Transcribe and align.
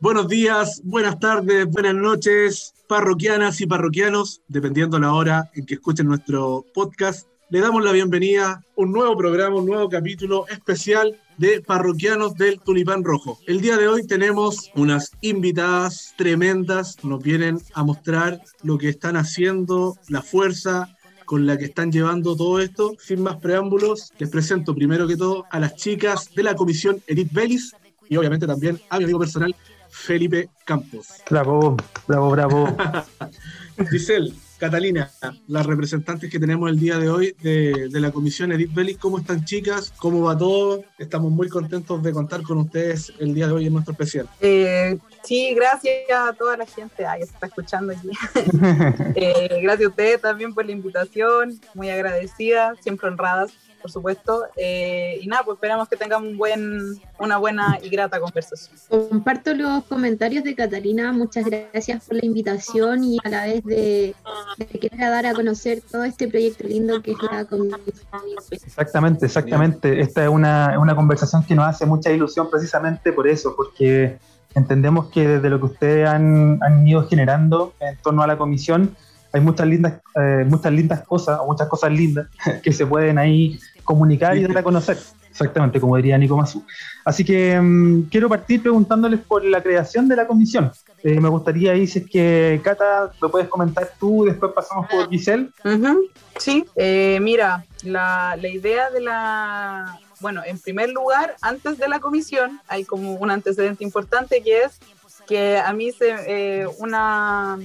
Buenos 0.00 0.28
días, 0.28 0.80
buenas 0.84 1.18
tardes, 1.18 1.66
buenas 1.66 1.96
noches, 1.96 2.72
parroquianas 2.86 3.60
y 3.60 3.66
parroquianos, 3.66 4.42
dependiendo 4.46 4.96
la 5.00 5.12
hora 5.12 5.50
en 5.54 5.66
que 5.66 5.74
escuchen 5.74 6.06
nuestro 6.06 6.64
podcast. 6.72 7.26
Le 7.50 7.58
damos 7.60 7.82
la 7.82 7.90
bienvenida 7.90 8.52
a 8.52 8.64
un 8.76 8.92
nuevo 8.92 9.16
programa, 9.16 9.56
un 9.56 9.66
nuevo 9.66 9.88
capítulo 9.88 10.46
especial 10.46 11.18
de 11.36 11.62
Parroquianos 11.62 12.36
del 12.36 12.60
Tulipán 12.60 13.02
Rojo. 13.02 13.40
El 13.48 13.60
día 13.60 13.76
de 13.76 13.88
hoy 13.88 14.06
tenemos 14.06 14.70
unas 14.76 15.10
invitadas 15.20 16.14
tremendas, 16.16 17.02
nos 17.02 17.20
vienen 17.20 17.58
a 17.74 17.82
mostrar 17.82 18.40
lo 18.62 18.78
que 18.78 18.90
están 18.90 19.16
haciendo, 19.16 19.96
la 20.08 20.22
fuerza 20.22 20.96
con 21.24 21.44
la 21.44 21.58
que 21.58 21.64
están 21.64 21.90
llevando 21.90 22.36
todo 22.36 22.60
esto. 22.60 22.94
Sin 23.00 23.20
más 23.20 23.38
preámbulos, 23.38 24.12
les 24.16 24.30
presento 24.30 24.76
primero 24.76 25.08
que 25.08 25.16
todo 25.16 25.44
a 25.50 25.58
las 25.58 25.74
chicas 25.74 26.32
de 26.36 26.44
la 26.44 26.54
comisión 26.54 27.02
Edith 27.08 27.32
Bellis 27.32 27.74
y 28.08 28.16
obviamente 28.16 28.46
también 28.46 28.80
a 28.90 28.98
mi 28.98 29.04
amigo 29.04 29.18
personal 29.18 29.54
Felipe 29.98 30.48
Campos. 30.64 31.08
Bravo, 31.28 31.76
bravo, 32.06 32.30
bravo. 32.30 32.76
Giselle, 33.90 34.32
Catalina, 34.58 35.10
las 35.48 35.66
representantes 35.66 36.30
que 36.30 36.38
tenemos 36.38 36.70
el 36.70 36.78
día 36.78 36.98
de 36.98 37.08
hoy 37.08 37.34
de, 37.42 37.88
la 37.92 38.10
comisión 38.10 38.52
Edith 38.52 38.72
Bellis, 38.72 38.98
¿cómo 38.98 39.18
están 39.18 39.44
chicas? 39.44 39.92
¿Cómo 39.98 40.22
va 40.22 40.38
todo? 40.38 40.84
Estamos 40.98 41.30
muy 41.30 41.48
contentos 41.48 42.02
de 42.02 42.12
contar 42.12 42.42
con 42.42 42.58
ustedes 42.58 43.12
el 43.18 43.34
día 43.34 43.46
de 43.48 43.52
hoy 43.52 43.66
en 43.66 43.72
nuestro 43.72 43.92
especial. 43.92 44.28
Eh, 44.40 44.98
sí, 45.22 45.54
gracias 45.54 46.10
a 46.10 46.32
toda 46.32 46.56
la 46.56 46.66
gente 46.66 47.04
que 47.16 47.22
está 47.22 47.46
escuchando 47.46 47.92
aquí. 47.92 48.10
Eh, 49.14 49.60
gracias 49.62 49.86
a 49.86 49.90
ustedes 49.90 50.20
también 50.20 50.54
por 50.54 50.64
la 50.64 50.72
invitación, 50.72 51.60
muy 51.74 51.90
agradecida, 51.90 52.74
siempre 52.80 53.08
honradas 53.08 53.52
por 53.80 53.90
supuesto. 53.90 54.44
Eh, 54.56 55.18
y 55.22 55.26
nada, 55.26 55.42
pues 55.44 55.56
esperamos 55.56 55.88
que 55.88 55.96
tengamos 55.96 56.28
un 56.28 56.36
buen, 56.36 57.00
una 57.18 57.38
buena 57.38 57.78
y 57.82 57.88
grata 57.88 58.20
conversación. 58.20 58.76
Comparto 58.88 59.54
los 59.54 59.84
comentarios 59.84 60.44
de 60.44 60.54
Catalina, 60.54 61.12
muchas 61.12 61.44
gracias 61.46 62.04
por 62.04 62.16
la 62.16 62.24
invitación 62.24 63.04
y 63.04 63.18
a 63.24 63.28
la 63.28 63.44
vez 63.46 63.64
de, 63.64 64.14
de 64.58 64.66
querer 64.66 65.00
dar 65.00 65.26
a 65.26 65.34
conocer 65.34 65.80
todo 65.90 66.04
este 66.04 66.28
proyecto 66.28 66.66
lindo 66.66 67.02
que 67.02 67.12
es 67.12 67.18
la 67.30 67.44
comunidad. 67.44 67.78
Exactamente, 68.50 69.26
exactamente. 69.26 70.00
Esta 70.00 70.24
es 70.24 70.28
una, 70.28 70.78
una 70.78 70.94
conversación 70.94 71.44
que 71.44 71.54
nos 71.54 71.66
hace 71.66 71.86
mucha 71.86 72.10
ilusión 72.10 72.50
precisamente 72.50 73.12
por 73.12 73.28
eso, 73.28 73.54
porque 73.56 74.18
entendemos 74.58 75.06
que 75.06 75.26
desde 75.26 75.50
lo 75.50 75.58
que 75.58 75.66
ustedes 75.66 76.08
han, 76.08 76.58
han 76.62 76.86
ido 76.86 77.06
generando 77.08 77.74
en 77.80 77.96
torno 77.96 78.22
a 78.22 78.26
la 78.26 78.36
comisión, 78.36 78.94
hay 79.32 79.40
muchas 79.40 79.66
lindas, 79.66 79.94
eh, 80.14 80.44
muchas 80.46 80.72
lindas 80.72 81.02
cosas, 81.02 81.38
o 81.40 81.46
muchas 81.46 81.68
cosas 81.68 81.92
lindas 81.92 82.26
que 82.62 82.72
se 82.72 82.86
pueden 82.86 83.18
ahí 83.18 83.58
comunicar 83.84 84.36
y 84.36 84.42
dar 84.42 84.58
a 84.58 84.62
conocer. 84.62 84.98
Exactamente, 85.30 85.78
como 85.78 85.96
diría 85.96 86.18
Nico 86.18 86.36
Mazú. 86.36 86.64
Así 87.04 87.24
que 87.24 87.60
mm, 87.60 88.08
quiero 88.10 88.28
partir 88.28 88.60
preguntándoles 88.60 89.20
por 89.20 89.44
la 89.44 89.62
creación 89.62 90.08
de 90.08 90.16
la 90.16 90.26
comisión. 90.26 90.72
Eh, 91.04 91.20
me 91.20 91.28
gustaría 91.28 91.72
ahí, 91.72 91.86
si 91.86 92.00
es 92.00 92.10
que, 92.10 92.60
Cata, 92.64 93.12
lo 93.20 93.30
puedes 93.30 93.48
comentar 93.48 93.88
tú, 94.00 94.24
después 94.24 94.52
pasamos 94.52 94.88
por 94.88 95.08
Giselle. 95.08 95.50
Sí, 96.38 96.64
eh, 96.74 97.18
mira, 97.22 97.64
la, 97.84 98.36
la 98.40 98.48
idea 98.48 98.90
de 98.90 99.00
la... 99.00 99.98
Bueno, 100.20 100.42
en 100.44 100.58
primer 100.58 100.90
lugar, 100.90 101.36
antes 101.40 101.78
de 101.78 101.88
la 101.88 102.00
comisión, 102.00 102.60
hay 102.68 102.84
como 102.84 103.14
un 103.14 103.30
antecedente 103.30 103.84
importante 103.84 104.42
que 104.42 104.62
es 104.62 104.78
que 105.26 105.58
a 105.58 105.72
mí 105.72 105.92
se, 105.92 106.66
una, 106.78 107.58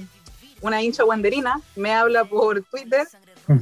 una 0.60 0.82
hincha 0.82 1.04
wanderina 1.04 1.60
me 1.76 1.92
habla 1.92 2.24
por 2.24 2.62
Twitter 2.62 3.06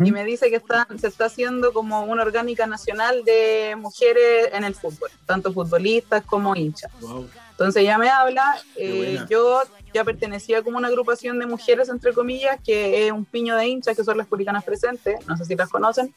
y 0.04 0.12
me 0.12 0.24
dice 0.24 0.48
que 0.50 0.56
está, 0.56 0.86
se 0.98 1.08
está 1.08 1.26
haciendo 1.26 1.72
como 1.72 2.04
una 2.04 2.22
orgánica 2.22 2.66
nacional 2.66 3.24
de 3.24 3.74
mujeres 3.76 4.50
en 4.52 4.64
el 4.64 4.74
fútbol, 4.74 5.10
tanto 5.26 5.52
futbolistas 5.52 6.24
como 6.24 6.54
hinchas. 6.54 6.90
Entonces 7.50 7.82
ella 7.82 7.98
me 7.98 8.08
habla, 8.08 8.56
eh, 8.76 9.18
yo 9.28 9.62
ya 9.92 10.04
pertenecía 10.04 10.62
como 10.62 10.78
una 10.78 10.88
agrupación 10.88 11.38
de 11.38 11.46
mujeres, 11.46 11.88
entre 11.88 12.12
comillas, 12.12 12.58
que 12.64 13.06
es 13.06 13.12
un 13.12 13.24
piño 13.24 13.56
de 13.56 13.66
hinchas, 13.66 13.96
que 13.96 14.04
son 14.04 14.16
las 14.16 14.26
puricanas 14.26 14.64
presentes, 14.64 15.26
no 15.26 15.36
sé 15.36 15.44
si 15.44 15.56
las 15.56 15.68
conocen. 15.68 16.14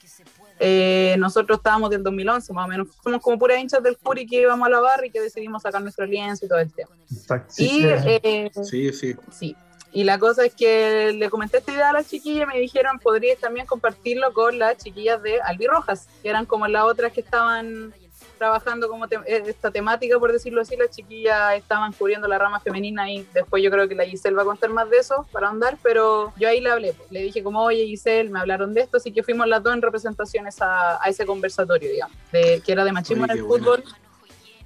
Eh, 0.60 1.16
nosotros 1.20 1.58
estábamos 1.58 1.90
del 1.90 2.04
2011, 2.04 2.54
más 2.54 2.66
o 2.66 2.68
menos, 2.68 2.88
somos 3.04 3.22
como 3.22 3.38
puras 3.38 3.60
hinchas 3.60 3.84
del 3.84 3.96
Puri 3.98 4.26
que 4.26 4.42
íbamos 4.42 4.66
a 4.68 4.70
la 4.70 4.80
barra 4.80 5.06
y 5.06 5.12
que 5.12 5.20
decidimos 5.20 5.64
sacar 5.64 5.82
nuestro 5.82 6.06
lienzo 6.06 6.46
y 6.46 6.50
todo 6.50 6.60
el 6.60 6.72
tema. 6.72 6.92
Exacto. 7.12 7.54
Y, 7.58 7.84
eh, 7.84 8.52
sí, 8.64 8.94
sí. 8.94 9.16
sí. 9.32 9.56
Y 9.92 10.04
la 10.04 10.20
cosa 10.20 10.46
es 10.46 10.54
que 10.54 11.14
le 11.14 11.30
comenté 11.30 11.60
esta 11.60 11.72
idea 11.72 11.90
a 11.90 11.94
las 11.94 12.10
chiquillas 12.10 12.44
y 12.44 12.54
me 12.54 12.60
dijeron, 12.60 13.00
podrías 13.00 13.40
también 13.40 13.66
compartirlo 13.66 14.34
con 14.34 14.60
las 14.60 14.78
chiquillas 14.78 15.24
de 15.24 15.40
Albirrojas, 15.42 16.10
que 16.22 16.30
eran 16.30 16.46
como 16.46 16.68
las 16.68 16.84
otras 16.84 17.14
que 17.14 17.22
estaban 17.22 17.94
trabajando 18.36 18.88
como 18.88 19.06
eh, 19.06 19.20
esta 19.26 19.72
temática, 19.72 20.20
por 20.20 20.32
decirlo 20.32 20.62
así, 20.62 20.76
las 20.76 20.92
chiquillas 20.92 21.56
estaban 21.56 21.94
cubriendo 21.94 22.28
la 22.28 22.38
rama 22.38 22.60
femenina 22.60 23.12
y 23.12 23.28
después 23.34 23.64
yo 23.64 23.72
creo 23.72 23.88
que 23.88 23.96
la 23.96 24.06
Giselle 24.06 24.36
va 24.36 24.44
a 24.44 24.46
contar 24.46 24.70
más 24.70 24.90
de 24.90 24.98
eso 24.98 25.26
para 25.32 25.50
andar, 25.50 25.78
pero 25.82 26.34
yo 26.38 26.48
ahí 26.48 26.62
le 26.62 26.70
hablé, 26.70 26.96
le 27.10 27.22
dije 27.22 27.44
como, 27.44 27.64
oye 27.64 27.86
Giselle, 27.86 28.30
me 28.30 28.40
hablaron 28.40 28.74
de 28.74 28.82
esto, 28.82 28.98
así 28.98 29.12
que 29.12 29.24
fuimos 29.24 29.48
las 29.48 29.64
dos 29.64 29.74
en 29.74 29.82
representaciones 29.82 30.58
a, 30.62 31.00
ese 31.06 31.26
conversatorio, 31.26 31.90
digamos, 31.90 32.18
de, 32.32 32.62
que 32.66 32.72
era 32.72 32.84
de 32.84 32.92
machismo 32.92 33.26
en 33.26 33.32
el 33.32 33.40
fútbol. 33.40 33.84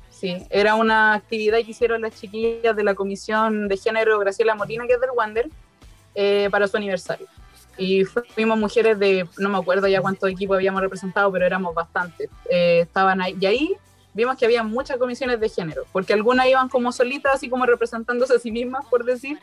Sí, 0.10 0.46
era 0.50 0.76
una 0.76 1.14
actividad 1.14 1.60
que 1.60 1.72
hicieron 1.72 2.02
las 2.02 2.20
chiquillas 2.20 2.76
de 2.76 2.84
la 2.84 2.94
Comisión 2.94 3.70
de 3.70 3.78
Género 3.78 4.20
Graciela 4.20 4.54
Molina, 4.54 4.86
que 4.86 4.94
es 4.94 5.00
del 5.00 5.12
Wander, 5.16 5.50
eh, 6.14 6.50
para 6.52 6.68
su 6.68 6.76
aniversario. 6.76 7.28
Y 7.80 8.04
fuimos 8.04 8.58
mujeres 8.58 9.00
de, 9.00 9.28
no 9.38 9.50
me 9.50 9.58
acuerdo 9.58 9.88
ya 9.88 10.02
cuántos 10.02 10.30
equipos 10.30 10.56
habíamos 10.56 10.82
representado, 10.82 11.32
pero 11.32 11.46
éramos 11.46 11.74
bastantes. 11.74 12.30
Eh, 12.50 12.82
estaban 12.82 13.22
ahí, 13.22 13.38
y 13.40 13.46
ahí 13.46 13.78
vimos 14.14 14.38
que 14.38 14.46
había 14.46 14.64
muchas 14.64 14.98
comisiones 14.98 15.40
de 15.40 15.50
género, 15.50 15.84
porque 15.92 16.14
algunas 16.14 16.48
iban 16.48 16.68
como 16.70 16.92
solitas, 16.92 17.36
así 17.36 17.50
como 17.50 17.66
representándose 17.66 18.36
a 18.36 18.40
sí 18.40 18.52
mismas, 18.52 18.86
por 18.88 19.06
decir, 19.06 19.40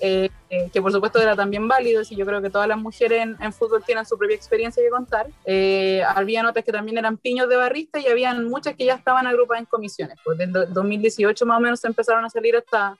eh, 0.00 0.28
eh, 0.50 0.70
que 0.72 0.82
por 0.82 0.92
supuesto 0.92 1.20
era 1.20 1.36
también 1.36 1.68
válido, 1.68 2.02
y 2.08 2.16
yo 2.16 2.26
creo 2.26 2.42
que 2.42 2.50
todas 2.50 2.68
las 2.68 2.78
mujeres 2.78 3.28
en, 3.40 3.52
fútbol 3.52 3.82
tienen 3.84 4.04
su 4.04 4.18
propia 4.18 4.36
experiencia 4.36 4.82
que 4.82 4.90
contar. 4.90 5.28
Eh, 5.44 6.02
había 6.14 6.46
otras 6.48 6.64
que 6.64 6.72
también 6.72 6.98
eran 6.98 7.16
piños 7.16 7.48
de 7.48 7.56
barrista 7.56 7.98
y 8.00 8.06
habían 8.06 8.48
muchas 8.48 8.74
que 8.74 8.84
ya 8.86 8.94
estaban 8.94 9.26
agrupadas 9.26 9.60
en 9.60 9.66
comisiones. 9.66 10.18
Pues 10.24 10.38
desde 10.38 10.66
2018 10.66 11.46
más 11.46 11.58
o 11.58 11.60
menos 11.60 11.84
empezaron 11.84 12.24
a 12.24 12.30
salir 12.30 12.54
estas 12.56 12.98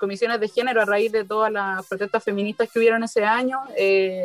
comisiones 0.00 0.40
de 0.40 0.48
género 0.48 0.82
a 0.82 0.86
raíz 0.86 1.12
de 1.12 1.24
todas 1.24 1.52
las 1.52 1.86
protestas 1.86 2.24
feministas 2.24 2.68
que 2.70 2.78
hubieron 2.78 3.04
ese 3.04 3.24
año. 3.24 3.60
Eh, 3.76 4.24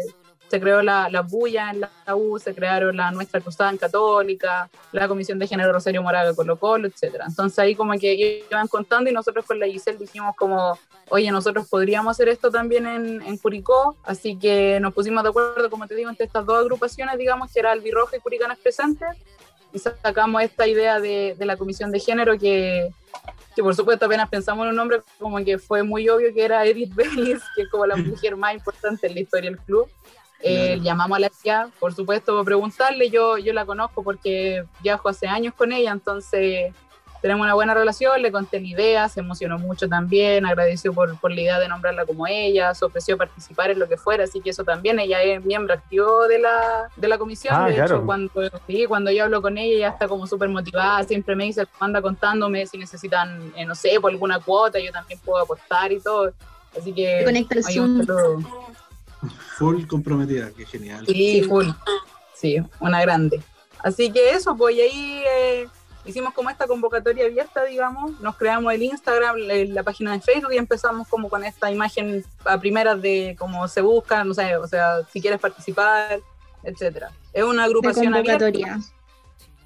se 0.49 0.59
creó 0.59 0.81
la, 0.81 1.09
la 1.09 1.21
bulla 1.21 1.71
en 1.71 1.81
la 1.81 2.15
U, 2.15 2.37
se 2.39 2.53
crearon 2.53 2.95
la 2.95 3.11
nuestra 3.11 3.41
cruzada 3.41 3.75
católica, 3.77 4.69
la 4.91 5.07
Comisión 5.07 5.39
de 5.39 5.47
Género 5.47 5.73
Rosario 5.73 6.03
Moraga 6.03 6.33
Colo 6.35 6.57
Colo, 6.57 6.87
etc. 6.87 7.15
Entonces 7.27 7.57
ahí 7.59 7.75
como 7.75 7.93
que 7.93 8.45
iban 8.49 8.67
contando 8.67 9.09
y 9.09 9.13
nosotros 9.13 9.45
con 9.45 9.59
la 9.59 9.65
Giselle 9.65 9.97
dijimos 9.97 10.35
como, 10.35 10.77
oye, 11.09 11.31
nosotros 11.31 11.67
podríamos 11.67 12.11
hacer 12.11 12.29
esto 12.29 12.51
también 12.51 12.85
en, 12.85 13.21
en 13.23 13.37
Curicó, 13.37 13.97
así 14.03 14.37
que 14.37 14.79
nos 14.79 14.93
pusimos 14.93 15.23
de 15.23 15.29
acuerdo, 15.29 15.69
como 15.69 15.87
te 15.87 15.95
digo, 15.95 16.09
entre 16.09 16.27
estas 16.27 16.45
dos 16.45 16.59
agrupaciones, 16.59 17.17
digamos, 17.17 17.51
que 17.51 17.59
era 17.59 17.71
Albirroja 17.71 18.15
y 18.15 18.19
Curicanas 18.19 18.59
Presentes, 18.59 19.09
y 19.73 19.79
sacamos 19.79 20.41
esta 20.43 20.67
idea 20.67 20.99
de, 20.99 21.35
de 21.37 21.45
la 21.45 21.57
Comisión 21.57 21.91
de 21.91 21.99
Género 21.99 22.37
que 22.37 22.91
que 23.55 23.63
por 23.63 23.73
supuesto 23.73 24.05
apenas 24.05 24.29
pensamos 24.29 24.65
en 24.65 24.71
un 24.71 24.75
nombre 24.75 25.01
como 25.17 25.37
que 25.43 25.57
fue 25.57 25.81
muy 25.81 26.07
obvio 26.09 26.33
que 26.33 26.43
era 26.43 26.65
Edith 26.65 26.93
Bellis, 26.93 27.41
que 27.55 27.63
es 27.63 27.69
como 27.69 27.85
la 27.85 27.95
mujer 27.95 28.35
más 28.35 28.53
importante 28.53 29.07
en 29.07 29.13
la 29.15 29.21
historia 29.21 29.49
del 29.49 29.59
club. 29.59 29.89
Eh, 30.41 30.79
llamamos 30.81 31.15
a 31.15 31.21
la 31.21 31.29
tía, 31.29 31.69
por 31.79 31.93
supuesto, 31.93 32.33
para 32.33 32.43
preguntarle. 32.43 33.09
Yo, 33.09 33.37
yo 33.37 33.53
la 33.53 33.65
conozco 33.65 34.03
porque 34.03 34.63
viajo 34.83 35.09
hace 35.09 35.27
años 35.27 35.53
con 35.55 35.71
ella, 35.71 35.91
entonces 35.91 36.73
tenemos 37.21 37.43
una 37.43 37.53
buena 37.53 37.73
relación. 37.73 38.21
Le 38.21 38.31
conté 38.31 38.59
la 38.59 38.67
idea, 38.67 39.09
se 39.09 39.19
emocionó 39.19 39.57
mucho 39.57 39.87
también, 39.87 40.45
agradeció 40.45 40.93
por, 40.93 41.19
por 41.19 41.31
la 41.31 41.41
idea 41.41 41.59
de 41.59 41.67
nombrarla 41.67 42.05
como 42.05 42.27
ella, 42.27 42.73
se 42.73 42.85
ofreció 42.85 43.17
participar 43.17 43.71
en 43.71 43.79
lo 43.79 43.87
que 43.87 43.97
fuera, 43.97 44.23
así 44.23 44.41
que 44.41 44.49
eso 44.51 44.63
también. 44.63 44.99
Ella 44.99 45.21
es 45.21 45.43
miembro 45.43 45.73
activo 45.73 46.27
de 46.27 46.39
la, 46.39 46.89
de 46.95 47.07
la 47.07 47.17
comisión. 47.17 47.55
Ah, 47.55 47.67
de 47.67 47.75
claro. 47.75 47.95
hecho, 47.95 48.05
cuando, 48.05 48.31
sí, 48.67 48.85
cuando 48.87 49.11
yo 49.11 49.23
hablo 49.23 49.41
con 49.41 49.57
ella, 49.57 49.75
ella 49.75 49.89
está 49.89 50.07
como 50.07 50.27
súper 50.27 50.49
motivada, 50.49 51.03
siempre 51.03 51.35
me 51.35 51.45
dice, 51.45 51.65
anda 51.79 52.01
contándome 52.01 52.65
si 52.65 52.77
necesitan, 52.77 53.53
eh, 53.55 53.65
no 53.65 53.75
sé, 53.75 53.99
por 53.99 54.11
alguna 54.11 54.39
cuota, 54.39 54.79
yo 54.79 54.91
también 54.91 55.19
puedo 55.23 55.43
apostar 55.43 55.91
y 55.91 55.99
todo. 55.99 56.31
Así 56.77 56.93
que. 56.93 57.23
Conecta 57.23 57.55
el 57.55 57.63
Zoom. 57.63 58.05
Full 59.57 59.87
comprometida, 59.87 60.51
qué 60.55 60.65
genial. 60.65 61.05
Sí, 61.07 61.43
full. 61.43 61.67
Sí, 62.33 62.61
una 62.79 63.01
grande. 63.01 63.41
Así 63.79 64.11
que 64.11 64.31
eso, 64.31 64.55
pues 64.55 64.75
y 64.75 64.81
ahí 64.81 65.23
eh, 65.27 65.67
hicimos 66.05 66.33
como 66.33 66.49
esta 66.49 66.67
convocatoria 66.67 67.25
abierta, 67.25 67.63
digamos, 67.65 68.19
nos 68.21 68.35
creamos 68.37 68.73
el 68.73 68.83
Instagram, 68.83 69.35
la 69.69 69.83
página 69.83 70.11
de 70.13 70.21
Facebook 70.21 70.53
y 70.53 70.57
empezamos 70.57 71.07
como 71.07 71.29
con 71.29 71.43
esta 71.43 71.71
imagen 71.71 72.23
a 72.45 72.59
primeras 72.59 73.01
de 73.01 73.35
cómo 73.39 73.67
se 73.67 73.81
busca, 73.81 74.23
no 74.23 74.33
sé, 74.33 74.55
o 74.57 74.67
sea, 74.67 75.03
si 75.11 75.21
quieres 75.21 75.39
participar, 75.39 76.19
etcétera. 76.63 77.11
Es 77.33 77.43
una 77.43 77.63
agrupación 77.65 78.13
convocatoria. 78.13 78.73
abierta. 78.73 78.91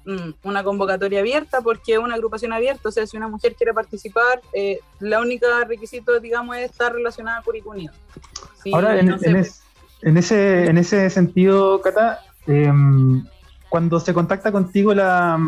Mm, 0.06 0.32
una 0.44 0.64
convocatoria 0.64 1.20
abierta 1.20 1.60
porque 1.60 1.92
es 1.92 1.98
una 1.98 2.14
agrupación 2.14 2.52
abierta, 2.54 2.88
o 2.88 2.92
sea, 2.92 3.06
si 3.06 3.16
una 3.18 3.28
mujer 3.28 3.54
quiere 3.54 3.74
participar, 3.74 4.40
eh, 4.54 4.80
la 4.98 5.20
única 5.20 5.46
requisito, 5.64 6.18
digamos, 6.20 6.56
es 6.56 6.70
estar 6.70 6.92
relacionada 6.92 7.42
a. 7.42 7.92
Si 8.62 8.72
Ahora, 8.74 8.98
en, 8.98 9.18
sé, 9.18 9.28
en 9.28 9.36
es- 9.36 9.62
en 10.02 10.16
ese, 10.16 10.64
en 10.64 10.78
ese 10.78 11.10
sentido, 11.10 11.82
Cata, 11.82 12.20
em, 12.46 13.22
cuando 13.68 14.00
se 14.00 14.14
contacta 14.14 14.50
contigo 14.50 14.94
la 14.94 15.38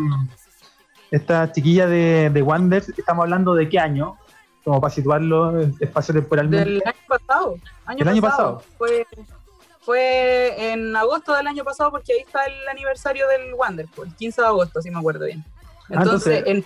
esta 1.13 1.51
chiquilla 1.51 1.85
de, 1.85 2.31
de 2.31 2.41
Wander, 2.41 2.83
estamos 2.97 3.23
hablando 3.23 3.53
de 3.53 3.69
qué 3.69 3.77
año, 3.77 4.17
como 4.63 4.81
para 4.81 4.91
situarlo 4.91 5.59
espacio 5.79 6.15
temporalmente. 6.15 6.69
Del 6.71 6.83
año 6.83 7.07
pasado. 7.07 7.55
Año 7.85 8.09
año 8.09 8.21
pasado. 8.21 8.63
Fue, 8.79 9.05
fue 9.81 10.71
en 10.73 10.95
agosto 10.95 11.35
del 11.35 11.45
año 11.45 11.63
pasado 11.63 11.91
porque 11.91 12.13
ahí 12.13 12.21
está 12.21 12.45
el 12.45 12.67
aniversario 12.67 13.27
del 13.27 13.53
Wonderful, 13.53 14.07
el 14.07 14.15
15 14.15 14.41
de 14.41 14.47
agosto, 14.47 14.81
si 14.81 14.89
me 14.89 14.97
acuerdo 14.97 15.25
bien. 15.25 15.45
Ah, 15.83 15.99
Entonces, 15.99 16.43
en 16.47 16.65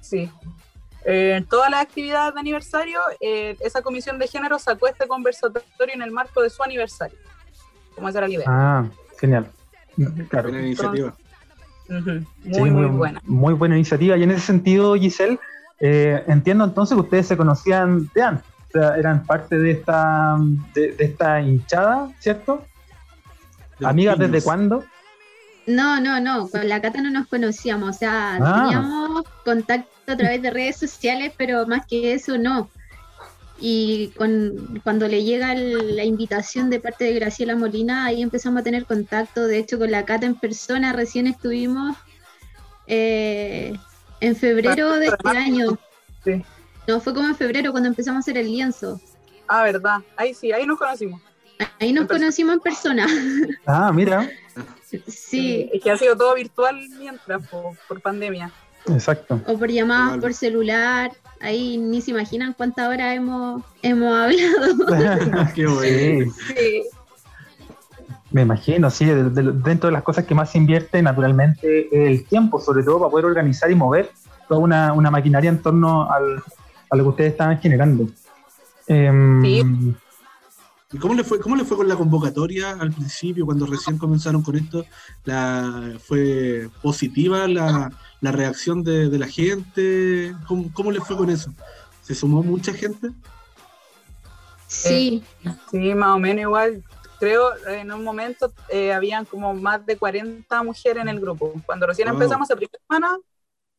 sí, 0.00 0.30
en 1.04 1.44
todas 1.44 1.70
las 1.70 1.82
actividades 1.82 2.32
de 2.32 2.40
aniversario, 2.40 3.00
eh, 3.20 3.58
esa 3.60 3.82
comisión 3.82 4.18
de 4.18 4.26
género 4.26 4.58
sacó 4.58 4.88
este 4.88 5.06
conversatorio 5.06 5.94
en 5.94 6.00
el 6.00 6.12
marco 6.12 6.40
de 6.40 6.48
su 6.48 6.62
aniversario. 6.62 7.18
Como 7.94 8.08
esa 8.08 8.20
era 8.20 8.28
la 8.28 8.34
idea. 8.34 8.46
Ah, 8.48 8.84
genial. 9.20 9.50
Claro. 10.30 10.48
Buena 10.48 10.66
iniciativa. 10.66 11.14
Muy, 11.88 12.70
muy, 12.70 12.86
buena. 12.86 13.22
Muy 13.24 13.54
buena 13.54 13.76
iniciativa. 13.76 14.16
Y 14.16 14.22
en 14.22 14.30
ese 14.30 14.40
sentido, 14.40 14.94
Giselle, 14.94 15.38
eh, 15.80 16.24
entiendo 16.26 16.64
entonces 16.64 16.94
que 16.94 17.02
ustedes 17.02 17.26
se 17.26 17.36
conocían 17.36 18.10
de 18.14 18.22
antes, 18.22 18.46
o 18.68 18.70
sea, 18.72 18.96
eran 18.96 19.24
parte 19.24 19.58
de 19.58 19.72
esta, 19.72 20.36
de, 20.74 20.96
esta 20.98 21.40
hinchada, 21.40 22.10
¿cierto? 22.18 22.64
¿Amigas 23.82 24.18
desde 24.18 24.42
cuándo? 24.42 24.84
No, 25.66 26.00
no, 26.00 26.20
no, 26.20 26.48
con 26.48 26.68
la 26.68 26.80
Cata 26.80 27.00
no 27.02 27.10
nos 27.10 27.26
conocíamos, 27.26 27.96
o 27.96 27.98
sea, 27.98 28.38
ah. 28.40 28.62
teníamos 28.62 29.24
contacto 29.44 29.90
a 30.06 30.16
través 30.16 30.40
de 30.40 30.50
redes 30.50 30.76
sociales, 30.76 31.32
pero 31.36 31.66
más 31.66 31.86
que 31.86 32.14
eso 32.14 32.38
no. 32.38 32.70
Y 33.58 34.08
con, 34.16 34.80
cuando 34.84 35.08
le 35.08 35.24
llega 35.24 35.54
la 35.54 36.04
invitación 36.04 36.68
de 36.68 36.78
parte 36.78 37.04
de 37.04 37.14
Graciela 37.14 37.56
Molina, 37.56 38.04
ahí 38.04 38.22
empezamos 38.22 38.60
a 38.60 38.64
tener 38.64 38.84
contacto, 38.84 39.46
de 39.46 39.58
hecho 39.58 39.78
con 39.78 39.90
la 39.90 40.04
Cata 40.04 40.26
en 40.26 40.34
persona 40.34 40.92
recién 40.92 41.26
estuvimos 41.26 41.96
eh, 42.86 43.72
en 44.20 44.36
febrero 44.36 44.92
de 44.98 45.06
este 45.06 45.28
año. 45.28 45.78
Sí. 46.22 46.44
No, 46.86 47.00
fue 47.00 47.14
como 47.14 47.28
en 47.28 47.36
febrero 47.36 47.72
cuando 47.72 47.88
empezamos 47.88 48.18
a 48.18 48.20
hacer 48.20 48.38
el 48.38 48.46
lienzo. 48.46 49.00
Ah, 49.48 49.62
verdad, 49.62 50.00
ahí 50.16 50.34
sí, 50.34 50.52
ahí 50.52 50.66
nos 50.66 50.78
conocimos. 50.78 51.20
Ahí 51.80 51.92
nos 51.92 52.06
conocimos 52.06 52.54
en 52.54 52.60
persona. 52.60 53.06
Ah, 53.66 53.90
mira. 53.92 54.28
Sí. 55.06 55.68
Es 55.72 55.82
que 55.82 55.90
ha 55.90 55.98
sido 55.98 56.16
todo 56.16 56.34
virtual 56.34 56.86
mientras, 56.98 57.46
por, 57.48 58.00
pandemia. 58.00 58.52
Exacto. 58.86 59.40
O 59.46 59.58
por 59.58 59.70
llamadas 59.70 60.18
por 60.18 60.32
celular. 60.32 61.10
Ahí 61.40 61.76
ni 61.76 62.00
se 62.00 62.10
imaginan 62.10 62.54
cuántas 62.54 62.88
horas 62.88 63.14
hemos, 63.14 63.62
hemos 63.82 64.14
hablado. 64.14 65.52
Qué 65.54 65.66
bueno. 65.66 66.32
Sí. 66.48 66.82
Me 68.32 68.42
imagino, 68.42 68.90
sí, 68.90 69.04
dentro 69.06 69.88
de 69.88 69.92
las 69.92 70.02
cosas 70.02 70.24
que 70.24 70.34
más 70.34 70.50
se 70.50 70.58
invierte, 70.58 71.00
naturalmente, 71.00 71.88
el 71.92 72.24
tiempo, 72.24 72.60
sobre 72.60 72.82
todo 72.82 72.98
para 72.98 73.10
poder 73.10 73.26
organizar 73.26 73.70
y 73.70 73.74
mover 73.74 74.10
toda 74.48 74.60
una, 74.60 74.92
una 74.92 75.10
maquinaria 75.10 75.48
en 75.48 75.62
torno 75.62 76.10
al, 76.10 76.42
a 76.90 76.96
lo 76.96 77.04
que 77.04 77.08
ustedes 77.08 77.32
estaban 77.32 77.58
generando. 77.58 78.08
Em, 78.88 79.42
sí. 79.42 79.62
¿Y 80.92 80.98
cómo 80.98 81.14
le 81.14 81.24
fue, 81.24 81.40
cómo 81.40 81.56
le 81.56 81.64
fue 81.64 81.76
con 81.76 81.88
la 81.88 81.96
convocatoria 81.96 82.72
al 82.72 82.92
principio, 82.92 83.44
cuando 83.44 83.66
recién 83.66 83.98
comenzaron 83.98 84.42
con 84.42 84.56
esto? 84.56 84.84
La, 85.24 85.94
¿Fue 85.98 86.68
positiva 86.80 87.48
la, 87.48 87.90
la 88.20 88.32
reacción 88.32 88.82
de, 88.82 89.08
de, 89.08 89.18
la 89.18 89.26
gente? 89.26 90.34
¿Cómo, 90.46 90.70
¿Cómo, 90.72 90.90
le 90.90 91.00
fue 91.00 91.16
con 91.16 91.30
eso? 91.30 91.52
¿Se 92.02 92.14
sumó 92.14 92.42
mucha 92.42 92.72
gente? 92.72 93.10
Sí. 94.68 95.22
sí, 95.70 95.94
más 95.94 96.16
o 96.16 96.18
menos 96.18 96.42
igual. 96.42 96.84
Creo 97.18 97.50
en 97.66 97.90
un 97.92 98.04
momento 98.04 98.52
eh, 98.68 98.92
habían 98.92 99.24
como 99.24 99.54
más 99.54 99.84
de 99.86 99.96
40 99.96 100.62
mujeres 100.62 101.02
en 101.02 101.08
el 101.08 101.20
grupo. 101.20 101.54
Cuando 101.64 101.86
recién 101.86 102.08
empezamos 102.08 102.50
a 102.50 102.56
primera 102.56 102.78
semana, 102.86 103.16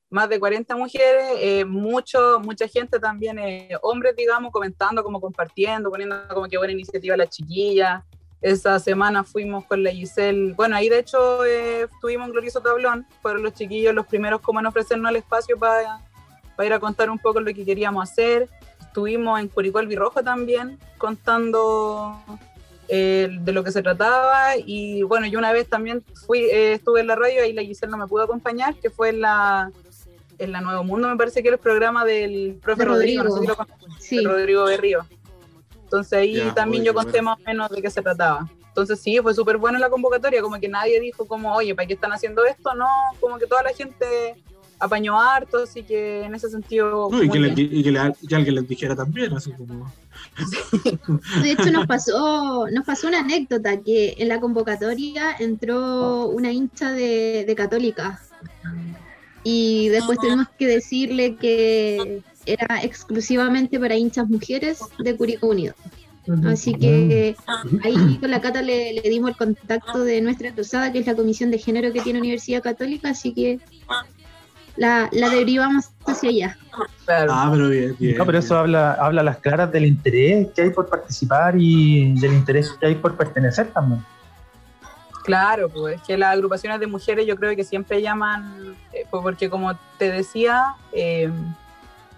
más 0.10 0.30
de 0.30 0.40
40 0.40 0.76
mujeres, 0.76 1.26
eh, 1.38 1.66
mucho, 1.66 2.40
mucha 2.40 2.68
gente 2.68 3.00
también, 3.00 3.38
eh, 3.38 3.70
hombres, 3.82 4.16
digamos, 4.16 4.52
comentando, 4.52 5.04
como 5.04 5.22
compartiendo, 5.22 5.90
poniendo 5.90 6.16
como 6.30 6.48
que 6.48 6.58
buena 6.58 6.74
iniciativa 6.74 7.16
la 7.18 7.28
chiquilla. 7.28 8.04
Esa 8.42 8.80
semana 8.80 9.24
fuimos 9.24 9.66
con 9.66 9.82
la 9.84 9.92
Giselle, 9.92 10.54
bueno, 10.54 10.76
ahí 10.76 10.90
de 10.90 11.00
hecho 11.00 11.44
eh, 11.44 11.88
estuvimos 11.92 12.28
en 12.28 12.34
Glorioso 12.34 12.62
Tablón, 12.62 13.08
fueron 13.22 13.42
los 13.42 13.54
chiquillos 13.54 13.96
los 13.96 14.06
primeros 14.06 14.42
como 14.42 14.60
en 14.60 14.68
ofrecernos 14.68 15.10
el 15.10 15.16
espacio 15.16 15.58
para, 15.58 16.00
para 16.56 16.68
ir 16.68 16.74
a 16.74 16.80
contar 16.80 17.10
un 17.10 17.18
poco 17.18 17.40
lo 17.40 17.52
que 17.54 17.66
queríamos 17.66 18.08
hacer. 18.08 18.48
Estuvimos 18.80 19.40
en 19.40 19.48
Curicó 19.48 19.80
el 19.80 19.88
Birrojo 19.88 20.24
también, 20.24 20.78
contando 21.00 22.16
eh, 22.88 23.28
de 23.42 23.52
lo 23.52 23.64
que 23.64 23.72
se 23.72 23.82
trataba 23.82 24.56
y 24.56 25.02
bueno, 25.02 25.26
yo 25.26 25.40
una 25.40 25.52
vez 25.52 25.68
también 25.68 26.04
fui, 26.28 26.48
estuve 26.52 27.02
en 27.02 27.08
la 27.08 27.16
radio 27.16 27.44
y 27.44 27.54
la 27.54 27.64
Giselle 27.64 27.92
no 27.92 27.98
me 27.98 28.08
pudo 28.08 28.24
acompañar, 28.24 28.76
que 28.76 28.92
fue 28.92 29.10
en 29.10 29.22
la 29.22 29.72
en 30.40 30.52
la 30.52 30.62
Nuevo 30.62 30.84
Mundo, 30.84 31.10
me 31.10 31.18
parece 31.18 31.42
que 31.42 31.48
era 31.48 31.56
el 31.56 31.62
programa 31.62 32.06
del 32.06 32.60
profe 32.62 32.86
Rodrigo, 32.86 33.24
no 33.24 33.32
sé 33.32 33.42
si 33.42 33.48
lo 33.48 33.56
sí. 34.00 34.24
Rodrigo 34.24 34.66
Berrío. 34.66 35.06
Entonces 35.88 36.20
ahí 36.20 36.52
también 36.54 36.84
yo 36.84 36.94
conté 36.94 37.22
más 37.22 37.40
o 37.40 37.42
menos 37.48 37.70
de 37.70 37.82
qué 37.82 37.90
se 37.90 38.02
trataba. 38.02 38.46
Entonces 38.68 39.00
sí, 39.00 39.18
fue 39.22 39.34
súper 39.34 39.58
buena 39.58 39.80
la 39.80 39.90
convocatoria, 39.90 40.42
como 40.42 40.60
que 40.60 40.68
nadie 40.68 41.00
dijo 41.00 41.26
como, 41.26 41.56
oye, 41.56 41.74
¿para 41.74 41.88
qué 41.88 41.94
están 41.94 42.12
haciendo 42.12 42.44
esto? 42.44 42.76
No, 42.76 42.86
como 43.22 43.38
que 43.38 43.48
toda 43.48 43.64
la 43.64 43.74
gente 43.74 44.06
apañó 44.80 45.18
harto, 45.18 45.64
así 45.64 45.84
que 45.84 46.24
en 46.24 46.36
ese 46.36 46.50
sentido... 46.50 47.10
y, 47.24 47.30
que, 47.30 48.36
alguien 48.36 48.56
les 48.56 48.68
dijera 48.68 48.98
también, 48.98 49.34
así 49.34 49.54
como... 49.54 49.92
De 51.42 51.52
hecho 51.52 51.72
nos 51.72 51.88
pasó, 51.88 52.68
nos 52.70 52.86
pasó 52.86 53.08
una 53.08 53.22
anécdota, 53.22 53.80
que 53.82 54.16
en 54.18 54.28
la 54.28 54.42
convocatoria 54.42 55.38
entró 55.40 56.26
una 56.28 56.52
hincha 56.52 56.92
de, 56.92 57.46
de 57.48 57.56
Católica. 57.56 58.22
Y 59.44 59.88
después 59.88 60.20
tuvimos 60.20 60.48
que 60.60 60.68
decirle 60.68 61.38
que 61.38 62.22
era 62.48 62.82
exclusivamente 62.82 63.80
para 63.80 63.96
hinchas 63.96 64.28
mujeres 64.30 64.80
de 65.00 65.16
Curicó 65.16 65.48
Unido. 65.48 65.74
Así 66.46 66.74
que 66.74 67.36
ahí 67.84 68.18
con 68.20 68.30
la 68.30 68.42
Cata 68.42 68.62
le, 68.62 69.02
dimos 69.04 69.32
el 69.32 69.38
contacto 69.38 70.04
de 70.04 70.22
nuestra 70.22 70.52
cruzada, 70.52 70.92
que 70.92 71.00
es 71.00 71.08
la 71.08 71.16
comisión 71.16 71.52
de 71.52 71.58
género 71.58 71.94
que 71.94 72.02
tiene 72.02 72.20
Universidad 72.20 72.62
Católica, 72.62 73.10
así 73.10 73.34
que 73.34 73.60
la, 74.76 75.10
derivamos 75.12 75.90
hacia 76.06 76.30
allá. 76.30 76.58
Ah, 77.08 77.50
pero 77.52 77.70
bien, 77.70 77.96
No, 78.18 78.26
pero 78.26 78.40
eso 78.40 78.58
habla, 78.58 78.94
habla 78.94 79.22
a 79.22 79.24
las 79.24 79.38
claras 79.38 79.72
del 79.72 79.86
interés 79.86 80.50
que 80.54 80.64
hay 80.64 80.70
por 80.70 80.90
participar 80.90 81.56
y 81.58 82.14
del 82.20 82.34
interés 82.34 82.72
que 82.80 82.88
hay 82.88 82.96
por 82.96 83.16
pertenecer 83.16 83.68
también. 83.68 84.04
Claro, 85.24 85.68
pues 85.70 85.98
es 85.98 86.02
que 86.04 86.18
las 86.18 86.34
agrupaciones 86.34 86.80
de 86.80 86.88
mujeres 86.88 87.26
yo 87.26 87.36
creo 87.36 87.54
que 87.56 87.64
siempre 87.64 88.02
llaman, 88.02 88.76
eh, 88.94 89.06
pues, 89.10 89.22
porque 89.22 89.50
como 89.50 89.78
te 89.98 90.10
decía, 90.10 90.76
eh, 90.94 91.30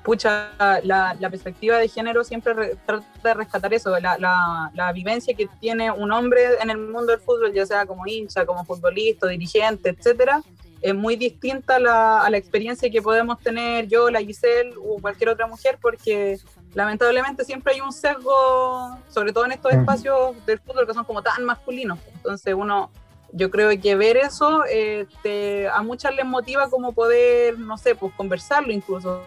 pucha, 0.03 0.49
la, 0.83 1.15
perspectiva 1.29 1.77
de 1.77 1.87
género 1.87 2.23
siempre 2.23 2.77
trata 2.85 3.05
de 3.23 3.33
rescatar 3.33 3.73
eso, 3.73 3.97
la, 3.99 4.17
la, 4.73 4.91
vivencia 4.93 5.33
que 5.33 5.47
tiene 5.59 5.91
un 5.91 6.11
hombre 6.11 6.41
en 6.61 6.69
el 6.69 6.77
mundo 6.77 7.07
del 7.07 7.19
fútbol, 7.19 7.53
ya 7.53 7.65
sea 7.65 7.85
como 7.85 8.07
hincha, 8.07 8.45
como 8.45 8.65
futbolista, 8.65 9.27
dirigente, 9.27 9.89
etcétera, 9.89 10.41
es 10.81 10.95
muy 10.95 11.15
distinta 11.15 11.75
a 11.75 11.79
la, 11.79 12.27
la 12.29 12.37
experiencia 12.37 12.89
que 12.89 13.01
podemos 13.01 13.39
tener 13.39 13.87
yo, 13.87 14.09
la 14.09 14.21
Giselle 14.21 14.73
o 14.77 14.99
cualquier 14.99 15.29
otra 15.29 15.45
mujer, 15.45 15.77
porque 15.81 16.37
lamentablemente 16.73 17.43
siempre 17.43 17.73
hay 17.73 17.81
un 17.81 17.91
sesgo, 17.91 18.97
sobre 19.09 19.33
todo 19.33 19.45
en 19.45 19.53
estos 19.53 19.73
espacios 19.73 20.33
del 20.45 20.59
fútbol 20.59 20.87
que 20.87 20.93
son 20.93 21.03
como 21.03 21.21
tan 21.21 21.43
masculinos. 21.43 21.99
Entonces 22.15 22.53
uno, 22.53 22.91
yo 23.33 23.51
creo 23.51 23.69
que 23.81 23.95
ver 23.95 24.17
eso 24.17 24.63
eh, 24.69 25.05
a 25.73 25.81
muchas 25.83 26.15
les 26.15 26.25
motiva 26.25 26.69
como 26.69 26.93
poder, 26.93 27.59
no 27.59 27.77
sé, 27.77 27.95
pues 27.95 28.13
conversarlo 28.15 28.71
incluso, 28.71 29.21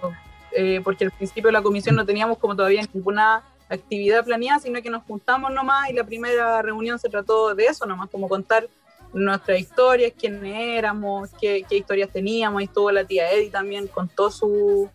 eh, 0.56 0.80
porque 0.82 1.04
al 1.04 1.10
principio 1.10 1.48
de 1.48 1.52
la 1.52 1.62
comisión 1.62 1.96
no 1.96 2.04
teníamos 2.04 2.38
como 2.38 2.56
todavía 2.56 2.82
ninguna 2.92 3.42
actividad 3.68 4.24
planeada, 4.24 4.60
sino 4.60 4.82
que 4.82 4.90
nos 4.90 5.02
juntamos 5.04 5.52
nomás 5.52 5.90
y 5.90 5.94
la 5.94 6.04
primera 6.04 6.60
reunión 6.62 6.98
se 6.98 7.08
trató 7.08 7.54
de 7.54 7.64
eso 7.64 7.86
nomás, 7.86 8.10
como 8.10 8.28
contar 8.28 8.68
nuestras 9.12 9.60
historias, 9.60 10.12
quiénes 10.18 10.54
éramos, 10.56 11.30
qué, 11.40 11.64
qué 11.68 11.76
historias 11.76 12.10
teníamos, 12.10 12.62
y 12.62 12.64
estuvo 12.64 12.90
la 12.90 13.04
tía 13.04 13.30
Eddie 13.30 13.50
también, 13.50 13.86
contó 13.86 14.30
su, 14.30 14.90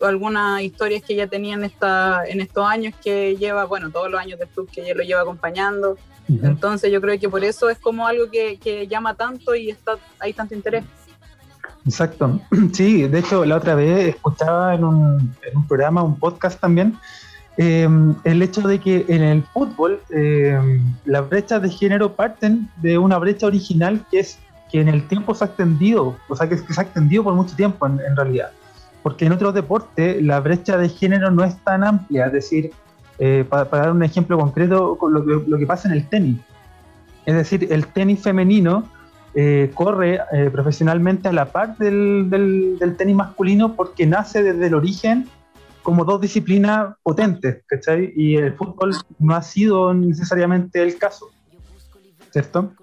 algunas 0.00 0.62
historias 0.62 1.02
que 1.02 1.14
ella 1.14 1.26
tenía 1.26 1.54
en, 1.54 1.64
esta, 1.64 2.22
en 2.26 2.40
estos 2.40 2.66
años 2.66 2.94
que 3.02 3.36
lleva, 3.36 3.64
bueno, 3.64 3.90
todos 3.90 4.10
los 4.10 4.20
años 4.20 4.38
del 4.38 4.48
club 4.48 4.70
que 4.70 4.82
ella 4.82 4.94
lo 4.94 5.02
lleva 5.02 5.22
acompañando. 5.22 5.96
Entonces 6.28 6.92
yo 6.92 7.00
creo 7.00 7.18
que 7.18 7.28
por 7.28 7.42
eso 7.42 7.68
es 7.68 7.78
como 7.78 8.06
algo 8.06 8.30
que, 8.30 8.56
que, 8.58 8.86
llama 8.86 9.14
tanto 9.14 9.54
y 9.56 9.68
está, 9.68 9.98
hay 10.20 10.32
tanto 10.32 10.54
interés. 10.54 10.84
Exacto. 11.84 12.40
Sí, 12.72 13.06
de 13.06 13.18
hecho 13.18 13.44
la 13.44 13.56
otra 13.56 13.74
vez 13.74 14.08
escuchaba 14.08 14.74
en 14.74 14.84
un, 14.84 15.34
programa, 15.68 16.02
un 16.02 16.18
podcast 16.18 16.60
también, 16.60 16.96
em, 17.56 18.14
el 18.24 18.42
hecho 18.42 18.62
de 18.62 18.78
que 18.78 19.04
en 19.08 19.22
el 19.22 19.42
fútbol 19.42 20.00
eh, 20.10 20.58
las 21.04 21.28
brechas 21.28 21.62
de 21.62 21.70
género 21.70 22.14
parten 22.14 22.68
de 22.76 22.98
una 22.98 23.18
brecha 23.18 23.46
original 23.46 24.04
que 24.10 24.20
es 24.20 24.38
que 24.70 24.80
en 24.80 24.88
el 24.88 25.06
tiempo 25.08 25.34
se 25.34 25.44
ha 25.44 25.46
extendido, 25.48 26.16
o 26.28 26.36
sea 26.36 26.48
que, 26.48 26.56
se 26.56 26.80
ha 26.80 26.84
extendido 26.84 27.24
por 27.24 27.34
mucho 27.34 27.56
tiempo 27.56 27.86
en, 27.86 28.16
realidad 28.16 28.50
porque 29.02 29.24
en 29.24 29.32
otros 29.32 29.52
deportes 29.54 30.22
la 30.22 30.40
brecha 30.40 30.76
de 30.76 30.88
género 30.88 31.30
no 31.30 31.42
es 31.42 31.56
tan 31.64 31.82
amplia, 31.82 32.26
es 32.26 32.32
decir, 32.32 32.70
eh, 33.18 33.44
para, 33.48 33.64
dar 33.64 33.90
un 33.90 34.02
ejemplo 34.02 34.38
concreto, 34.38 34.98
lo 35.08 35.24
que, 35.24 35.50
lo 35.50 35.58
que 35.58 35.66
pasa 35.66 35.88
en 35.88 35.94
el 35.94 36.06
tenis. 36.08 36.38
Es 37.26 37.34
decir, 37.34 37.66
el 37.70 37.86
tenis 37.86 38.20
femenino 38.20 38.84
eh, 39.34 39.70
corre 39.74 40.20
eh, 40.32 40.50
profesionalmente 40.50 41.28
a 41.28 41.32
la 41.32 41.52
par 41.52 41.76
del, 41.76 42.28
del, 42.28 42.96
tenis 42.96 43.14
masculino 43.14 43.76
porque 43.76 44.06
nace 44.06 44.42
desde 44.42 44.66
el 44.66 44.74
origen 44.74 45.28
como 45.82 46.04
dos 46.04 46.20
disciplinas 46.20 46.94
potentes, 47.02 47.62
¿cachai? 47.66 48.12
Y 48.16 48.36
el 48.36 48.54
fútbol 48.54 48.94
no 49.18 49.34
ha 49.34 49.42
sido 49.42 49.94
necesariamente 49.94 50.82
el 50.82 50.98
caso, 50.98 51.30
¿cierto? 52.30 52.74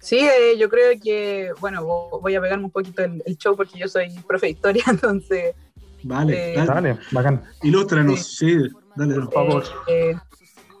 Sí, 0.00 0.18
eh, 0.18 0.56
yo 0.58 0.68
creo 0.68 0.98
que, 1.02 1.50
bueno, 1.60 1.84
voy 1.84 2.34
a 2.34 2.40
pegarme 2.40 2.64
un 2.64 2.70
poquito 2.70 3.02
el, 3.02 3.36
show 3.36 3.56
porque 3.56 3.78
yo 3.78 3.88
soy 3.88 4.10
profe 4.26 4.46
de 4.46 4.52
historia, 4.52 4.84
entonces... 4.90 5.54
Vale, 6.04 6.54
eh, 6.54 6.64
dale, 6.64 6.98
bacán. 7.10 7.42
Ilústranos, 7.62 8.36
sí, 8.36 8.56
dale, 8.94 9.14
por 9.14 9.32
favor. 9.32 9.64
Eh, 9.88 10.14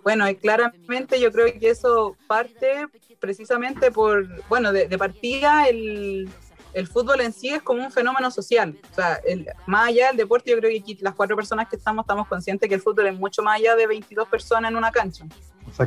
bueno, 0.04 0.24
claramente 0.40 1.20
yo 1.20 1.32
creo 1.32 1.46
que 1.58 1.70
eso 1.70 2.16
parte 2.28 2.86
precisamente 3.20 3.90
por, 3.90 4.26
bueno, 4.48 4.72
de, 4.72 4.98
partida 4.98 5.68
el, 5.68 6.28
el, 6.72 6.86
fútbol 6.86 7.20
en 7.20 7.32
sí 7.32 7.48
es 7.48 7.62
como 7.62 7.84
un 7.84 7.90
fenómeno 7.90 8.30
social. 8.30 8.76
O 8.92 8.94
sea, 8.94 9.20
el, 9.26 9.46
más 9.66 9.88
allá 9.88 10.08
del 10.08 10.16
deporte, 10.16 10.50
yo 10.50 10.58
creo 10.58 10.70
que 10.70 10.78
aquí 10.78 10.98
las 11.00 11.14
cuatro 11.14 11.36
personas 11.36 11.68
que 11.68 11.76
estamos 11.76 12.04
estamos 12.04 12.28
conscientes 12.28 12.68
que 12.68 12.74
el 12.74 12.80
fútbol 12.80 13.06
es 13.08 13.18
mucho 13.18 13.42
más 13.42 13.56
allá 13.56 13.76
de 13.76 13.86
22 13.86 14.28
personas 14.28 14.70
en 14.70 14.76
una 14.76 14.90
cancha. 14.90 15.24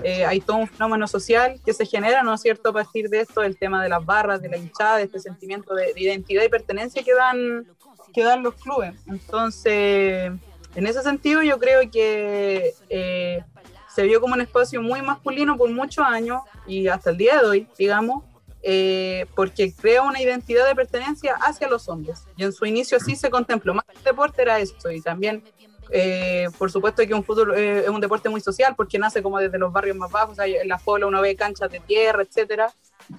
Eh, 0.04 0.26
hay 0.26 0.40
todo 0.40 0.58
un 0.58 0.68
fenómeno 0.68 1.08
social 1.08 1.60
que 1.66 1.74
se 1.74 1.86
genera, 1.86 2.24
¿no 2.24 2.34
es 2.34 2.42
cierto?, 2.42 2.70
a 2.70 2.74
partir 2.74 3.10
de 3.10 3.22
esto, 3.22 3.42
el 3.44 3.58
tema 3.58 3.82
de 3.84 3.90
las 3.90 4.06
barras, 4.06 4.42
de 4.42 4.50
la 4.50 4.58
hinchada, 4.58 4.98
de 4.98 5.04
este 5.04 5.20
sentimiento 5.20 5.74
de, 5.74 5.94
identidad 5.96 6.44
y 6.44 6.50
pertenencia 6.50 7.04
que 7.04 7.14
dan, 7.14 7.68
que 8.14 8.24
dan 8.24 8.44
los 8.44 8.56
clubes. 8.56 8.94
Entonces, 9.08 10.32
en 10.76 10.88
ese 10.88 11.02
sentido, 11.02 11.42
yo 11.44 11.60
creo 11.60 11.90
que 11.92 12.74
eh, 12.90 13.44
se 13.94 14.04
vio 14.04 14.22
como 14.22 14.34
un 14.34 14.42
espacio 14.42 14.82
muy 14.82 15.02
masculino 15.02 15.58
por 15.58 15.70
muchos 15.70 16.06
años 16.06 16.42
y 16.66 16.88
hasta 16.88 17.10
el 17.10 17.18
día 17.18 17.40
de 17.40 17.46
hoy, 17.46 17.68
digamos, 17.78 18.24
eh, 18.64 19.26
porque 19.36 19.74
crea 19.74 20.04
una 20.04 20.22
identidad 20.22 20.68
de 20.68 20.76
pertenencia 20.76 21.36
hacia 21.42 21.68
los 21.68 21.90
hombres. 21.90 22.24
Y 22.38 22.44
en 22.44 22.54
su 22.54 22.66
inicio 22.66 22.98
así 22.98 23.16
se 23.16 23.30
contempló. 23.30 23.74
Más 23.74 23.86
el 23.94 24.04
deporte 24.04 24.44
era 24.44 24.60
esto 24.60 24.92
y 24.92 25.02
también, 25.02 25.44
eh, 25.90 26.48
por 26.58 26.72
supuesto, 26.72 27.06
que 27.06 27.14
un 27.14 27.24
fútbol 27.24 27.54
eh, 27.58 27.80
es 27.80 27.90
un 27.90 28.00
deporte 28.00 28.30
muy 28.30 28.40
social 28.40 28.76
porque 28.78 29.00
nace 29.00 29.22
como 29.22 29.40
desde 29.40 29.58
los 29.58 29.74
barrios 29.74 29.98
más 29.98 30.12
bajos. 30.12 30.38
en 30.40 30.68
la 30.68 30.78
fola 30.78 31.08
uno 31.08 31.22
ve 31.22 31.36
canchas 31.36 31.72
de 31.72 31.80
tierra, 31.80 32.22
etcétera. 32.22 32.72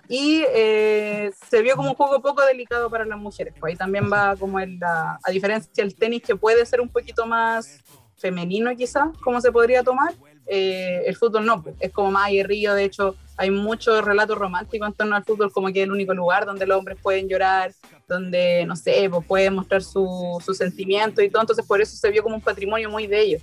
Y 0.09 0.43
se 0.45 1.62
vio 1.62 1.76
como 1.76 1.91
un 1.91 1.97
juego 1.97 2.23
poco 2.23 2.41
delicado 2.47 2.88
para 2.88 3.05
las 3.05 3.19
mujeres. 3.19 3.52
Pues 3.59 3.73
ahí 3.73 3.76
también 3.76 4.11
va 4.11 4.37
como 4.37 4.61
en 4.61 4.79
la, 4.79 5.19
a 5.23 5.31
diferencia 5.31 5.71
del 5.76 5.95
tenis 5.95 6.23
que 6.23 6.37
puede 6.37 6.64
ser 6.64 6.81
un 6.81 6.88
poquito 6.88 7.26
más 7.26 7.81
femenino 8.17 8.75
quizás, 8.76 9.09
como 9.19 9.41
se 9.41 9.50
podría 9.50 9.83
tomar, 9.83 10.14
eh, 10.46 11.02
el 11.06 11.16
fútbol 11.16 11.46
no, 11.46 11.62
pues, 11.62 11.75
es 11.80 11.92
como 11.92 12.11
más 12.11 12.26
aguerrido, 12.26 12.75
de 12.75 12.84
hecho 12.84 13.16
hay 13.37 13.50
muchos 13.50 14.04
relatos 14.04 14.37
románticos 14.37 14.88
en 14.88 14.94
torno 14.94 15.16
al 15.16 15.25
fútbol 15.25 15.52
como 15.52 15.68
que 15.72 15.80
es 15.80 15.84
el 15.84 15.92
único 15.92 16.14
lugar 16.14 16.44
donde 16.44 16.66
los 16.66 16.78
hombres 16.78 16.99
pueden 17.00 17.28
llorar, 17.28 17.72
donde, 18.08 18.64
no 18.66 18.76
sé, 18.76 19.08
pues 19.11 19.26
pueden 19.26 19.54
mostrar 19.54 19.82
su, 19.82 20.40
su 20.44 20.54
sentimiento 20.54 21.22
y 21.22 21.30
todo, 21.30 21.42
entonces 21.42 21.64
por 21.64 21.80
eso 21.80 21.96
se 21.96 22.11
vio 22.11 22.22
como 22.22 22.37
un 22.37 22.42
patrimonio 22.42 22.90
muy 22.90 23.06
de 23.06 23.20
ellos. 23.20 23.42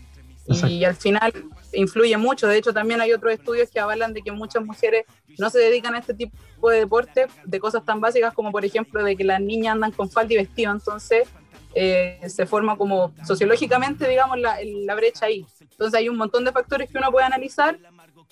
Y 0.67 0.83
al 0.83 0.95
final 0.95 1.31
influye 1.73 2.17
mucho, 2.17 2.47
de 2.47 2.57
hecho 2.57 2.73
también 2.73 2.99
hay 3.01 3.13
otros 3.13 3.33
estudios 3.33 3.69
que 3.69 3.79
avalan 3.79 4.13
de 4.13 4.23
que 4.23 4.31
muchas 4.31 4.65
mujeres 4.65 5.05
no 5.37 5.49
se 5.51 5.59
dedican 5.59 5.93
a 5.93 5.99
este 5.99 6.15
tipo 6.15 6.69
de 6.69 6.79
deporte, 6.79 7.27
de 7.45 7.59
cosas 7.59 7.85
tan 7.85 8.01
básicas 8.01 8.33
como 8.33 8.51
por 8.51 8.65
ejemplo 8.65 9.03
de 9.03 9.15
que 9.15 9.23
las 9.23 9.39
niñas 9.39 9.73
andan 9.73 9.91
con 9.91 10.09
falda 10.09 10.33
y 10.33 10.37
vestido, 10.37 10.71
entonces 10.71 11.27
eh, 11.75 12.19
se 12.27 12.45
forma 12.45 12.75
como 12.77 13.13
sociológicamente, 13.25 14.07
digamos, 14.07 14.38
la, 14.39 14.95
brecha 14.95 15.25
ahí. 15.27 15.45
Entonces 15.61 15.97
hay 15.97 16.09
un 16.09 16.17
montón 16.17 16.43
de 16.45 16.51
factores 16.51 16.89
que 16.89 16.97
uno 16.97 17.11
puede 17.11 17.25
analizar, 17.25 17.77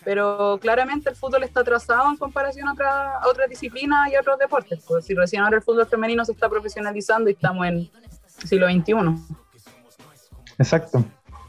pero 0.03 0.57
claramente 0.61 1.09
el 1.09 1.15
fútbol 1.15 1.43
está 1.43 1.61
atrasado 1.61 2.09
en 2.09 2.17
comparación 2.17 2.67
a, 2.67 2.73
otra, 2.73 3.17
a 3.17 3.27
otras 3.27 3.49
disciplinas 3.49 4.11
y 4.11 4.15
a 4.15 4.21
otros 4.21 4.39
deportes. 4.39 4.83
Pues 4.87 5.05
si 5.05 5.13
recién 5.13 5.43
ahora 5.43 5.57
el 5.57 5.63
fútbol 5.63 5.85
femenino 5.85 6.25
se 6.25 6.31
está 6.31 6.49
profesionalizando 6.49 7.29
y 7.29 7.33
estamos 7.33 7.65
en 7.67 7.89
siglo 8.45 8.67
XXI. 8.67 8.93
Exacto. 10.57 11.03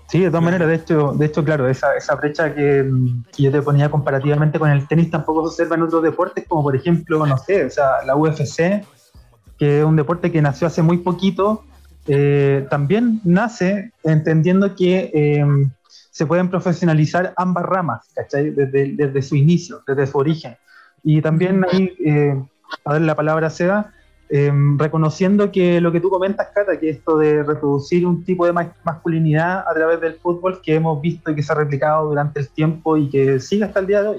Sí, 0.09 0.21
de 0.21 0.29
todas 0.29 0.43
maneras, 0.43 0.69
de 0.69 0.75
hecho, 0.75 1.13
de 1.13 1.27
hecho 1.27 1.45
claro, 1.45 1.69
esa, 1.69 1.95
esa 1.95 2.15
brecha 2.15 2.55
que, 2.55 2.91
que, 3.37 3.43
yo 3.43 3.53
te 3.53 3.61
ponía 3.61 3.91
comparativamente 3.91 4.59
con 4.59 4.71
el 4.71 4.89
tenis 4.89 5.11
tampoco 5.11 5.43
se 5.43 5.49
observa 5.49 5.77
en 5.77 5.83
otros 5.83 6.03
deportes, 6.03 6.47
como 6.49 6.63
por 6.63 6.75
ejemplo, 6.75 7.27
no 7.27 7.37
sé, 7.37 7.67
o 7.67 7.71
sea, 7.71 8.03
la 8.07 8.17
UFC, 8.17 8.87
que 9.59 9.81
es 9.81 9.85
un 9.85 9.97
deporte 9.97 10.33
que 10.33 10.41
nació 10.41 10.67
hace 10.67 10.81
muy 10.81 10.99
poquito 10.99 11.63
eh, 12.11 12.67
también 12.71 13.21
nace 13.23 13.93
entendiendo 14.03 14.75
que 14.75 15.11
em, 15.13 15.71
se 16.11 16.25
pueden 16.25 16.49
profesionalizar 16.49 17.35
ambas 17.37 17.65
ramas, 17.67 18.09
¿cachai? 18.15 18.51
Desde, 18.51 19.23
su 19.23 19.37
inicio, 19.37 19.83
desde 19.87 20.07
su 20.07 20.17
origen. 20.17 20.57
Y 21.05 21.21
también 21.21 21.65
ahí, 21.71 21.95
eh, 22.05 22.35
a 22.85 22.93
darle 22.93 23.07
la 23.07 23.15
palabra 23.15 23.51
Seda, 23.51 23.93
em, 24.31 24.79
reconociendo 24.79 25.53
que 25.53 25.83
lo 25.83 25.93
que 25.93 26.01
tú 26.01 26.09
comentas, 26.09 26.49
Cata, 26.55 26.81
que 26.81 26.89
esto 26.89 27.19
de 27.19 27.43
reproducir 27.43 28.07
un 28.07 28.25
tipo 28.25 28.47
de 28.47 28.53
masculinidad 28.53 29.65
a 29.69 29.75
través 29.75 30.01
del 30.01 30.15
fútbol 30.15 30.63
que 30.63 30.77
hemos 30.77 31.01
visto 31.03 31.31
y 31.31 31.35
que 31.35 31.43
se 31.43 31.53
ha 31.53 31.57
replicado 31.57 32.09
durante 32.09 32.41
el 32.41 32.49
tiempo 32.49 32.97
y 32.97 33.11
que 33.11 33.39
sigue 33.39 33.65
hasta 33.65 33.81
el 33.81 33.87
día 33.87 34.03
de 34.03 34.09
hoy. 34.09 34.19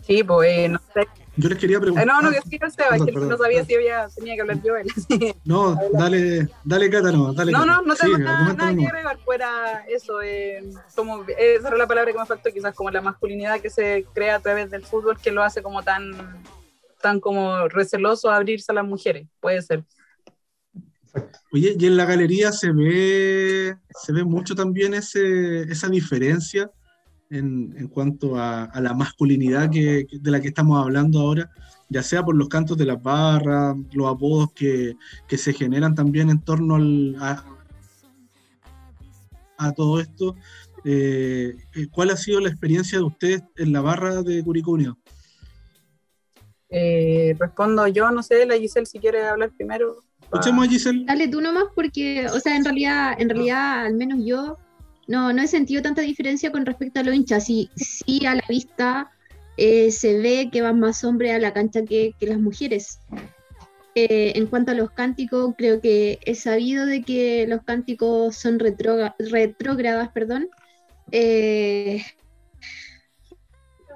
Sí, 0.00 0.22
pues 0.22 0.70
no 0.70 0.78
sé 0.94 1.06
yo 1.36 1.48
les 1.48 1.58
quería 1.58 1.80
preguntar. 1.80 2.06
no, 2.06 2.22
no, 2.22 2.30
que 2.30 2.40
sí, 2.42 2.58
Seba, 2.58 3.04
que 3.04 3.12
no 3.12 3.36
sabía 3.36 3.64
si 3.64 3.74
había, 3.74 4.08
tenía 4.08 4.34
que 4.34 4.40
hablar 4.40 4.62
yo. 4.62 4.76
Él. 4.76 4.86
no, 5.44 5.78
dale, 5.92 6.48
dale, 6.64 6.90
Cata, 6.90 7.12
no, 7.12 7.32
dale. 7.32 7.52
No, 7.52 7.66
no, 7.66 7.82
no 7.82 7.94
tengo 7.94 8.18
nada, 8.18 8.54
nada 8.54 8.74
que 8.74 8.86
agregar 8.86 9.18
fuera 9.18 9.84
eso. 9.88 10.22
Eh, 10.22 10.62
como, 10.94 11.24
esa 11.24 11.68
era 11.68 11.76
la 11.76 11.86
palabra 11.86 12.12
que 12.12 12.18
me 12.18 12.26
faltó, 12.26 12.50
quizás 12.52 12.74
como 12.74 12.90
la 12.90 13.02
masculinidad 13.02 13.60
que 13.60 13.70
se 13.70 14.06
crea 14.14 14.36
a 14.36 14.40
través 14.40 14.70
del 14.70 14.84
fútbol 14.84 15.18
que 15.20 15.30
lo 15.30 15.42
hace 15.42 15.62
como 15.62 15.82
tan, 15.82 16.12
tan 17.02 17.20
como 17.20 17.68
receloso 17.68 18.30
a 18.30 18.36
abrirse 18.36 18.72
a 18.72 18.76
las 18.76 18.86
mujeres, 18.86 19.28
puede 19.40 19.60
ser. 19.62 19.84
Oye, 21.52 21.76
y 21.78 21.86
en 21.86 21.96
la 21.96 22.04
galería 22.04 22.52
se 22.52 22.72
ve, 22.72 23.76
se 24.02 24.12
ve 24.12 24.24
mucho 24.24 24.54
también 24.54 24.94
ese, 24.94 25.62
esa 25.62 25.88
diferencia 25.88 26.70
en, 27.30 27.74
en 27.76 27.88
cuanto 27.88 28.36
a, 28.36 28.64
a, 28.64 28.80
la 28.80 28.94
masculinidad 28.94 29.70
que, 29.70 30.06
de 30.10 30.30
la 30.30 30.40
que 30.40 30.48
estamos 30.48 30.78
hablando 30.78 31.20
ahora, 31.20 31.50
ya 31.88 32.02
sea 32.02 32.24
por 32.24 32.36
los 32.36 32.48
cantos 32.48 32.76
de 32.76 32.86
las 32.86 33.02
barras, 33.02 33.76
los 33.92 34.08
apodos 34.08 34.52
que, 34.52 34.96
que 35.28 35.38
se 35.38 35.52
generan 35.52 35.94
también 35.94 36.30
en 36.30 36.40
torno 36.40 36.76
al, 36.76 37.16
a, 37.20 37.44
a, 39.58 39.72
todo 39.72 40.00
esto. 40.00 40.36
Eh, 40.84 41.56
eh, 41.74 41.86
¿Cuál 41.90 42.10
ha 42.10 42.16
sido 42.16 42.40
la 42.40 42.48
experiencia 42.48 42.98
de 42.98 43.04
ustedes 43.04 43.42
en 43.56 43.72
la 43.72 43.80
barra 43.80 44.22
de 44.22 44.42
Curicunio? 44.42 44.98
Eh, 46.68 47.36
respondo 47.38 47.86
yo, 47.86 48.10
no 48.10 48.22
sé, 48.22 48.44
la 48.46 48.56
Giselle 48.56 48.86
si 48.86 48.98
quiere 48.98 49.24
hablar 49.24 49.52
primero. 49.56 50.02
Escuchemos 50.22 50.66
a 50.66 50.70
Giselle. 50.70 51.04
Dale 51.06 51.28
tú 51.28 51.40
nomás 51.40 51.66
porque, 51.74 52.26
o 52.26 52.40
sea, 52.40 52.56
en 52.56 52.64
realidad, 52.64 53.14
en 53.18 53.28
realidad, 53.28 53.86
al 53.86 53.94
menos 53.94 54.18
yo 54.24 54.58
no, 55.06 55.32
no 55.32 55.42
he 55.42 55.46
sentido 55.46 55.82
tanta 55.82 56.02
diferencia 56.02 56.50
con 56.50 56.66
respecto 56.66 57.00
a 57.00 57.02
los 57.02 57.14
hinchas. 57.14 57.44
Sí, 57.44 57.70
sí 57.76 58.26
a 58.26 58.34
la 58.34 58.44
vista 58.48 59.12
eh, 59.56 59.90
se 59.90 60.18
ve 60.18 60.50
que 60.52 60.62
van 60.62 60.80
más 60.80 61.02
hombres 61.04 61.34
a 61.34 61.38
la 61.38 61.52
cancha 61.52 61.84
que, 61.84 62.14
las 62.20 62.38
mujeres. 62.38 62.98
Eh, 63.94 64.32
en 64.36 64.46
cuanto 64.46 64.72
a 64.72 64.74
los 64.74 64.90
cánticos, 64.90 65.54
creo 65.56 65.80
que 65.80 66.18
he 66.24 66.34
sabido 66.34 66.84
de 66.86 67.02
que 67.02 67.46
los 67.48 67.62
cánticos 67.62 68.36
son 68.36 68.58
retrógradas, 68.58 70.10
perdón, 70.12 70.50
eh, 71.12 72.04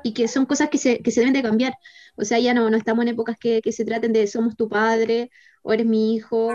y 0.03 0.15
que 0.15 0.29
son 0.29 0.47
cosas 0.47 0.71
que 0.71 0.79
se, 0.79 1.01
deben 1.05 1.35
de 1.35 1.43
cambiar. 1.43 1.75
O 2.17 2.25
sea, 2.25 2.39
ya 2.39 2.55
no, 2.55 2.71
no 2.71 2.77
estamos 2.77 3.03
en 3.03 3.09
épocas 3.09 3.37
que, 3.39 3.61
se 3.73 3.85
traten 3.85 4.13
de 4.13 4.27
somos 4.27 4.57
tu 4.57 4.69
padre, 4.69 5.31
o 5.63 5.73
eres 5.73 5.87
mi 5.87 6.15
hijo, 6.15 6.51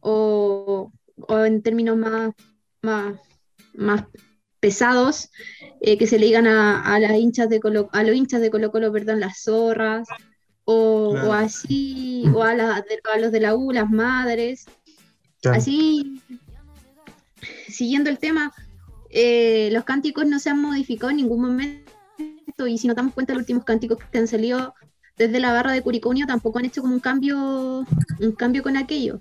o, 0.00 0.92
en 1.28 1.62
términos 1.62 1.96
más, 1.96 2.34
más 3.76 4.04
pesados 4.60 5.30
eh, 5.80 5.98
que 5.98 6.06
se 6.06 6.18
le 6.18 6.26
digan 6.26 6.46
a, 6.46 6.98
las 6.98 7.12
hinchas 7.12 7.48
de 7.48 7.60
Colo, 7.60 7.88
a 7.92 8.02
los 8.02 8.16
hinchas 8.16 8.40
de 8.40 8.50
Colo 8.50 8.72
Colo, 8.72 8.92
perdón, 8.92 9.20
las 9.20 9.42
zorras, 9.42 10.08
o, 10.64 11.14
así, 11.32 12.24
o 12.34 12.42
a, 12.42 12.54
los 12.54 13.32
de 13.32 13.40
la 13.40 13.54
U, 13.54 13.72
las 13.72 13.88
madres. 13.88 14.66
Así, 15.44 16.20
siguiendo 17.68 18.10
el 18.10 18.18
tema, 18.18 18.52
eh, 19.10 19.68
los 19.72 19.84
cánticos 19.84 20.26
no 20.26 20.40
se 20.40 20.50
han 20.50 20.60
modificado 20.60 21.10
en 21.10 21.18
ningún 21.18 21.40
momento 21.40 21.86
y 22.66 22.78
si 22.78 22.88
nos 22.88 22.96
damos 22.96 23.14
cuenta 23.14 23.34
los 23.34 23.42
últimos 23.42 23.64
cánticos 23.64 23.98
que 24.10 24.18
han 24.18 24.26
salido 24.26 24.74
desde 25.16 25.40
la 25.40 25.52
barra 25.52 25.72
de 25.72 25.82
Curicunio 25.82 26.26
tampoco 26.26 26.58
han 26.58 26.66
hecho 26.66 26.82
como 26.82 26.94
un 26.94 27.00
cambio, 27.00 27.86
un 28.20 28.32
cambio 28.36 28.62
con 28.62 28.76
aquello. 28.76 29.20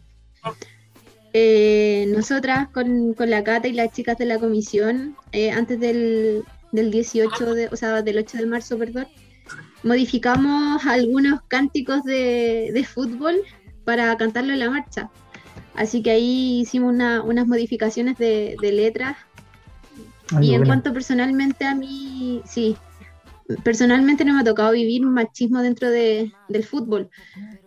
Eh, 1.37 2.05
nosotras 2.07 2.69
con, 2.69 3.13
la 3.17 3.43
Cata 3.43 3.67
y 3.67 3.73
las 3.73 3.91
chicas 3.91 4.17
de 4.17 4.23
la 4.23 4.39
comisión, 4.39 5.17
eh, 5.33 5.51
antes 5.51 5.77
del, 5.81 6.45
18, 6.71 7.53
de, 7.53 7.67
o 7.67 7.75
sea, 7.75 8.01
del 8.01 8.19
8 8.19 8.37
de 8.37 8.45
marzo, 8.45 8.77
perdón, 8.77 9.07
modificamos 9.83 10.85
algunos 10.85 11.41
cánticos 11.49 12.05
de, 12.05 12.87
fútbol 12.89 13.41
para 13.83 14.15
cantarlo 14.15 14.53
en 14.53 14.59
la 14.59 14.69
marcha. 14.69 15.09
Así 15.73 16.01
que 16.01 16.11
ahí 16.11 16.61
hicimos 16.61 16.93
unas 16.93 17.47
modificaciones 17.47 18.17
de, 18.17 18.55
letras. 18.61 19.17
y 20.39 20.53
en 20.53 20.65
cuanto 20.65 20.93
personalmente 20.93 21.65
a 21.65 21.75
mí, 21.75 22.43
sí, 22.45 22.77
personalmente 23.65 24.23
no 24.23 24.35
me 24.35 24.39
ha 24.39 24.45
tocado 24.45 24.71
vivir 24.71 25.05
un 25.05 25.13
machismo 25.13 25.61
dentro 25.61 25.89
del 25.89 26.63
fútbol. 26.63 27.09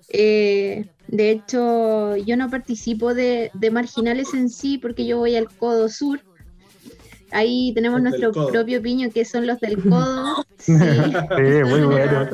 Eh, 0.08 0.88
De 1.08 1.30
hecho, 1.30 2.16
yo 2.16 2.36
no 2.36 2.50
participo 2.50 3.14
de, 3.14 3.50
de 3.54 3.70
marginales 3.70 4.34
en 4.34 4.48
sí 4.50 4.78
porque 4.78 5.06
yo 5.06 5.18
voy 5.18 5.36
al 5.36 5.48
Codo 5.48 5.88
Sur. 5.88 6.20
Ahí 7.30 7.72
tenemos 7.74 8.00
Los 8.00 8.10
nuestro 8.10 8.32
codo. 8.32 8.48
propio 8.52 8.80
piño 8.80 9.10
que 9.10 9.24
son 9.24 9.46
los 9.46 9.58
del 9.60 9.76
Codo. 9.88 10.44
Sí, 10.58 10.72
Sí, 10.74 11.64
muy 11.64 11.80
bueno. 11.82 12.28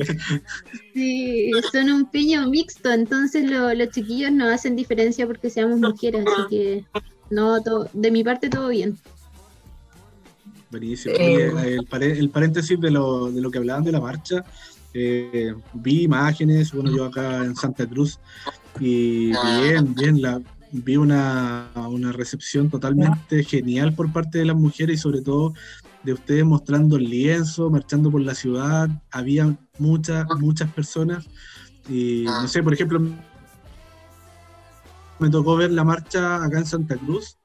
sí, 0.94 1.50
son 1.72 1.90
un 1.90 2.10
piño 2.10 2.48
mixto, 2.48 2.92
entonces 2.92 3.48
lo- 3.50 3.74
los 3.74 3.90
chiquillos 3.90 4.30
no 4.32 4.46
hacen 4.48 4.76
diferencia 4.76 5.26
porque 5.26 5.50
seamos 5.50 5.78
mujeres, 5.80 6.24
así 6.26 6.42
que 6.48 6.84
no, 7.30 7.60
todo- 7.62 7.88
de 7.92 8.10
mi 8.10 8.22
parte 8.24 8.48
todo 8.48 8.68
bien. 8.68 8.96
Buenísimo. 10.70 11.14
Eh, 11.16 11.52
el, 11.66 12.02
el 12.02 12.30
paréntesis 12.30 12.80
de 12.80 12.90
lo, 12.90 13.30
de 13.30 13.40
lo 13.40 13.50
que 13.50 13.58
hablaban 13.58 13.84
de 13.84 13.92
la 13.92 14.00
marcha, 14.00 14.44
eh, 14.94 15.52
vi 15.74 16.02
imágenes, 16.04 16.72
bueno, 16.72 16.90
yo 16.96 17.04
acá 17.04 17.44
en 17.44 17.54
Santa 17.56 17.86
Cruz, 17.86 18.18
y 18.80 19.32
bien, 19.62 19.94
bien, 19.94 20.22
la, 20.22 20.40
vi 20.72 20.96
una, 20.96 21.70
una 21.88 22.12
recepción 22.12 22.68
totalmente 22.70 23.44
genial 23.44 23.94
por 23.94 24.12
parte 24.12 24.38
de 24.38 24.44
las 24.46 24.56
mujeres 24.56 24.98
y 24.98 25.02
sobre 25.02 25.20
todo 25.22 25.52
de 26.02 26.12
ustedes 26.12 26.44
mostrando 26.44 26.96
el 26.96 27.04
lienzo, 27.08 27.70
marchando 27.70 28.10
por 28.10 28.20
la 28.22 28.34
ciudad, 28.34 28.88
había 29.10 29.56
muchas, 29.78 30.26
muchas 30.38 30.70
personas, 30.72 31.26
y 31.88 32.24
no 32.24 32.48
sé, 32.48 32.62
por 32.62 32.74
ejemplo, 32.74 33.00
me 35.18 35.30
tocó 35.30 35.56
ver 35.56 35.70
la 35.72 35.84
marcha 35.84 36.42
acá 36.44 36.58
en 36.58 36.66
Santa 36.66 36.96
Cruz, 36.96 37.36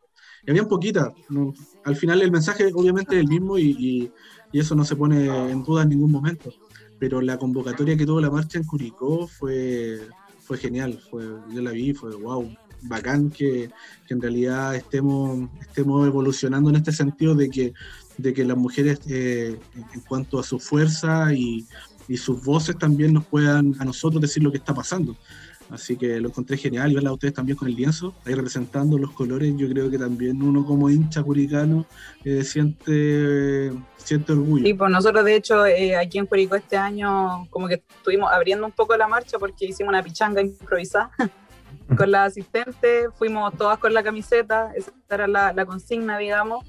y 0.46 0.52
habían 0.52 0.68
poquitas, 0.68 1.10
¿no? 1.30 1.54
al 1.86 1.96
final 1.96 2.22
el 2.22 2.32
mensaje 2.32 2.70
obviamente 2.74 3.16
es 3.16 3.22
el 3.22 3.28
mismo 3.28 3.58
y, 3.58 3.76
y- 3.78 4.12
y 4.52 4.60
eso 4.60 4.74
no 4.74 4.84
se 4.84 4.96
pone 4.96 5.26
en 5.52 5.64
duda 5.64 5.84
en 5.84 5.90
ningún 5.90 6.12
momento. 6.12 6.52
Pero 7.00 7.22
la 7.22 7.38
convocatoria 7.38 7.98
que 7.98 8.06
tuvo 8.06 8.22
la 8.22 8.30
marcha 8.30 8.58
en 8.58 8.66
Curicó 8.66 9.28
fue, 9.28 10.00
fue 10.42 10.58
genial, 10.58 11.00
fue, 11.10 11.24
yo 11.52 11.62
la 11.62 11.72
vi, 11.72 11.94
fue 11.94 12.16
wow, 12.16 12.54
bacán 12.84 13.30
que, 13.30 13.70
que 14.08 14.14
en 14.14 14.22
realidad 14.22 14.76
estemos, 14.76 15.50
estemos 15.62 16.08
evolucionando 16.08 16.70
en 16.70 16.78
este 16.78 16.92
sentido 16.92 17.36
de 17.36 17.50
que, 17.50 17.74
de 18.18 18.34
que 18.34 18.46
las 18.46 18.58
mujeres 18.58 19.00
eh, 19.08 19.58
en, 19.94 20.02
cuanto 20.02 20.40
a 20.40 20.44
su 20.44 20.60
fuerza 20.60 21.34
y, 21.34 21.66
y 22.08 22.18
sus 22.18 22.44
voces 22.44 22.78
también 22.78 23.14
nos 23.14 23.26
puedan 23.26 23.76
a 23.80 23.86
nosotros 23.86 24.22
decir 24.22 24.44
lo 24.44 24.52
que 24.52 24.58
está 24.58 24.74
pasando. 24.74 25.16
Así 25.70 25.98
que 25.98 26.20
lo 26.20 26.30
encontré 26.30 26.58
genial 26.58 26.92
y 26.92 26.96
verla 26.96 27.12
a 27.12 27.14
ustedes 27.14 27.34
también 27.34 27.58
con 27.58 27.68
el 27.68 27.76
lienzo, 27.76 28.16
ahí 28.26 28.34
representando 28.34 28.98
los 28.98 29.12
colores. 29.12 29.54
Yo 29.56 29.70
creo 29.70 29.90
que 29.90 30.00
también 30.00 30.42
uno 30.42 30.66
como 30.66 30.90
hincha 30.90 31.22
curicano 31.22 31.86
eh, 32.24 32.44
siente, 32.44 33.72
siente 33.98 34.32
orgullo. 34.32 34.66
Sí, 34.66 34.74
pues 34.74 34.92
nosotros 34.92 35.24
de 35.26 35.36
hecho 35.36 35.66
eh, 35.66 35.96
aquí 35.96 36.18
en 36.18 36.26
Curicó 36.26 36.56
este 36.56 36.76
año 36.76 37.48
como 37.52 37.68
que 37.68 37.84
estuvimos 37.98 38.32
abriendo 38.32 38.66
un 38.66 38.72
poco 38.72 38.98
la 38.98 39.08
marcha 39.08 39.38
porque 39.38 39.66
hicimos 39.66 39.90
una 39.90 40.02
pichanga 40.02 40.42
improvisada 40.42 41.12
con 41.98 42.10
la 42.10 42.26
asistente, 42.26 43.10
fuimos 43.16 43.56
todas 43.56 43.78
con 43.78 43.94
la 43.94 44.02
camiseta, 44.02 44.72
esa 44.76 44.92
era 45.10 45.28
la, 45.28 45.54
la 45.54 45.66
consigna, 45.66 46.18
digamos. 46.18 46.66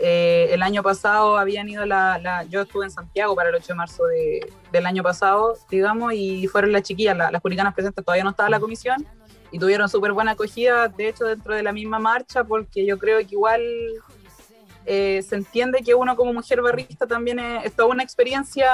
Eh, 0.00 0.48
el 0.52 0.62
año 0.62 0.82
pasado 0.84 1.36
habían 1.36 1.68
ido 1.68 1.84
la, 1.84 2.44
yo 2.48 2.62
estuve 2.62 2.84
en 2.84 2.90
Santiago 2.92 3.34
para 3.34 3.48
el 3.48 3.56
8 3.56 3.66
de 3.68 3.74
marzo 3.74 4.04
de- 4.06 4.48
del 4.70 4.86
año 4.86 5.02
pasado, 5.02 5.56
digamos, 5.68 6.12
y 6.14 6.46
fueron 6.46 6.70
las 6.70 6.82
chiquillas, 6.82 7.16
la- 7.16 7.32
las 7.32 7.42
puricanas 7.42 7.74
presentes, 7.74 8.04
todavía 8.04 8.22
no 8.22 8.30
estaba 8.30 8.48
la 8.48 8.60
comisión, 8.60 9.04
y 9.50 9.58
tuvieron 9.58 9.88
súper 9.88 10.12
buena 10.12 10.32
acogida, 10.32 10.86
de 10.86 11.08
hecho, 11.08 11.24
dentro 11.24 11.52
de 11.54 11.62
la 11.64 11.72
misma 11.72 11.98
marcha, 11.98 12.44
porque 12.44 12.86
yo 12.86 12.96
creo 12.98 13.18
que 13.18 13.26
igual 13.34 13.60
eh, 14.86 15.20
se 15.28 15.34
entiende 15.34 15.82
que 15.84 15.94
uno 15.94 16.14
como 16.16 16.32
mujer 16.32 16.62
barrista 16.62 17.06
también 17.06 17.38
es, 17.40 17.66
es 17.66 17.74
toda 17.74 17.88
una 17.88 18.02
experiencia 18.02 18.70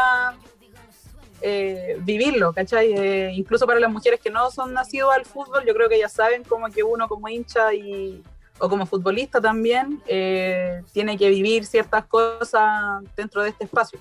eh, 1.40 1.97
vivirlo, 2.00 2.52
¿cachai? 2.52 2.93
Eh, 2.93 3.31
incluso 3.35 3.66
para 3.66 3.81
las 3.81 3.90
mujeres 3.90 4.21
que 4.21 4.31
no 4.31 4.50
son 4.50 4.73
nacidas 4.73 5.09
al 5.16 5.25
fútbol, 5.25 5.64
yo 5.66 5.75
creo 5.75 5.88
que 5.88 5.99
ya 5.99 6.09
saben 6.09 6.45
como 6.45 6.69
que 6.71 6.83
uno 6.83 7.09
como 7.09 7.28
hincha 7.28 7.75
y, 7.75 8.23
o 8.58 8.68
como 8.68 8.87
futbolista 8.87 9.40
también 9.40 10.00
eh, 10.06 10.82
tiene 10.92 11.16
que 11.16 11.28
vivir 11.28 11.64
ciertas 11.64 12.04
cosas 12.06 13.02
dentro 13.17 13.43
de 13.43 13.50
este 13.50 13.64
espacio. 13.64 13.99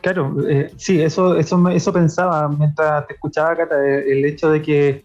Claro, 0.00 0.36
eh, 0.48 0.72
sí, 0.76 1.00
eso, 1.00 1.36
eso, 1.36 1.68
eso 1.68 1.92
pensaba 1.92 2.48
mientras 2.48 3.06
te 3.06 3.14
escuchaba, 3.14 3.56
Cata, 3.56 3.76
eh, 3.84 4.12
el 4.12 4.24
hecho 4.24 4.50
de 4.50 4.62
que 4.62 5.04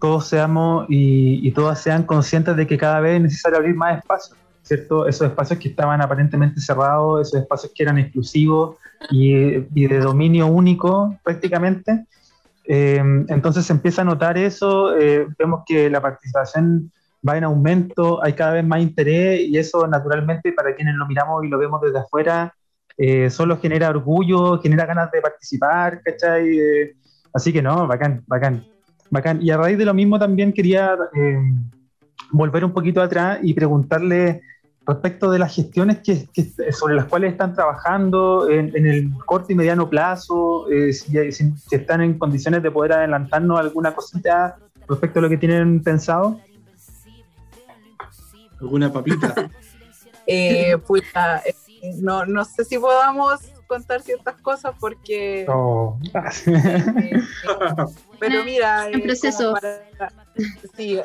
todos 0.00 0.26
seamos 0.26 0.86
y, 0.88 1.46
y 1.46 1.52
todas 1.52 1.80
sean 1.80 2.02
conscientes 2.02 2.56
de 2.56 2.66
que 2.66 2.76
cada 2.76 3.00
vez 3.00 3.16
es 3.16 3.22
necesario 3.22 3.58
abrir 3.58 3.74
más 3.74 3.98
espacios, 3.98 4.36
¿cierto? 4.62 5.06
Esos 5.06 5.28
espacios 5.28 5.58
que 5.58 5.68
estaban 5.68 6.02
aparentemente 6.02 6.60
cerrados, 6.60 7.28
esos 7.28 7.40
espacios 7.40 7.72
que 7.74 7.82
eran 7.84 7.98
exclusivos 7.98 8.76
y, 9.10 9.34
y 9.74 9.86
de 9.86 9.98
dominio 10.00 10.46
único 10.46 11.16
prácticamente. 11.22 12.06
Eh, 12.66 13.02
entonces 13.28 13.64
se 13.64 13.72
empieza 13.72 14.02
a 14.02 14.04
notar 14.04 14.36
eso, 14.36 14.96
eh, 14.96 15.26
vemos 15.38 15.62
que 15.66 15.88
la 15.88 16.00
participación 16.00 16.90
va 17.26 17.36
en 17.38 17.44
aumento, 17.44 18.22
hay 18.22 18.32
cada 18.34 18.52
vez 18.52 18.64
más 18.66 18.80
interés 18.80 19.40
y 19.40 19.56
eso 19.56 19.86
naturalmente 19.86 20.52
para 20.52 20.74
quienes 20.74 20.94
lo 20.94 21.06
miramos 21.06 21.44
y 21.44 21.48
lo 21.48 21.58
vemos 21.58 21.80
desde 21.80 21.98
afuera, 21.98 22.54
eh, 22.98 23.30
solo 23.30 23.58
genera 23.58 23.88
orgullo, 23.90 24.60
genera 24.60 24.86
ganas 24.86 25.10
de 25.10 25.20
participar, 25.20 26.00
¿cachai? 26.02 26.58
Eh, 26.58 26.92
así 27.32 27.52
que 27.52 27.62
no, 27.62 27.86
bacán, 27.86 28.22
bacán, 28.26 28.64
bacán. 29.10 29.42
Y 29.42 29.50
a 29.50 29.56
raíz 29.56 29.78
de 29.78 29.84
lo 29.84 29.94
mismo 29.94 30.18
también 30.18 30.52
quería 30.52 30.96
eh, 31.14 31.38
volver 32.30 32.64
un 32.64 32.72
poquito 32.72 33.00
atrás 33.02 33.38
y 33.42 33.54
preguntarle 33.54 34.42
respecto 34.86 35.30
de 35.30 35.38
las 35.38 35.54
gestiones 35.54 36.00
que, 36.04 36.26
que- 36.32 36.72
sobre 36.72 36.94
las 36.94 37.06
cuales 37.06 37.32
están 37.32 37.54
trabajando 37.54 38.50
en, 38.50 38.70
en 38.76 38.86
el 38.86 39.10
corto 39.24 39.50
y 39.50 39.54
mediano 39.54 39.88
plazo, 39.88 40.68
eh, 40.70 40.92
si, 40.92 41.32
si- 41.32 41.54
están 41.70 42.02
en 42.02 42.18
condiciones 42.18 42.62
de 42.62 42.70
poder 42.70 42.92
adelantarnos 42.92 43.58
alguna 43.58 43.94
cosita 43.94 44.56
respecto 44.86 45.20
a 45.20 45.22
lo 45.22 45.28
que 45.30 45.38
tienen 45.38 45.82
pensado. 45.82 46.38
¿Alguna 48.60 48.92
papita? 48.92 49.34
Eh, 50.26 50.74
eh, 50.74 51.92
no, 51.98 52.24
no 52.24 52.46
sé 52.46 52.64
si 52.64 52.78
podamos 52.78 53.40
contar 53.66 54.00
ciertas 54.00 54.40
cosas 54.40 54.74
porque... 54.80 55.44
Oh. 55.48 55.98
eh, 56.46 57.20
pero 58.18 58.42
mira, 58.42 58.88
En 58.88 59.00
eh, 59.00 59.02
proceso. 59.02 59.52
para- 59.52 59.84
sí, 60.76 60.98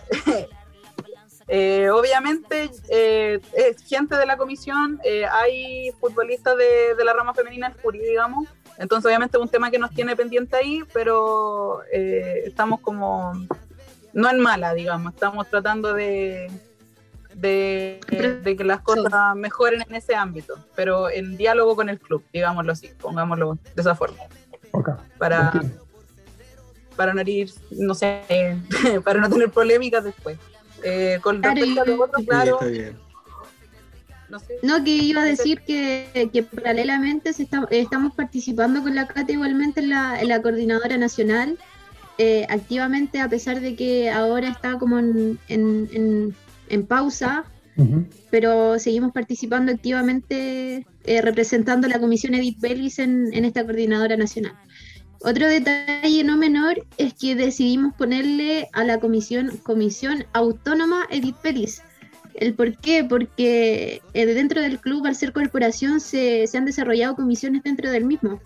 eh, 1.49 1.89
obviamente 1.89 2.71
eh, 2.89 3.41
es 3.53 3.83
gente 3.85 4.15
de 4.15 4.25
la 4.25 4.37
comisión, 4.37 5.01
eh, 5.03 5.25
hay 5.25 5.91
futbolistas 5.99 6.55
de, 6.55 6.95
de 6.95 7.03
la 7.03 7.11
rama 7.11 7.33
femenina 7.33 7.67
en 7.67 7.73
Fury, 7.73 7.99
digamos, 7.99 8.47
entonces 8.77 9.05
obviamente 9.07 9.37
es 9.37 9.43
un 9.43 9.49
tema 9.49 9.69
que 9.69 9.79
nos 9.79 9.91
tiene 9.91 10.15
pendiente 10.15 10.55
ahí, 10.55 10.83
pero 10.93 11.81
eh, 11.91 12.43
estamos 12.45 12.79
como, 12.79 13.33
no 14.13 14.29
en 14.29 14.39
mala, 14.39 14.73
digamos, 14.73 15.13
estamos 15.13 15.49
tratando 15.49 15.93
de, 15.93 16.49
de, 17.39 17.99
de 18.43 18.55
que 18.57 18.63
las 18.63 18.81
cosas 18.81 19.35
mejoren 19.35 19.81
en 19.87 19.95
ese 19.95 20.15
ámbito, 20.15 20.55
pero 20.75 21.09
en 21.09 21.37
diálogo 21.37 21.75
con 21.75 21.89
el 21.89 21.99
club, 21.99 22.23
digámoslo 22.33 22.71
así, 22.71 22.89
pongámoslo 22.99 23.57
de 23.75 23.81
esa 23.81 23.95
forma 23.95 24.17
para, 25.17 25.51
para 26.95 27.13
no 27.13 27.21
herir, 27.21 27.49
no 27.71 27.93
sé, 27.93 28.21
para 29.03 29.19
no 29.21 29.29
tener 29.29 29.49
polémicas 29.49 30.03
después. 30.03 30.37
Eh, 30.83 31.19
con 31.21 31.41
Claro, 31.41 31.55
respecto 31.55 31.81
a 31.81 31.85
lo 31.85 32.03
otro, 32.03 32.23
claro, 32.25 32.53
está 32.53 32.65
bien. 32.67 32.97
no 34.29 34.39
sé. 34.39 34.59
No, 34.63 34.81
que 34.83 34.91
iba 34.91 35.21
a 35.21 35.25
decir 35.25 35.61
que, 35.67 36.29
que 36.31 36.43
paralelamente 36.43 37.33
se 37.33 37.43
está- 37.43 37.67
estamos 37.69 38.13
participando 38.15 38.81
con 38.81 38.95
la 38.95 39.05
CATA 39.07 39.31
igualmente 39.33 39.81
en 39.81 39.89
la, 39.89 40.21
en 40.21 40.29
la 40.29 40.41
coordinadora 40.41 40.97
nacional, 40.97 41.57
eh, 42.17 42.45
activamente, 42.49 43.19
a 43.19 43.27
pesar 43.29 43.59
de 43.59 43.75
que 43.75 44.09
ahora 44.09 44.49
está 44.49 44.77
como 44.77 44.99
en, 44.99 45.37
en- 45.49 45.89
en- 45.91 46.35
en 46.69 46.85
pausa, 46.85 47.45
Ujú. 47.77 48.05
pero 48.29 48.79
seguimos 48.79 49.11
participando 49.11 49.71
activamente, 49.71 50.85
eh, 51.05 51.21
representando 51.21 51.87
a 51.87 51.89
la 51.89 51.99
comisión 51.99 52.33
Edith 52.35 52.59
Bellis 52.59 52.99
en, 52.99 53.33
en 53.33 53.45
esta 53.45 53.63
coordinadora 53.63 54.17
nacional. 54.17 54.53
Otro 55.21 55.47
detalle 55.47 56.23
no 56.23 56.37
menor 56.37 56.85
es 56.97 57.13
que 57.13 57.35
decidimos 57.35 57.93
ponerle 57.95 58.69
a 58.73 58.83
la 58.85 58.99
comisión 58.99 59.57
Comisión 59.63 60.25
Autónoma 60.33 61.07
Edith 61.09 61.35
Bellis. 61.43 61.81
¿El 62.35 62.53
por 62.53 62.77
qué? 62.77 63.03
Porque 63.03 64.01
eh, 64.13 64.25
dentro 64.25 64.61
del 64.61 64.79
club, 64.79 65.05
al 65.05 65.15
ser 65.15 65.33
corporación, 65.33 65.99
se, 65.99 66.47
se 66.47 66.57
han 66.57 66.63
desarrollado 66.63 67.15
comisiones 67.15 67.63
dentro 67.63 67.91
del 67.91 68.05
mismo. 68.05 68.39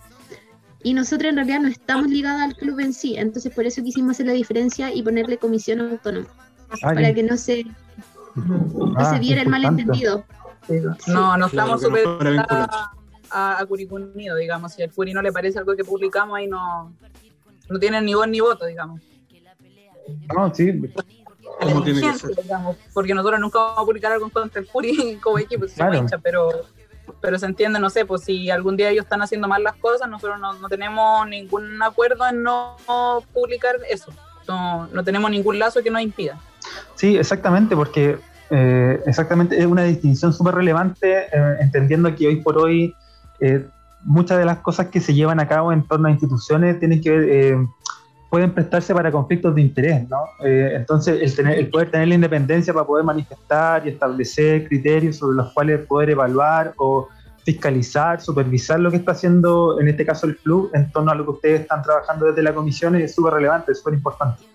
Y 0.81 0.95
nosotros 0.95 1.29
en 1.29 1.36
realidad 1.36 1.62
no 1.62 1.67
estamos 1.69 2.07
ligados 2.07 2.41
al 2.41 2.55
club 2.55 2.79
en 2.79 2.93
sí, 2.93 3.15
entonces 3.17 3.53
por 3.53 3.65
eso 3.65 3.83
quisimos 3.83 4.12
hacer 4.12 4.25
la 4.25 4.33
diferencia 4.33 4.93
y 4.93 5.01
ponerle 5.01 5.38
comisión 5.38 5.79
autónoma, 5.79 6.27
Ah, 6.81 6.93
para 6.93 7.13
que 7.13 7.23
no 7.23 7.38
se, 7.38 7.65
no 8.36 8.93
Ah, 8.98 9.13
se 9.13 9.19
viera 9.19 9.41
el 9.41 9.50
malentendido. 9.50 10.24
No, 11.08 11.38
no 11.38 11.48
Claro, 11.48 11.48
estamos 11.48 11.82
no 11.82 11.88
súper 11.88 12.08
a, 13.32 13.60
a 13.60 13.65
Curicó 13.65 13.96
Unido, 13.96 14.36
digamos. 14.38 14.74
Si 14.74 14.82
al 14.84 14.91
Curi 14.91 15.13
no 15.13 15.22
le 15.22 15.32
parece 15.32 15.60
algo 15.60 15.76
que 15.76 15.84
publicamos, 15.84 16.38
ahí 16.38 16.48
no, 16.48 16.93
no 17.69 17.80
tienen 17.80 18.06
ni 18.06 18.13
voz 18.13 18.28
ni 18.28 18.39
voto, 18.39 18.65
digamos. 18.65 19.02
No, 20.36 20.54
sí, 20.54 20.69
A 20.69 21.65
la 21.65 21.72
¿Cómo 21.74 21.84
tiene 21.84 21.84
que 21.84 22.06
dirigencia, 22.08 22.30
ser? 22.30 22.43
digamos, 22.43 22.78
porque 22.93 23.13
nosotros 23.13 23.39
nunca 23.39 23.60
vamos 23.60 23.80
a 23.80 23.86
publicar 23.86 24.12
algo 24.12 24.30
contra 24.30 24.62
del 24.62 24.69
Curi 24.69 25.17
como 25.24 25.39
equipo, 25.39 25.65
Claro. 25.76 25.96
hinchas, 25.98 26.19
pero, 26.24 26.50
pero 27.22 27.38
se 27.39 27.46
entiende, 27.46 27.80
no 27.80 27.89
sé, 27.89 28.06
pues 28.06 28.24
si 28.24 28.50
algún 28.50 28.78
día 28.78 28.89
ellos 28.89 29.04
están 29.06 29.22
haciendo 29.22 29.48
mal 29.48 29.63
las 29.63 29.76
cosas, 29.76 30.10
nosotros 30.10 30.39
no, 30.39 30.54
no 30.54 30.69
tenemos 30.69 31.28
ningún 31.28 31.82
acuerdo 31.82 32.26
en 32.28 32.43
no 32.43 32.76
publicar 33.34 33.78
eso. 33.89 34.12
no, 34.48 34.88
no 34.88 35.04
tenemos 35.04 35.30
ningún 35.32 35.58
lazo 35.60 35.82
que 35.84 35.89
nos 35.91 36.02
impida. 36.02 36.39
Sí, 36.95 37.17
exactamente, 37.17 37.76
porque 37.76 38.17
eh, 38.49 39.02
exactamente 39.06 39.58
es 39.58 39.65
una 39.65 39.84
distinción 39.84 40.32
súper 40.32 40.56
relevante, 40.56 41.23
eh, 41.23 41.56
entendiendo 41.60 42.13
que 42.15 42.28
hoy 42.28 42.36
por 42.38 42.58
hoy 42.58 42.95
eh, 43.39 43.65
muchas 44.04 44.38
de 44.38 44.45
las 44.45 44.60
cosas 44.60 44.88
que 44.88 44.99
se 44.99 45.13
llevan 45.13 45.39
a 45.39 45.47
cabo 45.47 45.71
en 45.71 45.84
torno 45.84 46.08
a 46.08 46.12
instituciones 46.12 46.80
tienen 46.80 47.02
que 47.02 47.10
ver, 47.10 47.58
pueden 48.30 48.52
prestarse 48.52 48.93
para 48.93 49.12
conflictos 49.12 49.56
de 49.56 49.62
interés, 49.62 50.08
¿no? 50.10 50.26
entonces, 50.43 51.21
el, 51.21 51.36
tener, 51.36 51.58
el 51.60 51.69
poder 51.69 51.91
tener 51.91 52.08
la 52.08 52.15
independencia 52.15 52.73
para 52.73 52.86
poder 52.86 53.06
manifestar 53.06 53.86
y 53.86 53.91
establecer 53.91 54.67
criterios 54.67 55.17
sobre 55.17 55.38
los 55.38 55.54
cuales 55.54 55.86
poder 55.86 56.10
evaluar 56.10 56.73
o 56.78 57.08
fiscalizar, 57.43 58.21
supervisar 58.21 58.80
lo 58.80 58.89
que 58.89 58.97
está 58.97 59.12
haciendo, 59.12 59.80
en 59.80 59.88
este 59.88 60.06
caso 60.06 60.28
el 60.28 60.38
club, 60.38 60.71
en 60.73 60.91
torno 60.91 61.12
a 61.12 61.15
lo 61.15 61.26
que 61.26 61.32
ustedes 61.32 61.62
están 61.62 61.82
trabajando 61.82 62.26
desde 62.28 62.41
la 62.41 62.54
comisión, 62.54 62.95
es 62.95 63.13
súper 63.13 63.34
relevante, 63.34 63.71
es 63.71 63.80
súper 63.80 63.95
importante. 63.95 64.53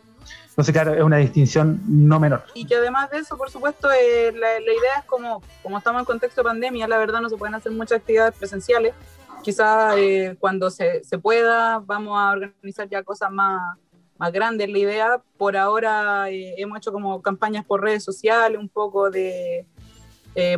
Entonces, 0.58 0.72
claro, 0.72 0.92
es 0.92 1.04
una 1.04 1.18
distinción 1.18 1.80
no 1.86 2.18
menor. 2.18 2.42
Y 2.52 2.66
que 2.66 2.74
además 2.74 3.08
de 3.10 3.18
eso, 3.18 3.38
por 3.38 3.48
supuesto, 3.48 3.88
eh, 3.92 4.32
la, 4.32 4.58
idea 4.58 4.98
es 4.98 5.04
como, 5.04 5.40
como 5.62 5.78
estamos 5.78 6.00
en 6.00 6.04
contexto 6.04 6.40
de 6.40 6.46
pandemia, 6.46 6.88
la 6.88 6.98
verdad 6.98 7.20
no 7.20 7.28
se 7.28 7.36
pueden 7.36 7.54
hacer 7.54 7.70
muchas 7.70 8.00
actividades 8.00 8.34
presenciales. 8.36 8.92
Quizás 9.44 9.94
eh, 9.98 10.36
cuando 10.40 10.68
se, 10.68 11.04
se, 11.04 11.16
pueda, 11.16 11.78
vamos 11.78 12.18
a 12.18 12.32
organizar 12.32 12.88
ya 12.88 13.04
cosas 13.04 13.30
más, 13.30 13.78
más 14.18 14.32
grandes. 14.32 14.68
La 14.68 14.78
idea, 14.78 15.22
por 15.36 15.56
ahora, 15.56 16.28
eh, 16.28 16.56
hemos 16.56 16.78
hecho 16.78 16.90
como 16.90 17.22
campañas 17.22 17.64
por 17.64 17.80
redes 17.80 18.02
sociales, 18.02 18.58
un 18.58 18.68
poco 18.68 19.10
de, 19.10 19.64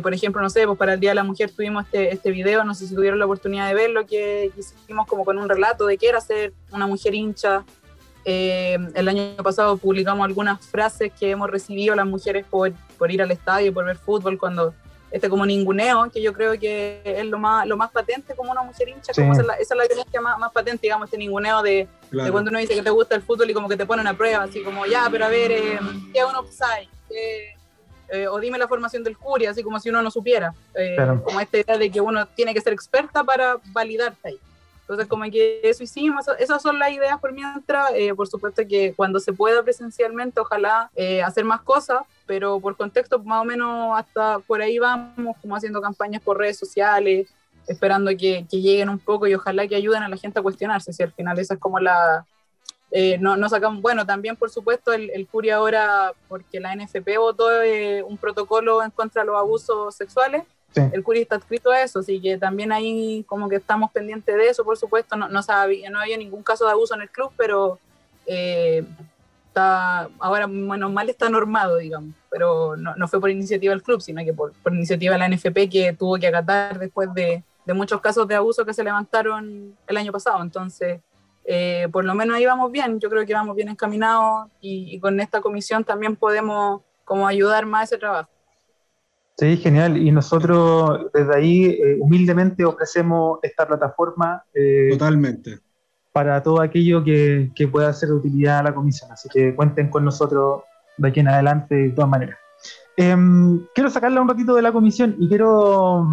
por 0.01 0.15
ejemplo, 0.15 0.41
no 0.41 0.49
sé, 0.49 0.65
pues 0.65 0.79
para 0.79 0.95
el 0.95 0.99
Día 0.99 1.11
de 1.11 1.15
la 1.15 1.23
Mujer 1.23 1.51
tuvimos 1.51 1.85
este, 1.85 2.11
este 2.11 2.31
video, 2.31 2.63
no 2.63 2.73
sé 2.73 2.87
si 2.87 2.95
tuvieron 2.95 3.19
la 3.19 3.25
oportunidad 3.25 3.67
de 3.67 3.75
verlo, 3.75 4.07
que 4.07 4.51
hicimos 4.57 5.05
como 5.05 5.25
con 5.25 5.37
un 5.37 5.47
relato 5.47 5.85
de 5.85 5.99
qué 5.99 6.09
era 6.09 6.19
ser 6.21 6.53
una 6.71 6.87
mujer 6.87 7.13
hincha, 7.13 7.63
eh, 8.25 8.77
el 8.93 9.07
año 9.07 9.35
pasado 9.37 9.77
publicamos 9.77 10.25
algunas 10.25 10.65
frases 10.65 11.11
que 11.19 11.31
hemos 11.31 11.49
recibido 11.49 11.95
las 11.95 12.05
mujeres 12.05 12.45
por, 12.49 12.71
por 12.97 13.11
ir 13.11 13.21
al 13.21 13.31
estadio, 13.31 13.73
por 13.73 13.85
ver 13.85 13.97
fútbol, 13.97 14.37
cuando 14.37 14.73
este 15.11 15.27
como 15.27 15.45
ninguneo, 15.45 16.09
que 16.09 16.21
yo 16.21 16.31
creo 16.31 16.57
que 16.57 17.01
es 17.03 17.25
lo 17.25 17.37
más, 17.37 17.67
lo 17.67 17.75
más 17.75 17.91
patente 17.91 18.33
como 18.33 18.51
una 18.51 18.63
mujer 18.63 18.89
hincha, 18.89 19.11
esa, 19.11 19.29
es 19.29 19.45
la, 19.45 19.53
esa 19.55 19.75
más, 20.21 20.39
más, 20.39 20.51
patente, 20.51 20.83
digamos, 20.83 21.05
este 21.05 21.17
ninguneo 21.17 21.61
de, 21.61 21.87
de, 22.11 22.31
cuando 22.31 22.49
uno 22.49 22.59
dice 22.59 22.75
que 22.75 22.81
te 22.81 22.89
gusta 22.89 23.15
el 23.15 23.21
fútbol 23.21 23.49
y 23.49 23.53
como 23.53 23.67
que 23.67 23.75
te 23.75 23.85
ponen 23.85 24.07
a 24.07 24.15
prueba, 24.15 24.43
así 24.43 24.63
como, 24.63 24.85
ya, 24.85 25.09
pero 25.11 25.25
a 25.25 25.29
ver, 25.29 25.51
eh, 25.51 25.79
¿qué 26.13 26.19
es 26.19 26.25
un 26.25 26.35
offside? 26.35 26.87
Eh, 27.09 28.27
o 28.29 28.39
dime 28.39 28.57
la 28.57 28.67
formación 28.67 29.03
del 29.03 29.15
jury, 29.15 29.45
así 29.45 29.63
como 29.63 29.79
si 29.79 29.89
uno 29.89 30.01
no 30.01 30.11
supiera, 30.11 30.53
como 31.23 31.39
esta 31.39 31.57
idea 31.57 31.77
de 31.77 31.89
que 31.89 32.01
uno 32.01 32.25
tiene 32.27 32.53
que 32.53 32.61
ser 32.61 32.73
experta 32.73 33.23
para 33.23 33.57
validarte 33.71 34.29
ahí. 34.29 34.39
Entonces, 34.91 35.07
como 35.07 35.23
que 35.31 35.61
eso 35.63 35.83
hicimos, 35.83 36.25
esas 36.37 36.61
son 36.61 36.77
las 36.77 36.91
ideas 36.91 37.17
por 37.17 37.31
mientras. 37.31 37.91
Eh, 37.95 38.13
por 38.13 38.27
supuesto 38.27 38.61
que 38.67 38.93
cuando 38.93 39.21
se 39.21 39.31
pueda 39.31 39.63
presencialmente, 39.63 40.41
ojalá 40.41 40.91
eh, 40.97 41.23
hacer 41.23 41.45
más 41.45 41.61
cosas, 41.61 42.01
pero 42.25 42.59
por 42.59 42.75
contexto, 42.75 43.17
más 43.19 43.41
o 43.41 43.45
menos 43.45 43.97
hasta 43.97 44.39
por 44.39 44.61
ahí 44.61 44.79
vamos, 44.79 45.37
como 45.41 45.55
haciendo 45.55 45.79
campañas 45.81 46.21
por 46.21 46.37
redes 46.37 46.59
sociales, 46.59 47.29
esperando 47.67 48.11
que, 48.11 48.45
que 48.51 48.59
lleguen 48.59 48.89
un 48.89 48.99
poco 48.99 49.27
y 49.27 49.33
ojalá 49.33 49.65
que 49.65 49.77
ayuden 49.77 50.03
a 50.03 50.09
la 50.09 50.17
gente 50.17 50.39
a 50.39 50.43
cuestionarse, 50.43 50.91
si 50.91 51.01
al 51.03 51.13
final 51.13 51.39
esa 51.39 51.53
es 51.53 51.59
como 51.61 51.79
la... 51.79 52.25
Eh, 52.91 53.17
no, 53.17 53.37
no 53.37 53.47
sacamos, 53.47 53.81
bueno, 53.81 54.05
también 54.05 54.35
por 54.35 54.49
supuesto 54.49 54.91
el, 54.91 55.09
el 55.11 55.25
CURI 55.25 55.51
ahora, 55.51 56.11
porque 56.27 56.59
la 56.59 56.75
NFP 56.75 57.17
votó 57.17 57.47
un 58.05 58.17
protocolo 58.17 58.83
en 58.83 58.91
contra 58.91 59.21
de 59.21 59.27
los 59.27 59.37
abusos 59.37 59.95
sexuales, 59.95 60.43
el 60.75 61.03
Curi 61.03 61.21
está 61.21 61.35
escrito 61.35 61.71
a 61.71 61.81
eso, 61.81 61.99
así 61.99 62.21
que 62.21 62.37
también 62.37 62.71
ahí 62.71 63.23
como 63.27 63.49
que 63.49 63.57
estamos 63.57 63.91
pendientes 63.91 64.35
de 64.35 64.47
eso, 64.47 64.63
por 64.63 64.77
supuesto. 64.77 65.15
No, 65.15 65.27
no, 65.27 65.43
sabía, 65.43 65.89
no 65.89 65.99
había 65.99 66.17
ningún 66.17 66.43
caso 66.43 66.65
de 66.65 66.71
abuso 66.71 66.95
en 66.95 67.01
el 67.01 67.09
club, 67.09 67.31
pero 67.35 67.79
eh, 68.25 68.85
ahora, 69.53 70.47
bueno, 70.47 70.89
mal 70.89 71.09
está 71.09 71.29
normado, 71.29 71.77
digamos. 71.77 72.15
Pero 72.29 72.75
no, 72.77 73.07
fue 73.07 73.19
por 73.19 73.29
iniciativa 73.29 73.71
del 73.71 73.83
club, 73.83 74.01
sino 74.01 74.23
que 74.23 74.33
por, 74.33 74.53
iniciativa 74.71 75.13
de 75.13 75.19
la 75.19 75.29
NFP 75.29 75.69
que 75.69 75.95
tuvo 75.97 76.17
que 76.17 76.27
acatar 76.27 76.79
después 76.79 77.13
de, 77.13 77.43
de, 77.65 77.73
muchos 77.73 77.99
casos 77.99 78.27
de 78.27 78.35
abuso 78.35 78.65
que 78.65 78.73
se 78.73 78.83
levantaron 78.83 79.75
el 79.87 79.97
año 79.97 80.11
pasado. 80.11 80.41
Entonces, 80.41 81.01
eh, 81.43 81.87
por 81.91 82.05
lo 82.05 82.15
menos 82.15 82.37
ahí 82.37 82.45
vamos 82.45 82.71
bien, 82.71 82.99
yo 82.99 83.09
creo 83.09 83.25
que 83.25 83.33
vamos 83.33 83.55
bien 83.55 83.67
encaminados 83.67 84.47
y, 84.61 84.95
y 84.95 84.99
con 84.99 85.19
esta 85.19 85.41
comisión 85.41 85.83
también 85.83 86.15
podemos 86.15 86.81
como 87.03 87.27
ayudar 87.27 87.65
más 87.65 87.81
a 87.81 87.83
ese 87.83 87.97
trabajo. 87.97 88.29
Sí, 89.41 89.57
genial. 89.57 89.97
Y 89.97 90.11
nosotros 90.11 91.07
desde 91.11 91.35
ahí 91.35 91.65
eh, 91.65 91.97
humildemente 91.99 92.63
ofrecemos 92.63 93.39
esta 93.41 93.67
plataforma. 93.67 94.43
Eh, 94.53 94.89
Totalmente. 94.91 95.57
Para 96.13 96.43
todo 96.43 96.61
aquello 96.61 97.03
que, 97.03 97.49
que, 97.55 97.67
pueda 97.67 97.91
ser 97.91 98.09
de 98.09 98.15
utilidad 98.15 98.59
a 98.59 98.63
la 98.63 98.75
comisión. 98.75 99.11
Así 99.11 99.27
que 99.29 99.55
cuenten 99.55 99.89
con 99.89 100.05
nosotros 100.05 100.61
de 100.95 101.07
aquí 101.07 101.21
en 101.21 101.29
adelante 101.29 101.73
de 101.73 101.89
todas 101.89 102.11
maneras. 102.11 102.37
Em, 102.95 103.65
quiero 103.73 103.89
sacarla 103.89 104.21
un 104.21 104.29
ratito 104.29 104.53
de 104.53 104.61
la 104.61 104.71
comisión 104.71 105.15
y 105.17 105.27
quiero 105.27 106.07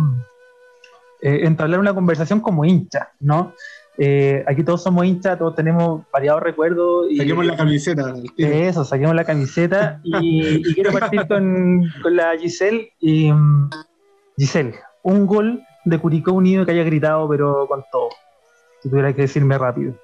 eh, 1.21 1.41
entablar 1.43 1.81
una 1.81 1.93
conversación 1.93 2.41
como 2.41 2.65
hincha, 2.65 3.13
¿no? 3.21 3.53
Eh, 4.01 4.45
aquí 4.47 4.63
todos 4.63 4.81
somos 4.81 5.05
hinchas, 5.05 5.37
todos 5.39 5.57
tenemos 5.57 6.03
variados 6.13 6.41
recuerdos. 6.41 7.09
Y, 7.11 7.17
saquemos 7.17 7.45
la 7.45 7.57
camiseta. 7.57 8.15
Eso, 8.37 8.85
saquemos 8.85 9.15
la 9.15 9.25
camiseta. 9.25 10.01
y, 10.05 10.63
quiero 10.75 10.93
partir 10.93 11.27
con, 11.27 11.85
con, 12.03 12.17
la 12.17 12.37
Giselle. 12.39 12.93
Y, 13.01 13.33
mm, 13.33 13.71
Giselle, 14.37 14.75
un 15.03 15.27
gol 15.27 15.63
de 15.85 15.99
Curicó 15.99 16.33
Unido 16.33 16.65
que 16.65 16.73
haya 16.73 16.85
gritado, 16.85 17.29
pero 17.29 17.67
con 17.67 17.85
todo. 17.91 18.11
Si 18.83 18.89
tuviera 18.89 19.13
que 19.13 19.23
decirme 19.23 19.59
rápido. 19.59 19.95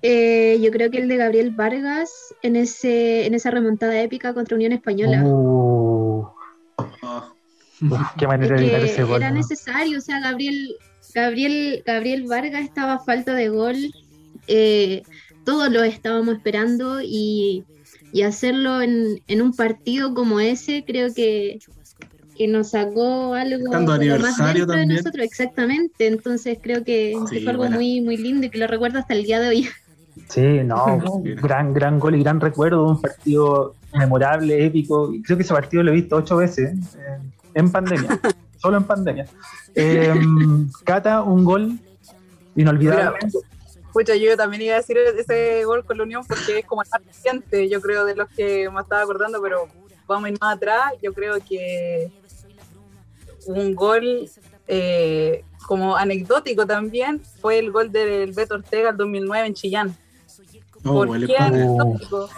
Eh, 0.00 0.58
yo 0.62 0.70
creo 0.70 0.90
que 0.90 0.98
el 0.98 1.08
de 1.08 1.16
Gabriel 1.16 1.50
Vargas 1.50 2.34
en, 2.42 2.56
ese, 2.56 3.26
en 3.26 3.34
esa 3.34 3.50
remontada 3.50 4.00
épica 4.00 4.32
contra 4.32 4.54
Unión 4.54 4.72
Española. 4.72 5.22
Uh. 5.22 6.28
Qué 8.18 8.26
manera 8.26 8.56
de 8.56 8.84
ese 8.84 9.04
gol. 9.04 9.22
Era 9.22 9.30
necesario, 9.30 9.98
o 9.98 10.00
sea, 10.00 10.20
Gabriel, 10.20 10.76
Gabriel, 11.14 11.82
Gabriel 11.84 12.24
Vargas 12.26 12.62
estaba 12.62 12.94
a 12.94 12.98
falta 12.98 13.34
de 13.34 13.48
gol. 13.48 13.76
Eh, 14.48 15.02
todos 15.44 15.70
lo 15.70 15.82
estábamos 15.82 16.36
esperando 16.36 17.00
y, 17.02 17.64
y 18.12 18.22
hacerlo 18.22 18.80
en, 18.80 19.20
en, 19.26 19.42
un 19.42 19.54
partido 19.54 20.14
como 20.14 20.40
ese, 20.40 20.84
creo 20.86 21.12
que, 21.14 21.58
que 22.36 22.48
nos 22.48 22.70
sacó 22.70 23.34
algo 23.34 23.70
más 23.72 24.54
dentro 24.54 24.74
de 24.74 24.86
nosotros, 24.86 25.24
exactamente. 25.24 26.06
Entonces 26.06 26.58
creo 26.60 26.84
que, 26.84 27.16
fue 27.28 27.50
algo 27.50 27.68
muy, 27.68 28.00
muy 28.00 28.16
lindo 28.16 28.46
y 28.46 28.50
que 28.50 28.58
lo 28.58 28.66
recuerdo 28.66 28.98
hasta 28.98 29.14
el 29.14 29.24
día 29.24 29.40
de 29.40 29.48
hoy. 29.48 29.68
Sí, 30.30 30.40
no, 30.64 30.98
gran, 31.42 31.72
gran 31.72 32.00
gol 32.00 32.16
y 32.16 32.20
gran 32.20 32.40
recuerdo, 32.40 32.88
un 32.88 33.00
partido 33.00 33.74
memorable, 33.92 34.64
épico. 34.64 35.12
Creo 35.22 35.36
que 35.36 35.44
ese 35.44 35.54
partido 35.54 35.82
lo 35.82 35.92
he 35.92 35.94
visto 35.94 36.16
ocho 36.16 36.38
veces. 36.38 36.72
Eh, 36.96 37.18
en 37.56 37.72
pandemia, 37.72 38.20
solo 38.60 38.76
en 38.76 38.84
pandemia. 38.84 39.26
Em, 39.74 40.70
Cata, 40.84 41.22
un 41.22 41.42
gol 41.42 41.78
inolvidable. 42.54 43.18
Pucha, 43.92 44.14
yo 44.14 44.36
también 44.36 44.60
iba 44.60 44.74
a 44.74 44.76
decir 44.76 44.98
ese 44.98 45.64
gol 45.64 45.82
con 45.86 45.96
la 45.96 46.04
Unión 46.04 46.22
porque 46.26 46.58
es 46.58 46.66
como 46.66 46.82
el 46.82 46.88
más 46.90 47.02
reciente, 47.02 47.66
yo 47.70 47.80
creo, 47.80 48.04
de 48.04 48.14
los 48.14 48.28
que 48.28 48.68
me 48.68 48.80
estaba 48.82 49.00
acordando, 49.00 49.40
pero 49.40 49.68
vamos 50.06 50.26
a 50.26 50.30
ir 50.30 50.38
más 50.38 50.56
atrás. 50.56 50.92
Yo 51.02 51.14
creo 51.14 51.38
que 51.40 52.12
un 53.46 53.74
gol 53.74 54.28
eh, 54.68 55.42
como 55.66 55.96
anecdótico 55.96 56.66
también 56.66 57.22
fue 57.40 57.58
el 57.58 57.72
gol 57.72 57.90
del 57.90 58.32
Beto 58.32 58.56
Ortega 58.56 58.90
el 58.90 58.98
2009 58.98 59.46
en 59.46 59.54
Chillán. 59.54 59.96
Oh, 60.84 61.06
¿Por 61.06 61.26
qué 61.26 61.38
anecdótico? 61.38 62.28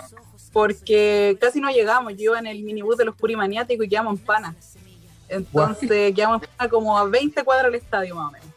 Porque 0.52 1.36
casi 1.40 1.60
no 1.60 1.70
llegamos. 1.70 2.12
Yo 2.14 2.30
iba 2.30 2.38
en 2.38 2.46
el 2.46 2.62
minibús 2.62 2.96
de 2.96 3.04
los 3.04 3.16
purimaniáticos 3.16 3.84
y 3.84 3.88
quedamos 3.88 4.16
en 4.16 4.24
pana. 4.24 4.54
Entonces 5.28 6.14
quedamos 6.14 6.42
como 6.70 6.96
a 6.98 7.04
20 7.04 7.44
cuadras 7.44 7.66
del 7.70 7.80
estadio 7.80 8.14
más 8.14 8.28
o 8.28 8.30
menos. 8.32 8.48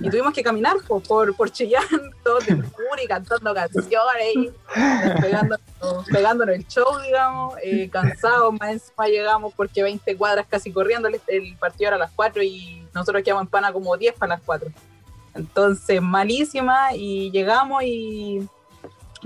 Y 0.00 0.10
tuvimos 0.10 0.34
que 0.34 0.42
caminar 0.42 0.76
por, 0.86 1.34
por 1.34 1.50
Chillán, 1.50 1.82
todos 2.24 2.46
de 2.46 2.62
y 3.02 3.06
cantando 3.06 3.54
canciones, 3.54 3.94
y 4.34 4.50
pegándonos, 6.12 6.54
el 6.56 6.66
show, 6.66 6.98
digamos, 7.04 7.54
eh, 7.62 7.88
cansados, 7.90 8.52
más 8.58 8.70
encima 8.70 9.06
llegamos 9.06 9.54
porque 9.54 9.82
20 9.82 10.16
cuadras 10.16 10.46
casi 10.48 10.72
corriendo, 10.72 11.08
el, 11.08 11.20
el, 11.28 11.56
partido 11.56 11.88
era 11.88 11.96
a 11.96 12.00
las 12.00 12.10
4 12.14 12.42
y 12.42 12.86
nosotros 12.94 13.22
quedamos 13.22 13.44
en 13.44 13.48
pana 13.48 13.72
como 13.72 13.96
10 13.96 14.14
para 14.14 14.34
las 14.34 14.42
4. 14.44 14.68
Entonces, 15.34 16.02
malísima, 16.02 16.94
y 16.94 17.30
llegamos 17.30 17.82
y 17.84 18.46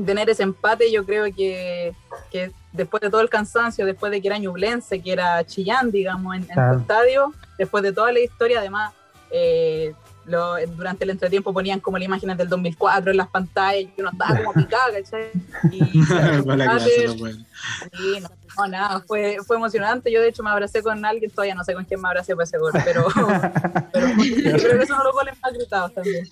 tener 0.05 0.31
ese 0.31 0.43
empate 0.43 0.91
yo 0.91 1.05
creo 1.05 1.25
que, 1.35 1.95
que 2.31 2.51
después 2.73 3.01
de 3.01 3.11
todo 3.11 3.21
el 3.21 3.29
cansancio, 3.29 3.85
después 3.85 4.11
de 4.11 4.21
que 4.21 4.29
era 4.29 4.39
Ñublense, 4.39 5.01
que 5.01 5.13
era 5.13 5.45
Chillán, 5.45 5.91
digamos, 5.91 6.37
en, 6.37 6.49
el 6.51 6.81
estadio, 6.81 7.33
después 7.59 7.83
de 7.83 7.93
toda 7.93 8.13
la 8.13 8.21
historia, 8.21 8.61
además, 8.61 8.93
eh, 9.31 9.95
lo, 10.25 10.55
durante 10.77 11.05
el 11.05 11.11
entretiempo 11.11 11.53
ponían 11.53 11.81
como 11.81 11.99
las 11.99 12.07
imágenes 12.07 12.39
del 12.39 12.49
2004 12.49 13.11
en 13.11 13.17
las 13.17 13.29
pantallas 13.29 13.83
y 13.83 14.01
uno 14.01 14.11
estaba 14.11 14.37
como 14.37 14.53
picado, 14.53 14.93
¿cachai? 14.93 15.31
Y, 15.73 15.99
no, 18.57 18.69
nada, 18.69 19.03
fue, 19.07 19.39
fue 19.45 19.57
emocionante. 19.57 20.13
Yo, 20.13 20.21
de 20.21 20.29
hecho, 20.29 20.43
me 20.43 20.51
abracé 20.51 20.83
con 20.83 21.05
alguien, 21.05 21.31
todavía 21.31 21.55
no 21.55 21.65
sé 21.65 21.75
con 21.75 21.85
quién 21.85 22.01
me 22.01 22.09
abracé 22.09 22.35
por 22.35 22.45
ese 22.45 22.59
gol, 22.59 22.73
pero, 22.85 23.07
pero 23.93 24.07
creo 24.17 24.79
que 24.79 24.87
son 24.87 25.03
los 25.03 25.13
goles 25.13 25.35
más 25.43 25.53
gritados 25.53 25.95
también. 25.95 26.29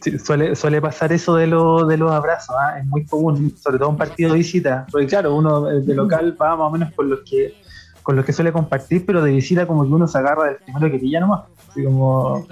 Sí, 0.00 0.18
suele, 0.18 0.56
suele 0.56 0.80
pasar 0.80 1.12
eso 1.12 1.36
de, 1.36 1.46
lo, 1.46 1.86
de 1.86 1.96
los 1.96 2.10
abrazos, 2.10 2.54
¿ah? 2.58 2.78
es 2.78 2.86
muy 2.86 3.04
común, 3.04 3.54
sobre 3.60 3.78
todo 3.78 3.90
un 3.90 3.96
partido 3.96 4.32
de 4.32 4.38
visita. 4.38 4.86
Porque 4.90 5.06
claro, 5.06 5.34
uno 5.34 5.62
de 5.62 5.94
local 5.94 6.36
va 6.40 6.56
más 6.56 6.66
o 6.66 6.70
menos 6.70 6.92
con 6.94 7.08
los 7.10 7.20
que 7.20 7.54
con 8.02 8.16
los 8.16 8.24
que 8.24 8.32
suele 8.32 8.52
compartir, 8.52 9.04
pero 9.04 9.22
de 9.22 9.32
visita 9.32 9.66
como 9.66 9.84
que 9.84 9.90
uno 9.90 10.08
se 10.08 10.16
agarra 10.16 10.44
del 10.44 10.56
primero 10.56 10.90
que 10.90 10.98
pilla 10.98 11.20
nomás. 11.20 11.42
Así 11.68 11.84
como, 11.84 12.46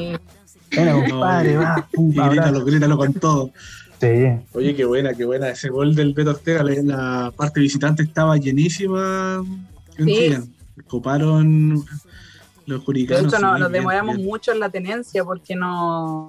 bueno, 0.75 1.03
compadre, 1.09 1.57
va, 1.57 1.89
pum, 1.91 2.11
grítalo, 2.11 2.63
grítalo 2.63 2.99
con 2.99 3.15
todo. 3.15 3.51
Sí. 3.99 4.39
Oye, 4.53 4.75
qué 4.77 4.85
buena, 4.85 5.15
qué 5.15 5.25
buena. 5.25 5.49
Ese 5.49 5.71
gol 5.71 5.95
del 5.95 6.13
Beto 6.13 6.33
Ortega, 6.33 6.63
la 6.63 7.33
parte 7.35 7.61
visitante 7.61 8.03
estaba 8.03 8.37
llenísima 8.37 9.43
sí. 9.97 10.37
Coparon 10.87 11.85
los 12.67 12.85
juricanos. 12.85 13.31
De 13.31 13.39
hecho, 13.39 13.59
nos 13.59 13.73
demoramos 13.73 14.19
mucho 14.19 14.53
en 14.53 14.61
la 14.61 14.69
tenencia 14.69 15.25
porque 15.25 15.57
no. 15.57 16.29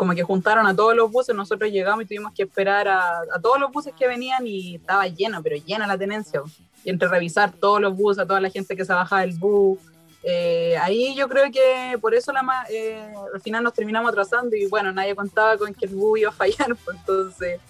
Como 0.00 0.14
que 0.14 0.22
juntaron 0.22 0.66
a 0.66 0.74
todos 0.74 0.96
los 0.96 1.12
buses, 1.12 1.36
nosotros 1.36 1.70
llegamos 1.70 2.04
y 2.04 2.06
tuvimos 2.06 2.32
que 2.32 2.44
esperar 2.44 2.88
a, 2.88 3.18
a 3.18 3.38
todos 3.38 3.60
los 3.60 3.70
buses 3.70 3.92
que 3.92 4.08
venían 4.08 4.46
y 4.46 4.76
estaba 4.76 5.06
llena, 5.06 5.42
pero 5.42 5.56
llena 5.56 5.86
la 5.86 5.98
tenencia. 5.98 6.40
Y 6.82 6.88
entre 6.88 7.06
revisar 7.06 7.52
todos 7.52 7.82
los 7.82 7.94
buses, 7.94 8.22
a 8.22 8.26
toda 8.26 8.40
la 8.40 8.48
gente 8.48 8.74
que 8.74 8.86
se 8.86 8.94
bajaba 8.94 9.20
del 9.20 9.34
bus, 9.34 9.78
eh, 10.22 10.74
ahí 10.80 11.14
yo 11.14 11.28
creo 11.28 11.50
que 11.52 11.98
por 11.98 12.14
eso 12.14 12.32
la 12.32 12.42
eh, 12.70 13.12
al 13.34 13.42
final 13.42 13.62
nos 13.62 13.74
terminamos 13.74 14.10
atrasando 14.10 14.56
y 14.56 14.66
bueno, 14.68 14.90
nadie 14.90 15.14
contaba 15.14 15.58
con 15.58 15.74
que 15.74 15.84
el 15.84 15.94
bus 15.94 16.20
iba 16.20 16.30
a 16.30 16.32
fallar, 16.32 16.74
pues 16.84 16.96
entonces 16.96 17.60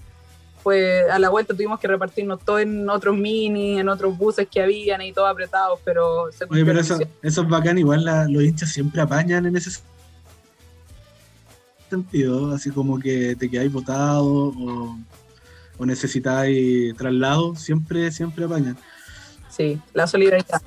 pues 0.62 1.10
a 1.10 1.18
la 1.18 1.30
vuelta 1.30 1.54
tuvimos 1.54 1.80
que 1.80 1.88
repartirnos 1.88 2.44
todo 2.44 2.60
en 2.60 2.88
otros 2.88 3.16
mini, 3.16 3.80
en 3.80 3.88
otros 3.88 4.16
buses 4.16 4.46
que 4.48 4.60
habían 4.62 5.00
y 5.00 5.12
todo 5.12 5.26
apretados, 5.26 5.80
pero... 5.84 6.24
Oye, 6.50 6.64
pero 6.64 6.80
eso, 6.80 6.98
eso, 7.22 7.42
es 7.42 7.48
bacán, 7.48 7.78
igual 7.78 8.04
los 8.28 8.42
hinchas 8.42 8.70
siempre 8.70 9.00
apañan 9.00 9.46
en 9.46 9.56
ese 9.56 9.70
sentido, 11.90 12.52
así 12.52 12.70
como 12.70 12.98
que 12.98 13.36
te 13.36 13.50
quedáis 13.50 13.72
votado 13.72 14.24
o, 14.24 14.98
o 15.78 15.86
necesitáis 15.86 16.94
traslado, 16.96 17.56
siempre, 17.56 18.10
siempre 18.10 18.44
apañan. 18.44 18.78
Sí, 19.48 19.80
la 19.92 20.06
solidaridad. 20.06 20.62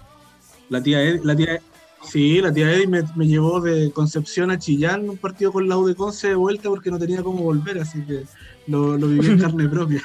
La 0.69 0.81
tía, 0.81 0.99
la 1.23 1.35
tía 1.35 1.61
Sí, 2.03 2.41
la 2.41 2.53
tía 2.53 2.71
Eddie 2.71 2.87
me, 2.87 3.27
llevó 3.27 3.61
de 3.61 3.91
Concepción 3.91 4.51
a 4.51 4.59
Chillán 4.59 5.09
un 5.09 5.17
partido 5.17 5.51
con 5.51 5.67
la 5.69 5.77
U 5.77 5.87
de 5.87 5.95
Conce 5.95 6.29
de 6.29 6.35
vuelta 6.35 6.69
porque 6.69 6.91
no 6.91 6.99
tenía 6.99 7.23
cómo 7.23 7.43
volver, 7.43 7.79
así 7.79 8.05
que 8.05 8.23
lo, 8.67 8.97
viví 8.97 9.27
en 9.27 9.39
carne 9.41 9.69
propia. 9.69 10.01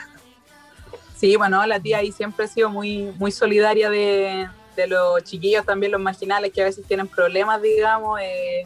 Sí, 1.17 1.37
bueno, 1.37 1.65
la 1.67 1.81
tía 1.81 1.99
ahí 1.99 2.13
siempre 2.13 2.45
ha 2.45 2.49
sido 2.49 2.71
muy, 2.71 3.13
muy 3.19 3.33
solidaria 3.33 3.91
de, 3.91 4.49
los 4.87 5.25
chiquillos, 5.25 5.67
también 5.67 5.91
los 5.91 6.01
marginales 6.01 6.53
que 6.53 6.63
a 6.63 6.67
veces 6.67 6.87
tienen 6.87 7.09
problemas, 7.09 7.61
digamos. 7.61 8.21
Eh, 8.21 8.65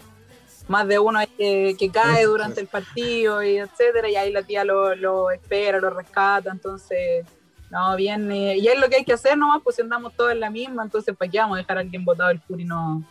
más 0.68 0.86
de 0.86 0.98
uno 0.98 1.20
que, 1.36 1.74
que 1.78 1.90
cae 1.90 2.24
durante 2.24 2.60
el 2.60 2.66
partido 2.66 3.42
y 3.42 3.58
etcétera, 3.58 4.08
y 4.08 4.16
ahí 4.16 4.32
la 4.32 4.42
tía 4.42 4.64
lo, 4.64 4.94
lo 4.94 5.30
espera, 5.30 5.78
lo 5.80 5.90
rescata, 5.90 6.50
entonces 6.50 7.26
no, 7.70 7.96
bien, 7.96 8.30
eh, 8.30 8.58
y 8.58 8.68
es 8.68 8.78
lo 8.78 8.88
que 8.88 8.96
hay 8.96 9.04
que 9.04 9.14
hacer 9.14 9.36
nomás, 9.36 9.62
pues 9.62 9.76
si 9.76 9.82
andamos 9.82 10.12
todos 10.14 10.32
en 10.32 10.40
la 10.40 10.50
misma, 10.50 10.82
entonces 10.82 11.16
¿para 11.16 11.30
qué 11.30 11.38
vamos 11.38 11.56
a 11.56 11.60
dejar 11.60 11.78
a 11.78 11.80
alguien 11.80 12.04
votado 12.04 12.30
el 12.30 12.40
Curi 12.40 12.64
no, 12.64 13.02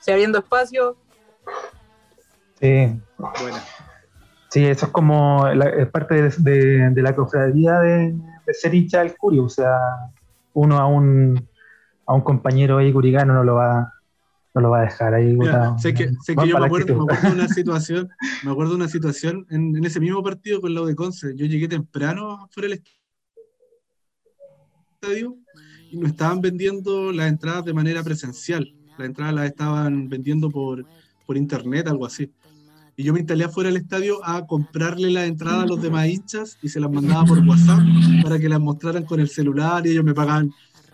si 0.00 0.10
habiendo 0.10 0.38
espacio. 0.38 0.96
Sí. 2.60 3.00
Bueno. 3.16 3.58
Sí, 4.48 4.66
eso 4.66 4.86
es 4.86 4.92
como 4.92 5.46
es 5.46 5.88
parte 5.90 6.30
de, 6.38 7.02
la 7.02 7.14
cofradía 7.14 7.78
de, 7.78 8.14
ser 8.52 8.74
hincha 8.74 8.98
del 8.98 9.16
Curio. 9.16 9.44
O 9.44 9.48
sea, 9.48 9.78
uno 10.54 10.78
a 10.78 10.86
un, 10.86 11.48
a 12.04 12.14
un 12.14 12.20
compañero 12.22 12.78
ahí 12.78 12.92
curigano 12.92 13.32
no 13.32 13.44
lo 13.44 13.54
va, 13.54 13.94
no 14.54 14.60
lo 14.60 14.70
va 14.70 14.78
a 14.80 14.82
dejar 14.82 15.14
ahí. 15.14 15.36
sé 15.78 15.94
que, 15.94 16.10
sé 16.22 16.34
que 16.34 16.48
yo 16.48 16.58
me 16.58 16.66
acuerdo, 16.66 17.06
de 17.06 17.32
una 17.32 17.48
situación, 17.54 18.08
me 18.44 18.50
acuerdo 18.50 18.72
de 18.72 18.76
una 18.76 18.88
situación 18.88 19.46
en, 19.50 19.84
ese 19.84 20.00
mismo 20.00 20.22
partido 20.22 20.60
con 20.60 20.74
la 20.74 20.80
de 20.82 20.94
Conce. 20.94 21.34
Yo 21.36 21.46
llegué 21.46 21.68
temprano 21.68 22.48
fuera 22.50 22.68
del 22.68 22.82
estadio 25.00 25.36
y 25.90 25.98
no 25.98 26.06
estaban 26.06 26.40
vendiendo 26.40 27.12
las 27.12 27.28
entradas 27.28 27.64
de 27.64 27.72
manera 27.72 28.02
presencial 28.02 28.74
la 29.00 29.06
entrada 29.06 29.32
la 29.32 29.46
estaban 29.46 30.08
vendiendo 30.08 30.50
por, 30.50 30.84
por 31.26 31.36
internet, 31.36 31.88
algo 31.88 32.06
así. 32.06 32.30
Y 32.96 33.02
yo 33.02 33.12
me 33.14 33.20
instalé 33.20 33.44
afuera 33.44 33.70
del 33.70 33.80
estadio 33.80 34.22
a 34.22 34.46
comprarle 34.46 35.10
la 35.10 35.24
entrada 35.24 35.62
a 35.62 35.66
los 35.66 35.80
demás 35.80 36.06
hinchas 36.06 36.58
y 36.62 36.68
se 36.68 36.80
las 36.80 36.90
mandaba 36.90 37.24
por 37.24 37.38
WhatsApp 37.38 37.80
para 38.22 38.38
que 38.38 38.48
las 38.48 38.60
mostraran 38.60 39.04
con 39.04 39.20
el 39.20 39.28
celular 39.28 39.86
y 39.86 39.92
ellos 39.92 40.04
me 40.04 40.12
pagaban 40.12 40.52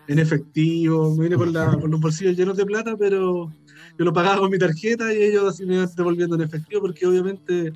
en 0.09 0.19
efectivo. 0.19 1.15
Me 1.15 1.25
vine 1.25 1.37
con, 1.37 1.53
con 1.53 1.91
los 1.91 2.01
bolsillos 2.01 2.37
llenos 2.37 2.57
de 2.57 2.67
plata, 2.67 2.97
pero 2.97 3.51
yo 3.99 4.05
lo 4.05 4.13
pagaba 4.13 4.41
con 4.41 4.51
mi 4.51 4.59
tarjeta 4.59 5.13
y 5.13 5.23
ellos 5.23 5.45
así 5.49 5.65
me 5.65 5.75
iban 5.75 5.89
devolviendo 5.97 6.35
en 6.37 6.43
efectivo 6.43 6.83
porque 6.83 7.07
obviamente 7.07 7.73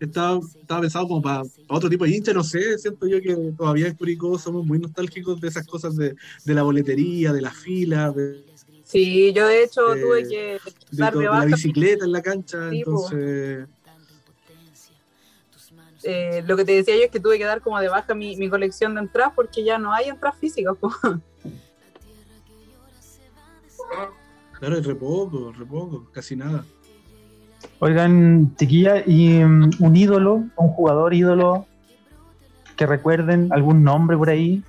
estaba, 0.00 0.38
estaba 0.60 0.80
pensado 0.82 1.08
como 1.08 1.22
para, 1.22 1.42
otro 1.68 1.88
tipo 1.88 2.04
de 2.04 2.10
hincha, 2.10 2.32
no 2.32 2.44
sé, 2.44 2.78
siento 2.78 3.06
yo 3.06 3.20
que 3.22 3.34
todavía 3.56 3.86
en 3.86 3.94
Curicó 3.94 4.38
somos 4.38 4.66
muy 4.66 4.78
nostálgicos 4.78 5.40
de 5.40 5.48
esas 5.48 5.66
cosas 5.66 5.96
de, 5.96 6.14
de 6.44 6.54
la 6.54 6.62
boletería, 6.62 7.32
de 7.32 7.40
la 7.40 7.50
fila, 7.50 8.10
de, 8.10 8.44
Sí, 8.84 9.32
yo 9.32 9.46
de 9.46 9.64
hecho 9.64 9.80
tuve 9.94 10.28
que 10.28 10.58
dar 10.90 11.14
de, 11.14 11.24
la 11.24 11.46
bicicleta 11.46 12.04
en 12.04 12.12
la 12.12 12.20
cancha, 12.20 12.68
entonces... 12.70 13.66
Eh, 16.04 16.42
lo 16.48 16.56
que 16.56 16.64
te 16.64 16.72
decía 16.72 16.96
yo 16.96 17.04
es 17.04 17.10
que 17.10 17.20
tuve 17.20 17.38
que 17.38 17.44
dar 17.44 17.62
como 17.62 17.78
de 17.78 17.88
baja 17.88 18.12
mi, 18.12 18.36
mi 18.36 18.50
colección 18.50 18.94
de 18.94 19.02
entradas 19.02 19.32
porque 19.36 19.62
ya 19.64 19.78
no 19.78 19.92
hay 19.92 20.08
entradas 20.08 20.38
físicas. 20.38 20.76
Claro, 24.58 24.76
es 24.76 24.86
re 24.86 24.94
poco, 24.94 25.52
re 25.52 25.66
poco, 25.66 26.06
casi 26.12 26.36
nada. 26.36 26.64
Oigan, 27.78 28.54
chiquilla, 28.56 29.02
¿y 29.06 29.42
um, 29.42 29.70
un 29.80 29.96
ídolo, 29.96 30.44
un 30.56 30.68
jugador 30.68 31.14
ídolo 31.14 31.66
que 32.76 32.86
recuerden 32.86 33.52
algún 33.52 33.82
nombre 33.82 34.16
por 34.16 34.30
ahí? 34.30 34.62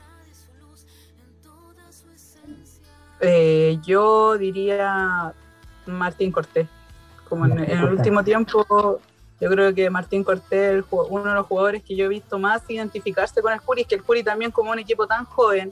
Eh, 3.20 3.80
yo 3.86 4.38
diría 4.38 5.34
Martín 5.86 6.32
Cortés. 6.32 6.68
Como 7.30 7.46
en, 7.46 7.60
el 7.60 7.84
último 7.86 8.24
tiempo, 8.24 9.00
yo 9.40 9.50
creo 9.50 9.74
que 9.74 9.90
Martín 9.90 10.24
Cortés, 10.24 10.84
uno 10.92 11.24
de 11.24 11.34
los 11.34 11.48
jugadores 11.48 11.84
que 11.84 11.96
yo 11.96 12.06
he 12.06 12.10
visto 12.10 12.38
más 12.38 12.62
identificarse 12.70 13.42
con 13.42 13.54
el 13.54 13.62
Curi, 13.62 13.82
es 13.82 13.88
que 13.88 13.96
el 13.96 14.04
Curi 14.04 14.24
también 14.24 14.52
como 14.52 14.72
un 14.72 14.80
equipo 14.80 15.08
tan 15.08 15.26
joven, 15.26 15.72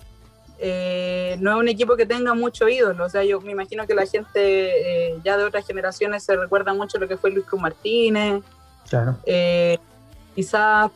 eh, 0.63 1.37
no 1.39 1.51
es 1.51 1.57
un 1.57 1.67
equipo 1.67 1.95
que 1.97 2.05
tenga 2.05 2.33
mucho 2.33 2.69
ídolo. 2.69 3.05
O 3.05 3.09
sea, 3.09 3.23
yo 3.23 3.41
me 3.41 3.51
imagino 3.51 3.85
que 3.87 3.95
la 3.95 4.05
gente 4.05 5.09
eh, 5.09 5.17
ya 5.23 5.37
de 5.37 5.43
otras 5.43 5.65
generaciones 5.65 6.23
se 6.23 6.35
recuerda 6.35 6.73
mucho 6.73 6.99
lo 6.99 7.07
que 7.07 7.17
fue 7.17 7.31
Luis 7.31 7.45
Cruz 7.45 7.61
Martínez. 7.61 8.43
Claro. 8.89 9.17
quizás, 10.35 10.91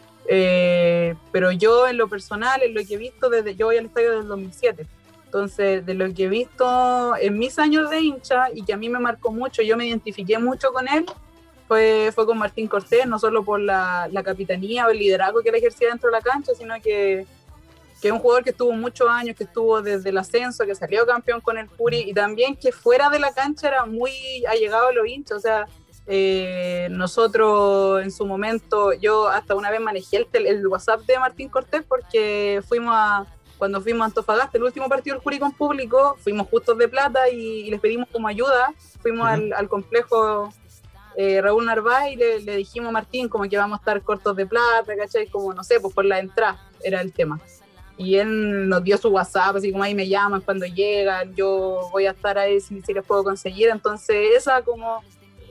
pero 1.31 1.51
yo 1.51 1.87
en 1.87 1.97
lo 1.97 2.07
personal, 2.07 2.61
en 2.61 2.73
lo 2.73 2.81
que 2.85 2.95
he 2.95 2.97
visto 2.97 3.29
desde, 3.29 3.55
yo 3.55 3.67
voy 3.67 3.77
al 3.77 3.85
estadio 3.85 4.11
del 4.11 4.27
2007. 4.27 4.85
Entonces, 5.25 5.85
de 5.85 5.93
lo 5.93 6.13
que 6.13 6.25
he 6.25 6.29
visto 6.29 7.15
en 7.17 7.37
mis 7.37 7.59
años 7.59 7.89
de 7.89 7.99
hincha 7.99 8.47
y 8.53 8.63
que 8.63 8.73
a 8.73 8.77
mí 8.77 8.87
me 8.87 8.99
marcó 8.99 9.31
mucho, 9.31 9.61
yo 9.61 9.75
me 9.75 9.85
identifiqué 9.85 10.39
mucho 10.39 10.71
con 10.71 10.87
él, 10.87 11.05
fue, 11.67 12.11
fue 12.13 12.25
con 12.25 12.37
Martín 12.37 12.67
Cortés, 12.67 13.05
no 13.05 13.19
solo 13.19 13.43
por 13.43 13.59
la, 13.59 14.09
capitanía 14.23 14.87
o 14.87 14.91
el 14.91 14.99
liderazgo 14.99 15.41
que 15.41 15.49
él 15.49 15.55
ejercía 15.55 15.89
dentro 15.89 16.09
de 16.09 16.17
la 16.17 16.21
cancha, 16.21 16.53
sino 16.57 16.75
que, 16.81 17.25
que 18.01 18.09
es 18.09 18.13
un 18.13 18.19
jugador 18.19 18.43
que 18.43 18.51
estuvo 18.51 18.71
muchos 18.73 19.07
años, 19.09 19.35
que 19.35 19.45
estuvo 19.45 19.81
desde 19.81 20.09
el 20.09 20.17
ascenso, 20.17 20.65
que 20.65 20.75
salió 20.75 21.05
campeón 21.05 21.41
con 21.41 21.57
el 21.57 21.67
Puri 21.67 22.09
y 22.09 22.13
también 22.13 22.55
que 22.55 22.71
fuera 22.71 23.09
de 23.09 23.19
la 23.19 23.33
cancha 23.33 23.67
era 23.67 23.85
muy 23.85 24.11
allegado 24.49 24.87
a 24.87 24.91
los 24.93 25.07
hinchas. 25.07 25.37
O 25.37 25.41
sea, 25.41 25.65
eh, 26.07 26.87
nosotros 26.91 28.03
en 28.03 28.11
su 28.11 28.25
momento, 28.25 28.93
yo 28.93 29.27
hasta 29.27 29.55
una 29.55 29.71
vez 29.71 29.79
manejé 29.79 30.27
el, 30.33 30.45
el 30.45 30.67
WhatsApp 30.67 31.01
de 31.01 31.17
Martín 31.19 31.49
Cortés 31.49 31.83
porque 31.87 32.61
fuimos 32.67 32.93
a 32.95 33.25
cuando 33.57 33.81
fuimos 33.81 34.01
a 34.01 34.05
Antofagasta, 34.05 34.57
el 34.57 34.63
último 34.63 34.89
partido 34.89 35.15
del 35.15 35.23
Juri 35.23 35.39
con 35.39 35.51
público, 35.53 36.17
fuimos 36.19 36.47
justos 36.49 36.77
de 36.77 36.87
plata 36.87 37.29
y, 37.29 37.69
les 37.69 37.79
pedimos 37.79 38.07
como 38.11 38.27
ayuda. 38.27 38.73
Fuimos 39.01 39.27
al, 39.27 39.69
complejo 39.69 40.53
eh, 41.15 41.41
Raúl 41.41 41.65
Narváez 41.65 42.13
y 42.13 42.15
le, 42.15 42.57
dijimos 42.57 42.89
a 42.89 42.91
Martín 42.91 43.29
como 43.29 43.47
que 43.47 43.57
vamos 43.57 43.77
a 43.77 43.81
estar 43.81 44.01
cortos 44.01 44.35
de 44.35 44.45
plata, 44.45 44.95
¿cachai? 44.97 45.27
Como, 45.27 45.53
no 45.53 45.63
sé, 45.63 45.79
pues 45.79 45.93
por 45.93 46.05
la 46.05 46.19
entrada 46.19 46.59
era 46.83 47.01
el 47.01 47.13
tema. 47.13 47.39
Y 47.97 48.15
él 48.15 48.67
nos 48.67 48.83
dio 48.83 48.97
su 48.97 49.09
WhatsApp, 49.09 49.55
así 49.55 49.71
como 49.71 49.83
ahí 49.83 49.95
me 49.95 50.07
llaman 50.07 50.41
cuando 50.41 50.65
llegan, 50.65 51.33
yo 51.33 51.89
voy 51.91 52.05
a 52.07 52.11
estar 52.11 52.37
ahí 52.37 52.59
si, 52.59 52.81
si 52.81 52.93
les 52.93 53.05
puedo 53.05 53.23
conseguir. 53.23 53.69
Entonces, 53.69 54.15
esa 54.35 54.61
como 54.61 55.01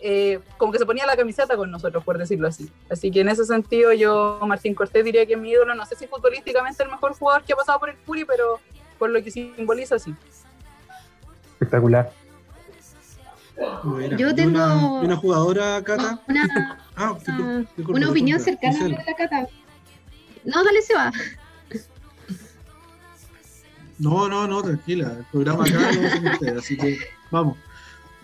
eh, 0.06 0.38
como 0.58 0.70
que 0.70 0.78
se 0.78 0.84
ponía 0.84 1.06
la 1.06 1.16
camiseta 1.16 1.56
con 1.56 1.70
nosotros, 1.70 2.04
por 2.04 2.18
decirlo 2.18 2.46
así. 2.46 2.70
Así 2.90 3.10
que 3.10 3.22
en 3.22 3.30
ese 3.30 3.46
sentido 3.46 3.90
yo, 3.94 4.38
Martín 4.46 4.74
Cortés, 4.74 5.02
diría 5.02 5.24
que 5.24 5.32
es 5.32 5.40
mi 5.40 5.48
ídolo, 5.48 5.74
no 5.74 5.86
sé 5.86 5.96
si 5.96 6.06
futbolísticamente 6.06 6.82
el 6.82 6.90
mejor 6.90 7.14
jugador 7.14 7.42
que 7.42 7.54
ha 7.54 7.56
pasado 7.56 7.80
por 7.80 7.88
el 7.88 7.96
Puri, 7.96 8.26
pero 8.26 8.60
por 8.98 9.08
lo 9.08 9.24
que 9.24 9.30
simboliza, 9.30 9.98
sí. 9.98 10.14
Espectacular. 11.52 12.12
Yo 14.18 14.34
tengo 14.34 15.00
una, 15.00 15.16
jugadora, 15.16 15.82
Cata. 15.82 16.20
Una, 16.28 16.78
ah, 16.96 17.16
una 17.88 18.10
opinión 18.10 18.38
cercana 18.38 18.84
a 18.84 18.88
la 18.88 19.14
Cata. 19.16 19.48
No, 20.44 20.62
dale, 20.62 20.82
se 20.82 20.94
va. 20.94 21.10
No, 23.98 24.28
no, 24.28 24.46
no, 24.46 24.62
tranquila. 24.62 25.14
El 25.18 25.24
programa 25.24 25.64
acá 25.64 25.92
lo 25.92 26.06
hacen 26.06 26.26
ustedes, 26.26 26.56
así 26.58 26.76
que 26.76 26.98
vamos. 27.30 27.56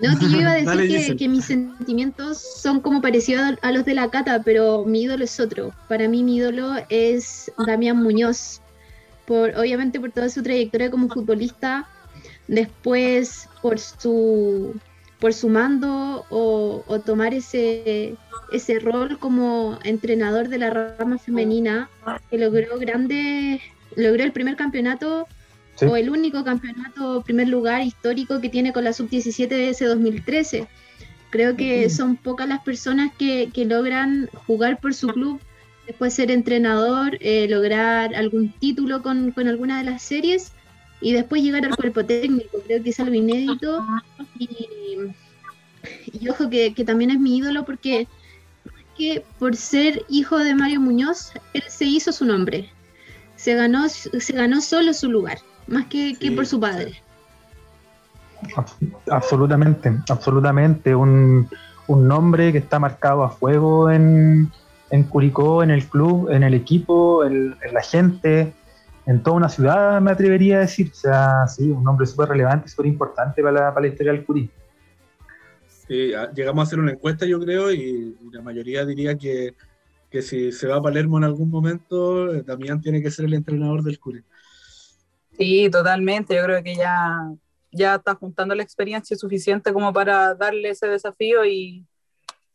No, 0.01 0.19
que 0.19 0.31
yo 0.31 0.41
iba 0.41 0.53
a 0.53 0.55
decir 0.77 1.17
que, 1.17 1.29
mis 1.29 1.45
sentimientos 1.45 2.39
son 2.39 2.81
como 2.81 3.03
parecidos 3.03 3.59
a 3.61 3.73
los 3.73 3.85
de 3.85 3.95
la 3.95 4.11
Cata, 4.11 4.43
pero 4.43 4.85
mi 4.85 5.03
ídolo 5.03 5.25
es 5.25 5.39
otro. 5.39 5.73
Para 5.89 6.09
mí 6.09 6.23
mi 6.23 6.37
ídolo 6.37 6.75
es 6.89 7.53
Damián 7.67 8.03
Muñoz, 8.03 8.61
por, 9.27 9.51
obviamente 9.57 10.01
por 10.01 10.11
toda 10.11 10.29
su 10.29 10.43
trayectoria 10.43 10.91
como 10.91 11.09
futbolista, 11.09 11.87
después 12.49 13.49
por 13.61 13.79
su, 13.79 14.75
por 15.19 15.35
su 15.35 15.49
mando 15.51 16.25
o, 16.31 17.01
tomar 17.05 17.35
ese, 17.35 18.17
ese 18.53 18.79
rol 18.79 19.19
como 19.19 19.79
entrenador 19.85 20.49
de 20.49 20.59
la 20.59 20.71
rama 20.71 21.19
femenina, 21.19 21.91
que 22.31 22.39
logró 22.39 22.79
grandes, 22.79 23.61
logró 23.97 24.25
el 24.25 24.33
primer 24.33 24.57
campeonato 24.57 25.29
o 25.89 25.97
el 25.97 26.11
único 26.11 26.45
campeonato 26.45 27.23
primer 27.23 27.49
lugar 27.49 27.83
histórico 27.83 28.41
que 28.41 28.49
tiene 28.49 28.73
con 28.73 28.85
la 28.85 28.93
sub-17 28.93 29.49
de 29.49 29.71
ese 29.71 29.85
2013. 29.87 30.69
Creo 31.31 31.57
que 31.57 31.89
son 31.91 32.17
pocas 32.17 32.49
las 32.49 32.61
personas 32.61 33.13
que, 33.17 33.51
logran 33.67 34.29
jugar 34.47 34.81
por 34.81 34.95
su 34.95 35.09
club, 35.09 35.41
después 35.87 36.13
ser 36.13 36.31
entrenador, 36.31 37.17
eh, 37.21 37.47
lograr 37.49 38.15
algún 38.15 38.53
título 38.53 39.03
con, 39.03 39.33
alguna 39.37 39.79
de 39.79 39.91
las 39.91 40.03
series 40.03 40.53
y 41.01 41.13
después 41.13 41.43
llegar 41.43 41.65
al 41.65 41.77
cuerpo 41.77 42.05
técnico. 42.05 42.61
Creo 42.67 42.83
que 42.83 42.91
es 42.91 43.01
algo 43.01 43.15
inédito 43.15 43.87
y, 44.39 46.29
ojo 46.29 46.51
que, 46.51 46.73
también 46.85 47.11
es 47.11 47.21
mi 47.21 47.39
ídolo 47.39 47.65
porque 47.65 48.09
que 48.99 49.25
por 49.39 49.57
ser 49.57 50.05
hijo 50.11 50.37
de 50.39 50.55
Mario 50.55 50.81
Muñoz, 50.81 51.33
él 51.55 51.63
se 51.69 51.87
hizo 51.87 52.13
su 52.13 52.25
nombre. 52.27 52.69
Se 53.37 53.55
ganó, 53.55 53.89
se 53.89 54.33
ganó 54.35 54.61
solo 54.61 54.93
su 54.93 55.11
lugar 55.11 55.39
más 55.71 55.87
que, 55.87 56.33
por 56.35 56.45
su 56.45 56.61
padre. 56.61 57.01
Absolutamente, 59.11 59.93
absolutamente. 60.09 60.95
Un, 60.95 61.49
nombre 61.89 62.53
que 62.53 62.59
está 62.59 62.79
marcado 62.79 63.25
a 63.25 63.31
fuego 63.31 63.91
en, 63.91 64.51
en 64.91 65.03
Curicó, 65.05 65.65
en 65.65 65.71
el 65.71 65.87
club, 65.87 66.31
en 66.31 66.45
el 66.45 66.55
equipo, 66.55 67.25
en, 67.25 67.57
la 67.73 67.83
gente, 67.83 68.53
en 69.07 69.23
toda 69.25 69.37
una 69.37 69.49
ciudad, 69.49 70.01
me 70.01 70.13
atrevería 70.13 70.59
a 70.59 70.61
decir. 70.61 70.91
O 70.93 70.95
sea, 70.95 71.49
sí, 71.49 71.71
un 71.71 71.83
nombre 71.83 72.07
súper 72.07 72.29
relevante, 72.29 72.69
súper 72.69 72.87
importante 72.87 73.43
para 73.43 73.73
la, 73.73 73.87
historia 73.87 74.13
del 74.13 74.25
Curí. 74.25 74.51
Sí, 75.89 76.13
llegamos 76.35 76.63
a 76.63 76.67
hacer 76.67 76.79
una 76.79 76.93
encuesta, 76.93 77.27
yo 77.27 77.41
creo, 77.41 77.73
y, 77.73 78.17
la 78.33 78.43
mayoría 78.43 78.87
diría 78.87 79.19
que, 79.19 79.55
que, 80.09 80.23
si 80.23 80.53
se 80.53 80.69
va 80.69 80.77
a 80.77 80.83
Palermo 80.83 81.19
en 81.19 81.25
algún 81.25 81.51
momento, 81.51 82.33
eh, 82.33 82.45
Damián 82.47 82.81
tiene 82.81 83.03
que 83.03 83.11
ser 83.11 83.25
el 83.25 83.35
entrenador 83.35 83.83
del 83.83 83.99
Curí. 83.99 84.23
Sí, 85.41 85.71
totalmente. 85.71 86.37
Yo 86.37 86.45
creo 86.45 86.63
que 86.63 86.77
ya, 86.77 87.33
ya 87.73 87.95
está 87.95 88.15
juntando 88.15 88.55
la 88.55 88.63
experiencia 88.63 89.17
suficiente 89.17 89.73
como 89.73 89.91
para 89.91 90.35
darle 90.35 90.69
ese 90.69 90.87
desafío 90.87 91.47
y, 91.47 91.87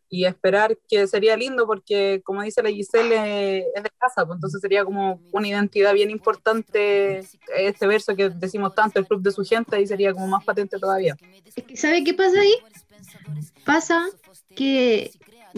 y 0.08 0.26
esperar 0.26 0.78
que 0.88 1.08
sería 1.08 1.36
lindo 1.36 1.66
porque, 1.66 2.22
como 2.24 2.44
dice 2.44 2.62
la 2.62 2.70
Giselle, 2.70 3.66
es 3.76 3.82
de 3.82 3.90
casa, 3.98 4.24
pues 4.24 4.38
entonces 4.38 4.62
sería 4.62 4.86
como 4.86 5.20
una 5.32 5.48
identidad 5.48 5.96
bien 5.96 6.12
importante 6.12 7.26
este 7.58 7.88
verso 7.88 8.16
que 8.16 8.30
decimos 8.30 8.76
tanto, 8.76 9.00
el 9.00 9.08
club 9.08 9.24
de 9.24 9.32
su 9.32 9.44
gente, 9.44 9.82
y 9.82 9.88
sería 9.88 10.14
como 10.14 10.28
más 10.28 10.46
patente 10.46 10.78
todavía. 10.78 11.18
¿Sabe 11.74 12.04
qué 12.04 12.14
pasa 12.14 12.40
ahí? 12.40 12.54
Pasa 13.66 14.06
que, 14.56 15.10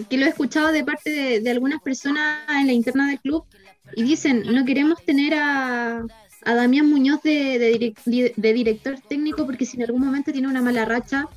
que 0.10 0.18
lo 0.18 0.28
he 0.28 0.30
escuchado 0.30 0.72
de 0.72 0.86
parte 0.86 1.10
de, 1.10 1.42
de 1.42 1.50
algunas 1.50 1.82
personas 1.82 2.40
en 2.50 2.68
la 2.68 2.74
interna 2.74 3.10
del 3.10 3.20
club 3.20 3.44
y 3.98 4.04
dicen, 4.04 4.44
no 4.54 4.64
queremos 4.64 5.04
tener 5.04 5.34
a 5.34 6.06
a 6.48 6.56
Damián 6.56 6.90
Muñoz 6.90 7.22
de, 7.24 7.94
de, 8.06 8.54
director 8.54 8.96
técnico 9.10 9.46
porque 9.46 9.66
si 9.66 9.76
en 9.76 9.84
algún 9.84 10.06
momento 10.06 10.32
tiene 10.32 10.48
una 10.48 10.62
mala 10.62 10.86
racha, 10.86 11.28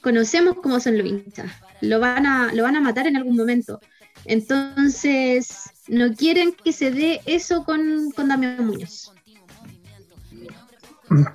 conocemos 0.00 0.56
cómo 0.60 0.80
son 0.80 0.98
los 0.98 1.06
hinchas, 1.06 1.52
lo 1.80 2.00
van 2.00 2.26
a, 2.26 2.52
lo 2.52 2.64
van 2.64 2.74
a 2.74 2.80
matar 2.80 3.06
en 3.06 3.16
algún 3.16 3.36
momento. 3.36 3.80
Entonces, 4.24 5.70
no 5.86 6.12
quieren 6.14 6.52
que 6.52 6.72
se 6.72 6.90
dé 6.90 7.20
eso 7.26 7.64
con, 7.64 8.10
con 8.10 8.26
Damián 8.26 8.66
Muñoz. 8.66 9.12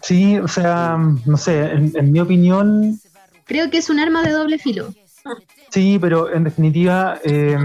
Sí, 0.01 0.37
o 0.37 0.49
sea, 0.49 0.97
no 1.25 1.37
sé, 1.37 1.71
en, 1.71 2.11
mi 2.11 2.19
opinión... 2.19 2.99
Creo 3.45 3.69
que 3.69 3.77
es 3.77 3.89
un 3.89 4.01
arma 4.01 4.23
de 4.23 4.31
doble 4.31 4.57
filo. 4.57 4.93
Sí, 5.69 5.97
pero 6.01 6.33
en 6.33 6.43
definitiva, 6.43 7.17
eh, 7.23 7.57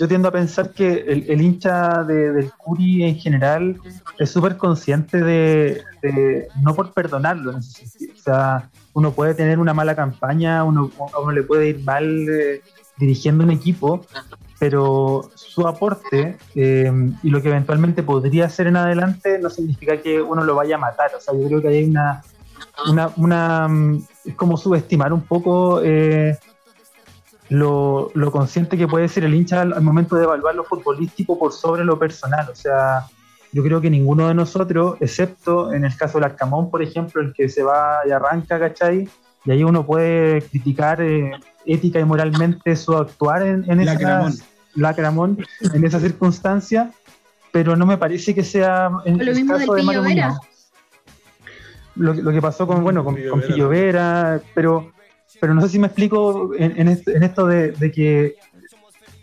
yo 0.00 0.08
tiendo 0.08 0.28
a 0.28 0.32
pensar 0.32 0.70
que 0.70 1.04
el, 1.08 1.42
hincha 1.42 2.04
del 2.04 2.50
Curi 2.56 3.04
en 3.04 3.16
general 3.16 3.76
es 4.18 4.30
súper 4.30 4.56
consciente 4.56 5.22
de, 5.22 6.48
no 6.62 6.74
por 6.74 6.94
perdonarlo, 6.94 7.58
o 7.58 8.22
sea, 8.22 8.70
uno 8.94 9.12
puede 9.12 9.34
tener 9.34 9.58
una 9.58 9.74
mala 9.74 9.94
campaña, 9.94 10.64
uno, 10.64 10.90
uno 11.22 11.32
le 11.32 11.42
puede 11.42 11.68
ir 11.68 11.84
mal 11.84 12.26
eh, 12.30 12.62
dirigiendo 12.96 13.44
un 13.44 13.50
equipo, 13.50 14.06
pero 14.58 15.30
su 15.34 15.68
aporte 15.68 16.38
eh, 16.54 16.92
y 17.22 17.28
lo 17.28 17.42
que 17.42 17.50
eventualmente 17.50 18.02
podría 18.02 18.46
hacer 18.46 18.68
en 18.68 18.78
adelante 18.78 19.38
no 19.38 19.50
significa 19.50 19.98
que 19.98 20.22
uno 20.22 20.44
lo 20.44 20.54
vaya 20.54 20.76
a 20.76 20.78
matar. 20.78 21.10
O 21.14 21.20
sea, 21.20 21.34
yo 21.34 21.46
creo 21.46 21.60
que 21.60 21.68
hay 21.68 21.84
una, 21.84 22.22
una, 22.88 23.10
una 23.16 23.68
mm, 23.68 24.02
es 24.24 24.34
como 24.34 24.56
subestimar 24.56 25.12
un 25.12 25.22
poco 25.22 25.82
eh, 25.84 26.38
lo, 27.50 28.30
consciente 28.30 28.78
que 28.78 28.86
puede 28.86 29.08
ser 29.08 29.24
el 29.24 29.34
hincha 29.34 29.60
al, 29.60 29.82
momento 29.82 30.16
de 30.16 30.24
evaluar 30.24 30.54
lo 30.54 30.64
futbolístico 30.64 31.38
por 31.38 31.52
sobre 31.52 31.84
lo 31.84 31.98
personal. 31.98 32.48
O 32.50 32.54
sea, 32.54 33.06
yo 33.52 33.62
creo 33.62 33.80
que 33.80 33.90
ninguno 33.90 34.28
de 34.28 34.34
nosotros, 34.34 34.96
excepto 35.00 35.72
en 35.72 35.84
el 35.84 35.94
caso 35.96 36.18
del 36.18 36.24
Arcamón, 36.24 36.70
por 36.70 36.82
ejemplo, 36.82 37.20
el 37.20 37.32
que 37.34 37.48
se 37.48 37.62
va 37.62 37.98
y 38.06 38.12
arranca, 38.12 38.58
¿cachai? 38.58 39.08
Y 39.44 39.50
ahí 39.50 39.64
uno 39.64 39.84
puede 39.84 40.42
criticar 40.42 41.02
eh, 41.02 41.32
ética 41.66 41.98
y 41.98 42.04
moralmente 42.04 42.76
su 42.76 42.96
actuar 42.96 43.42
en, 43.42 43.68
en 43.70 43.80
esa 43.80 44.30
Lacramón, 44.74 45.44
en 45.74 45.84
esa 45.84 45.98
circunstancia, 45.98 46.92
pero 47.50 47.74
no 47.74 47.84
me 47.84 47.98
parece 47.98 48.32
que 48.32 48.44
sea 48.44 48.90
en 49.04 49.18
lo 49.18 49.32
el 49.32 49.46
caso 49.46 49.74
de 49.74 49.82
Mario 49.82 50.04
Lo, 51.96 52.14
lo, 52.14 52.30
que 52.30 52.40
pasó 52.40 52.68
con, 52.68 52.84
bueno, 52.84 53.04
con, 53.04 53.16
con 53.28 53.42
Vera, 53.68 54.40
pero 54.54 54.92
pero 55.38 55.54
no 55.54 55.60
sé 55.62 55.68
si 55.68 55.78
me 55.78 55.86
explico 55.86 56.52
en, 56.56 56.88
esto 56.88 57.46
de, 57.46 57.92
que 57.92 58.36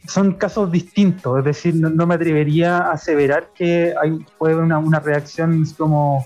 son 0.07 0.33
casos 0.33 0.71
distintos, 0.71 1.39
es 1.39 1.45
decir, 1.45 1.75
no, 1.75 2.07
me 2.07 2.15
atrevería 2.15 2.77
a 2.77 2.91
aseverar 2.93 3.51
que 3.53 3.93
hay, 3.99 4.17
puede 4.37 4.53
haber 4.53 4.65
una, 4.65 4.99
reacción 4.99 5.65
como 5.77 6.25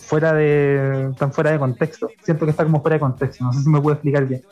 fuera 0.00 0.32
de 0.32 1.12
tan 1.18 1.32
fuera 1.32 1.52
de 1.52 1.58
contexto. 1.58 2.10
Siento 2.22 2.44
que 2.44 2.50
está 2.50 2.64
como 2.64 2.80
fuera 2.80 2.94
de 2.94 3.00
contexto, 3.00 3.44
no 3.44 3.52
sé 3.52 3.62
si 3.62 3.68
me 3.68 3.80
puedo 3.80 3.94
explicar 3.94 4.26
bien. 4.26 4.42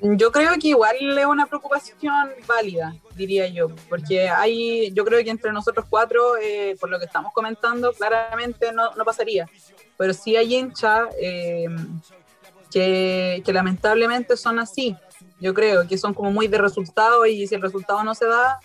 Yo 0.00 0.30
creo 0.30 0.52
que 0.60 0.68
igual 0.68 0.96
es 1.18 1.24
una 1.24 1.46
preocupación 1.46 2.28
válida, 2.46 2.94
diría 3.14 3.48
yo, 3.48 3.68
porque 3.88 4.28
hay, 4.28 4.92
yo 4.92 5.04
creo 5.06 5.24
que 5.24 5.30
entre 5.30 5.52
nosotros 5.52 5.86
cuatro, 5.88 6.36
eh, 6.36 6.76
por 6.78 6.90
lo 6.90 6.98
que 6.98 7.06
estamos 7.06 7.32
comentando, 7.32 7.92
claramente 7.94 8.72
no, 8.72 8.94
no 8.94 9.04
pasaría, 9.06 9.48
pero 9.96 10.12
sí 10.12 10.36
hay 10.36 10.54
hinchas 10.54 11.08
eh, 11.18 11.66
que, 12.70 13.42
lamentablemente 13.46 14.36
son 14.36 14.58
así. 14.58 14.96
Yo 15.40 15.54
creo 15.54 15.86
que 15.86 15.98
son 15.98 16.14
como 16.14 16.30
muy 16.30 16.48
de 16.48 16.58
resultado 16.58 17.26
y 17.26 17.46
si 17.46 17.54
el 17.54 17.62
resultado 17.62 18.02
no 18.04 18.14
se 18.14 18.26
da, 18.26 18.60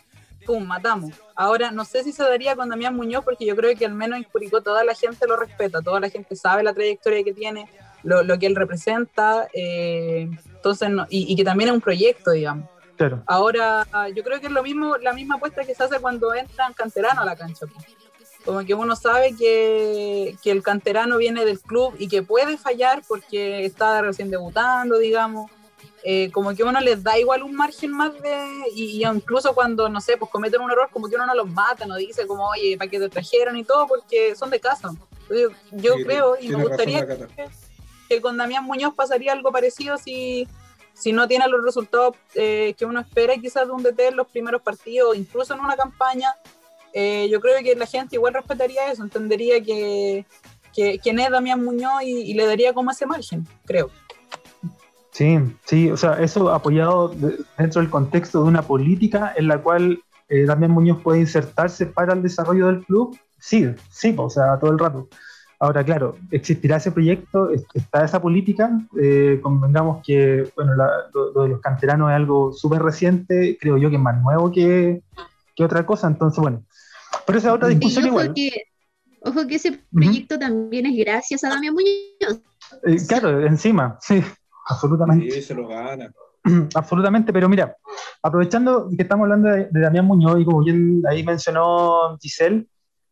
¡pum!, 0.46 0.66
matamos. 0.66 1.12
Ahora, 1.36 1.72
no 1.72 1.86
sé 1.86 2.04
si 2.04 2.12
se 2.12 2.24
daría 2.24 2.56
con 2.56 2.70
Damián 2.70 2.96
Muñoz 2.96 3.24
porque 3.24 3.46
yo 3.46 3.56
creo 3.56 3.76
que 3.78 3.86
al 3.86 3.94
menos 3.94 4.18
en 4.18 4.24
Curicó 4.24 4.62
toda 4.62 4.84
la 4.84 4.96
gente 4.96 5.28
lo 5.28 5.36
respeta, 5.36 5.82
toda 5.82 6.00
la 6.00 6.10
gente 6.10 6.36
sabe 6.36 6.64
la 6.64 6.74
trayectoria 6.74 7.24
que 7.24 7.34
tiene, 7.34 7.68
lo, 8.04 8.24
lo 8.24 8.40
que 8.40 8.46
él 8.46 8.56
representa, 8.56 9.48
eh, 9.54 10.30
entonces, 10.56 10.90
y, 11.10 11.36
que 11.36 11.44
también 11.44 11.70
es 11.70 11.76
un 11.76 11.82
proyecto, 11.82 12.32
digamos. 12.32 12.70
Ahora, 13.26 13.88
yo 14.16 14.24
creo 14.24 14.40
que 14.40 14.46
es 14.46 14.52
lo 14.52 14.62
mismo, 14.62 14.96
la 14.98 15.14
misma 15.14 15.36
apuesta 15.36 15.64
que 15.64 15.74
se 15.74 15.84
hace 15.84 16.00
cuando 16.00 16.36
entran 16.36 16.74
canteranos 16.74 17.24
a 17.24 17.26
la 17.26 17.36
cancha. 17.36 17.66
Como 18.46 18.66
que 18.66 18.74
uno 18.74 18.96
sabe 18.96 19.36
que, 19.36 20.36
que, 20.42 20.52
el 20.52 20.64
canterano 20.64 21.18
viene 21.18 21.46
del 21.46 21.60
club 21.60 21.96
y 22.00 22.08
que 22.08 22.24
puede 22.24 22.58
fallar 22.58 23.04
porque 23.08 23.66
está 23.66 24.02
recién 24.02 24.32
debutando, 24.32 24.98
digamos. 24.98 25.52
Eh, 26.04 26.32
como 26.32 26.56
que 26.56 26.64
uno 26.64 26.80
les 26.80 27.04
da 27.04 27.20
igual 27.20 27.44
un 27.44 27.56
margen 27.56 27.92
más 27.92 28.14
de. 28.22 28.64
Y, 28.76 29.06
incluso 29.06 29.54
cuando, 29.54 29.88
no 29.90 30.02
sé, 30.02 30.18
pues 30.18 30.32
cometen 30.32 30.62
un 30.62 30.72
error, 30.72 30.90
como 30.92 31.08
que 31.08 31.16
uno 31.16 31.28
no 31.28 31.36
los 31.36 31.50
mata, 31.50 31.86
no 31.86 31.96
dice 31.96 32.26
como, 32.26 32.48
oye, 32.48 32.78
¿para 32.78 32.90
qué 32.90 33.00
te 33.00 33.10
trajeron 33.10 33.56
y 33.58 33.64
todo? 33.64 33.88
Porque 33.88 34.36
son 34.36 34.50
de 34.50 34.60
casa. 34.60 34.92
yo 35.72 35.96
creo 36.04 36.36
y 36.40 36.50
me 36.50 36.64
gustaría 36.64 37.06
que, 38.10 38.22
con 38.22 38.36
Damián 38.36 38.66
Muñoz 38.66 38.94
pasaría 38.94 39.32
algo 39.32 39.52
parecido 39.52 39.98
si, 39.98 40.48
si 40.94 41.14
no 41.14 41.28
tiene 41.28 41.48
los 41.48 41.64
resultados 41.64 42.16
eh, 42.34 42.74
que 42.78 42.86
uno 42.86 43.00
espera, 43.00 43.38
quizás 43.38 43.68
de 43.68 43.72
un 43.72 43.84
DT 43.84 44.00
en 44.08 44.18
los 44.18 44.28
primeros 44.28 44.62
partidos, 44.62 45.16
incluso 45.16 45.54
en 45.54 45.62
una 45.62 45.78
campaña 45.78 46.34
eh, 46.94 47.30
yo 47.30 47.40
creo 47.40 47.62
que 47.64 47.76
la 47.76 47.86
gente 47.86 48.16
igual 48.16 48.34
respetaría 48.34 48.92
eso, 48.92 49.04
entendería 49.04 49.62
que, 49.62 50.26
que 50.74 51.00
quién 51.00 51.20
es 51.20 51.30
Damián 51.30 51.64
Muñoz 51.64 52.04
y, 52.04 52.34
le 52.34 52.46
daría 52.46 52.74
como 52.74 52.92
ese 52.92 53.06
margen, 53.06 53.48
creo. 53.66 53.90
Sí, 55.12 55.38
sí, 55.66 55.92
o 55.92 55.98
sea, 55.98 56.22
eso 56.22 56.54
apoyado 56.54 57.14
dentro 57.58 57.82
del 57.82 57.90
contexto 57.90 58.42
de 58.44 58.50
una 58.50 58.62
política 58.62 59.34
en 59.36 59.48
la 59.48 59.62
cual 59.62 60.02
eh, 60.30 60.46
Damián 60.46 60.72
Muñoz 60.72 61.02
puede 61.02 61.20
insertarse 61.20 61.86
para 61.86 62.14
el 62.14 62.24
desarrollo 62.24 62.68
del 62.68 62.84
club, 62.86 63.18
sí, 63.38 63.70
sí, 63.90 64.16
o 64.18 64.30
sea, 64.30 64.58
todo 64.60 64.72
el 64.72 64.80
rato. 64.80 65.10
Ahora, 65.60 65.84
claro, 65.84 66.16
existirá 66.32 66.78
ese 66.78 66.92
proyecto, 66.92 67.52
está 67.76 68.04
esa 68.04 68.20
política, 68.20 68.72
eh, 69.00 69.40
convengamos 69.44 70.02
que, 70.04 70.50
bueno, 70.56 70.74
lo, 70.74 71.44
de 71.44 71.50
los 71.50 71.62
canteranos 71.62 72.10
es 72.10 72.16
algo 72.16 72.52
súper 72.52 72.82
reciente, 72.82 73.60
creo 73.62 73.78
yo 73.78 73.92
que 73.92 73.98
es 73.98 74.02
más 74.02 74.20
nuevo 74.24 74.52
que, 74.52 75.04
que 75.56 75.64
otra 75.64 75.86
cosa, 75.86 76.08
entonces, 76.08 76.42
bueno, 76.42 76.64
pero 77.26 77.40
esa 77.40 77.50
es 77.50 77.54
otra 77.54 77.70
discusión 77.70 78.08
igual. 78.08 78.34
ojo 79.22 79.48
que 79.48 79.56
ese 79.56 79.80
proyecto 79.92 80.38
también 80.38 80.86
es 80.86 80.98
gracias 80.98 81.44
a 81.44 81.50
Damián 81.50 81.74
Muñoz. 81.74 82.42
Eh, 82.86 82.98
claro, 83.08 83.46
encima, 83.46 83.98
sí, 84.02 84.24
absolutamente. 84.68 85.32
Sí, 85.32 85.42
se 85.42 85.54
lo 85.54 85.68
gana. 85.68 86.12
Absolutamente, 86.74 87.32
pero 87.32 87.48
mira, 87.48 87.76
aprovechando 88.24 88.90
que 88.90 89.04
estamos 89.04 89.26
hablando 89.26 89.50
de, 89.50 89.68
Damián 89.72 90.06
Muñoz 90.06 90.40
y 90.40 90.46
como 90.46 90.64
bien 90.64 91.04
ahí 91.08 91.24
mencionó 91.24 92.18
Giselle, 92.20 92.66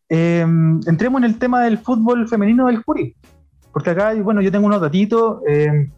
em, 0.07 0.80
entremos 0.88 1.22
en 1.22 1.26
el 1.26 1.38
tema 1.38 1.64
del 1.64 1.78
fútbol 1.78 2.28
femenino 2.28 2.66
del 2.66 2.84
Curi. 2.84 3.16
Porque 3.72 3.91
acá, 3.91 4.16
bueno, 4.16 4.41
yo 4.41 4.51
tengo 4.51 4.66
unos 4.66 4.82
datitos. 4.82 5.41
Em, 5.47 5.91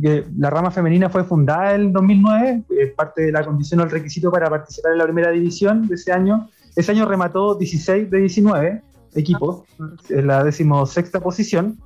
que 0.00 0.24
la 0.38 0.50
rama 0.50 0.70
femenina 0.70 1.08
fue 1.08 1.24
fundada 1.24 1.74
en 1.74 1.92
2009, 1.92 2.62
es 2.78 2.92
parte 2.92 3.22
de 3.22 3.32
la 3.32 3.44
condición 3.44 3.80
o 3.80 3.84
el 3.84 3.90
requisito 3.90 4.30
para 4.30 4.48
participar 4.48 4.92
en 4.92 4.98
la 4.98 5.04
primera 5.04 5.30
división 5.30 5.88
de 5.88 5.94
ese 5.94 6.12
año. 6.12 6.48
Ese 6.76 6.92
año 6.92 7.06
remató 7.06 7.54
16 7.54 8.10
de 8.10 8.18
19 8.18 8.82
equipos, 9.14 9.64
en 10.08 10.26
la 10.26 10.44
decimosexta 10.44 11.20
posición. 11.20 11.78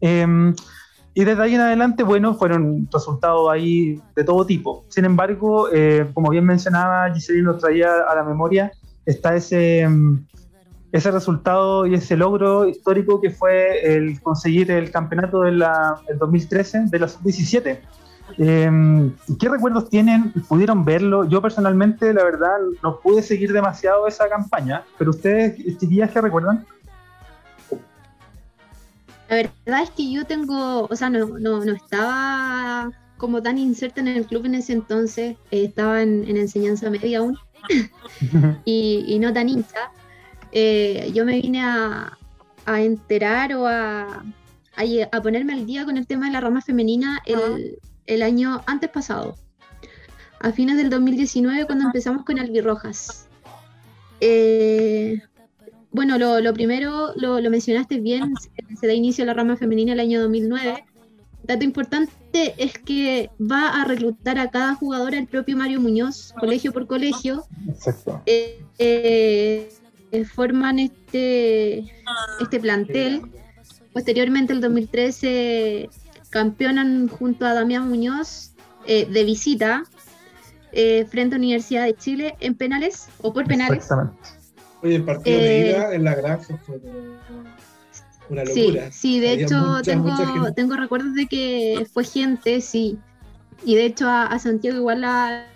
Em, 0.00 0.54
y 1.14 1.24
desde 1.24 1.42
ahí 1.42 1.54
en 1.54 1.60
adelante, 1.60 2.02
bueno, 2.02 2.34
fueron 2.34 2.88
resultados 2.92 3.48
ahí 3.50 4.00
de 4.16 4.24
todo 4.24 4.44
tipo. 4.44 4.84
Sin 4.88 5.04
embargo, 5.04 5.68
eh, 5.72 6.10
como 6.12 6.30
bien 6.30 6.44
mencionaba, 6.44 7.12
Giselle 7.14 7.42
nos 7.42 7.60
traía 7.60 7.90
a 8.08 8.14
la 8.16 8.24
memoria, 8.24 8.72
está 9.06 9.36
ese, 9.36 9.86
mm, 9.88 10.26
ese 10.90 11.10
resultado 11.10 11.86
y 11.86 11.94
ese 11.94 12.16
logro 12.16 12.68
histórico 12.68 13.20
que 13.20 13.30
fue 13.30 13.96
el 13.96 14.20
conseguir 14.22 14.70
el 14.70 14.90
campeonato 14.90 15.42
del 15.42 15.62
2013 16.18 16.86
de 16.86 16.98
la 16.98 17.08
sub-17. 17.08 17.78
Em, 18.38 19.14
¿Qué 19.38 19.48
recuerdos 19.48 19.88
tienen? 19.88 20.32
¿Pudieron 20.48 20.84
verlo? 20.84 21.28
Yo 21.28 21.40
personalmente, 21.40 22.12
la 22.12 22.24
verdad, 22.24 22.56
no 22.82 22.98
pude 23.00 23.22
seguir 23.22 23.52
demasiado 23.52 24.06
esa 24.06 24.28
campaña, 24.28 24.82
pero 24.98 25.10
ustedes, 25.10 25.56
chiquillas, 25.78 26.10
¿qué 26.10 26.20
recuerdan? 26.20 26.66
La 29.28 29.36
verdad 29.36 29.82
es 29.82 29.90
que 29.90 30.10
yo 30.10 30.24
tengo, 30.24 30.86
o 30.90 30.96
sea, 30.96 31.10
no, 31.10 31.26
no, 31.38 31.64
no 31.64 31.72
estaba 31.72 32.90
como 33.16 33.42
tan 33.42 33.58
inserta 33.58 34.00
en 34.00 34.08
el 34.08 34.26
club 34.26 34.46
en 34.46 34.56
ese 34.56 34.72
entonces, 34.72 35.36
eh, 35.50 35.64
estaba 35.64 36.02
en, 36.02 36.24
enseñanza 36.36 36.90
media 36.90 37.20
aún 37.20 37.38
y, 38.64 39.18
no 39.20 39.32
tan 39.32 39.48
hincha. 39.48 39.90
Eh, 40.52 41.10
yo 41.14 41.24
me 41.24 41.40
vine 41.40 41.62
a, 41.62 42.18
a 42.66 42.80
enterar 42.82 43.54
o 43.54 43.66
a, 43.66 44.24
a, 44.76 45.22
ponerme 45.22 45.52
al 45.52 45.66
día 45.66 45.84
con 45.84 45.96
el 45.96 46.06
tema 46.06 46.26
de 46.26 46.32
la 46.32 46.40
rama 46.40 46.60
femenina 46.60 47.22
el, 47.24 47.78
el 48.06 48.22
año 48.22 48.62
antes 48.66 48.90
pasado, 48.90 49.36
a 50.40 50.52
fines 50.52 50.76
del 50.76 50.90
2019 50.90 51.66
cuando 51.66 51.86
empezamos 51.86 52.24
con 52.24 52.38
Albirrojas. 52.38 53.28
Eh, 54.20 55.20
bueno, 55.90 56.18
lo, 56.18 56.52
primero 56.52 57.12
lo, 57.16 57.40
mencionaste 57.50 58.00
bien, 58.00 58.34
se, 58.78 58.86
da 58.86 58.92
inicio 58.92 59.24
a 59.24 59.28
la 59.28 59.34
rama 59.34 59.56
femenina 59.56 59.92
el 59.92 60.00
año 60.00 60.20
2009. 60.20 60.84
Dato 61.44 61.64
importante 61.64 62.54
es 62.58 62.78
que 62.78 63.30
va 63.40 63.80
a 63.80 63.84
reclutar 63.84 64.38
a 64.38 64.50
cada 64.50 64.74
jugadora 64.74 65.18
el 65.18 65.26
propio 65.26 65.56
Mario 65.56 65.80
Muñoz, 65.80 66.32
colegio 66.40 66.72
por 66.72 66.86
colegio. 66.86 67.44
Exacto. 67.68 68.22
Eh, 68.26 68.64
eh, 68.78 69.68
forman 70.24 70.78
este, 70.78 71.84
este 72.40 72.60
plantel. 72.60 73.22
Posteriormente, 73.92 74.52
el 74.52 74.60
2013, 74.60 75.88
campeonan 76.34 77.08
junto 77.08 77.46
a 77.46 77.54
Damián 77.54 77.88
Muñoz 77.88 78.52
eh, 78.86 79.06
de 79.06 79.24
visita 79.24 79.84
frente 81.08 81.36
a 81.36 81.38
Universidad 81.38 81.84
de 81.84 81.94
Chile 81.94 82.34
en 82.40 82.56
penales 82.56 83.06
o 83.22 83.32
por 83.32 83.46
penales. 83.46 83.78
Exactamente. 83.78 84.44
Oye, 84.84 84.96
el 84.96 85.04
partido 85.04 85.38
de 85.38 85.60
eh, 85.60 85.70
ida 85.70 85.94
en 85.94 86.04
la 86.04 86.14
granja 86.14 86.58
fue 86.58 86.78
una 88.28 88.44
locura. 88.44 88.92
Sí, 88.92 88.98
sí 89.16 89.20
de 89.20 89.32
hecho 89.32 89.80
tengo, 89.82 90.12
tengo 90.54 90.76
recuerdos 90.76 91.14
de 91.14 91.26
que 91.26 91.86
fue 91.90 92.04
gente, 92.04 92.60
sí. 92.60 92.98
Y 93.64 93.76
de 93.76 93.86
hecho 93.86 94.10
a, 94.10 94.38
Santiago 94.38 94.76
igual 94.76 95.00
la, 95.00 95.46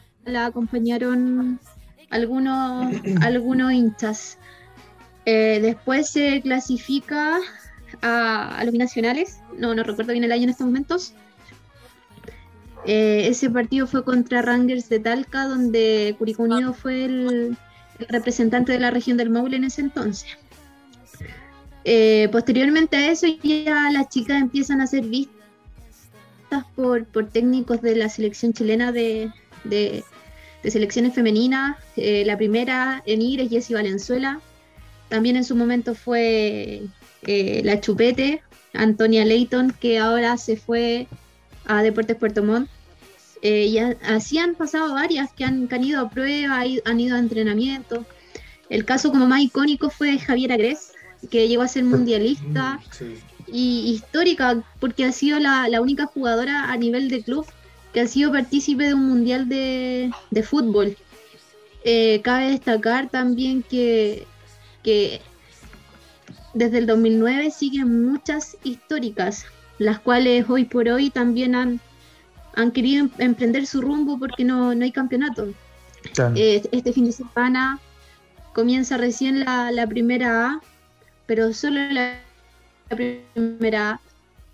acompañaron 0.46 1.60
algunos, 2.08 2.94
algunos 3.20 3.72
hinchas. 3.72 4.38
Eh, 5.26 5.58
después 5.60 6.08
se 6.08 6.40
clasifica 6.40 7.38
a, 8.02 8.60
los 8.64 8.72
binacionales, 8.72 9.38
no, 9.56 9.74
no 9.74 9.82
recuerdo 9.82 10.12
bien 10.12 10.24
el 10.24 10.32
año 10.32 10.44
en 10.44 10.50
estos 10.50 10.66
momentos. 10.66 11.14
Eh, 12.84 13.28
ese 13.28 13.50
partido 13.50 13.86
fue 13.86 14.04
contra 14.04 14.42
Rangers 14.42 14.88
de 14.88 15.00
Talca, 15.00 15.46
donde 15.46 16.14
Curicó 16.18 16.44
Unido 16.44 16.72
fue 16.72 17.04
el, 17.04 17.56
representante 18.08 18.72
de 18.72 18.78
la 18.78 18.90
región 18.90 19.16
del 19.16 19.30
Maule 19.30 19.56
en 19.56 19.64
ese 19.64 19.80
entonces. 19.80 20.28
Eh, 21.84 22.28
posteriormente 22.30 22.96
a 22.96 23.10
eso 23.10 23.26
ya 23.42 23.90
las 23.90 24.08
chicas 24.08 24.40
empiezan 24.40 24.80
a 24.80 24.86
ser 24.86 25.04
vistas 25.04 26.64
por, 26.76 27.06
técnicos 27.30 27.82
de 27.82 27.96
la 27.96 28.08
selección 28.08 28.52
chilena 28.52 28.92
de, 28.92 29.32
selecciones 30.64 31.14
femeninas. 31.14 31.76
Eh, 31.96 32.24
la 32.24 32.36
primera 32.36 33.02
en 33.06 33.22
ir 33.22 33.40
es 33.40 33.50
Jessie 33.50 33.74
Valenzuela. 33.74 34.40
También 35.08 35.36
en 35.36 35.44
su 35.44 35.56
momento 35.56 35.94
fue 35.94 36.82
eh, 37.22 37.62
la 37.64 37.80
Chupete, 37.80 38.42
Antonia 38.72 39.24
Leighton, 39.24 39.72
que 39.72 39.98
ahora 39.98 40.36
se 40.36 40.56
fue 40.56 41.06
a 41.66 41.82
Deportes 41.82 42.16
Puerto 42.16 42.42
Montt. 42.42 42.68
Eh, 43.40 43.66
y 43.66 43.78
así 43.78 44.38
han 44.38 44.56
pasado 44.56 44.94
varias 44.94 45.32
que 45.32 45.44
han, 45.44 45.68
ido 45.84 46.00
a 46.00 46.10
prueba, 46.10 46.64
han 46.84 47.00
ido 47.00 47.16
a 47.16 47.18
entrenamiento. 47.18 48.04
El 48.68 48.84
caso 48.84 49.10
como 49.10 49.26
más 49.26 49.40
icónico 49.40 49.90
fue 49.90 50.18
Javier 50.18 50.52
Agres, 50.52 50.92
que 51.30 51.48
llegó 51.48 51.62
a 51.62 51.68
ser 51.68 51.84
mundialista 51.84 52.80
mm, 53.00 53.52
y 53.52 53.92
histórica, 53.92 54.62
porque 54.80 55.04
ha 55.04 55.12
sido 55.12 55.38
la, 55.38 55.80
única 55.80 56.06
jugadora 56.06 56.70
a 56.70 56.76
nivel 56.76 57.08
de 57.08 57.22
club 57.22 57.46
que 57.92 58.00
ha 58.00 58.06
sido 58.06 58.32
partícipe 58.32 58.84
de 58.84 58.94
un 58.94 59.08
mundial 59.08 59.48
de, 59.48 60.12
fútbol. 60.42 60.96
Eh, 61.84 62.20
cabe 62.22 62.50
destacar 62.50 63.08
también 63.08 63.62
que, 63.62 64.26
que 64.82 65.22
desde 66.54 66.78
el 66.78 66.86
2009 66.86 67.50
siguen 67.50 68.06
muchas 68.06 68.56
históricas, 68.64 69.44
las 69.78 70.00
cuales 70.00 70.48
hoy 70.48 70.64
por 70.64 70.88
hoy 70.88 71.10
también 71.10 71.54
han, 71.54 71.80
han 72.54 72.72
querido 72.72 73.04
em-, 73.04 73.10
emprender 73.18 73.66
su 73.66 73.80
rumbo 73.80 74.18
porque 74.18 74.44
no, 74.44 74.70
hay 74.70 74.92
campeonato. 74.92 75.48
Eh, 76.36 76.62
este 76.72 76.92
fin 76.92 77.06
de 77.06 77.12
semana 77.12 77.78
comienza 78.52 78.96
recién 78.96 79.40
la, 79.40 79.86
primera 79.88 80.46
A, 80.46 80.60
pero 81.26 81.52
solo 81.52 81.80
la, 81.90 82.20
primera 82.88 83.90
A. 83.90 84.00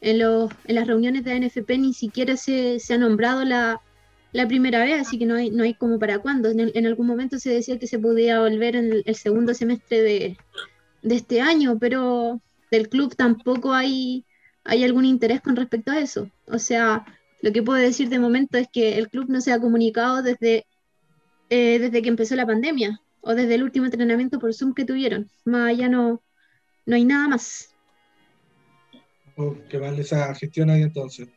En, 0.01 0.21
en 0.21 0.75
las 0.75 0.87
reuniones 0.87 1.25
de 1.25 1.33
ANFP 1.33 1.79
ni 1.79 1.95
siquiera 1.95 2.37
se, 2.37 2.79
ha 2.91 2.99
nombrado 2.99 3.45
la, 3.45 3.81
primera 4.49 4.85
vez, 4.85 5.01
así 5.01 5.19
que 5.19 5.25
no 5.25 5.37
hay, 5.37 5.51
no 5.51 5.63
hay 5.63 5.73
como 5.73 5.99
para 5.99 6.19
cuándo. 6.19 6.51
En, 6.51 6.87
algún 6.87 7.07
momento 7.07 7.39
se 7.39 7.51
decía 7.51 7.79
que 7.79 7.87
se 7.87 7.99
podía 7.99 8.41
volver 8.41 8.77
en 8.77 9.03
el, 9.05 9.15
segundo 9.15 9.55
semestre 9.55 10.03
de, 10.03 10.37
de, 11.05 11.15
este 11.15 11.41
año, 11.41 11.79
pero 11.79 12.41
del 12.71 12.89
club 12.89 13.15
tampoco 13.15 13.73
hay, 13.73 14.25
hay 14.65 14.85
algún 14.85 15.05
interés 15.05 15.41
con 15.41 15.57
respecto 15.57 15.93
a 15.93 16.01
eso. 16.01 16.31
O 16.49 16.59
sea, 16.59 17.05
lo 17.43 17.53
que 17.53 17.63
puedo 17.63 17.79
decir 17.79 18.09
de 18.09 18.19
momento 18.19 18.59
es 18.59 18.69
que 18.73 18.99
el 18.99 19.09
club 19.09 19.27
no 19.29 19.41
se 19.41 19.53
ha 19.53 19.61
comunicado 19.61 20.23
desde, 20.23 20.67
eh, 21.51 21.79
desde 21.79 22.03
que 22.03 22.09
empezó 22.09 22.35
la 22.37 22.47
pandemia 22.47 23.01
o 23.21 23.35
desde 23.35 23.55
el 23.55 23.63
último 23.63 23.87
entrenamiento 23.87 24.39
por 24.39 24.55
Zoom 24.55 24.75
que 24.75 24.85
tuvieron. 24.85 25.31
Más 25.45 25.71
allá 25.71 25.89
no, 25.89 26.23
no 26.87 26.97
hay 26.97 27.05
nada 27.05 27.29
más. 27.29 27.75
Oh, 29.37 29.57
qué 29.69 29.79
mal 29.79 29.99
esa 29.99 30.35
gestión 30.35 30.71
ahí 30.71 30.83
entonces. 30.83 31.29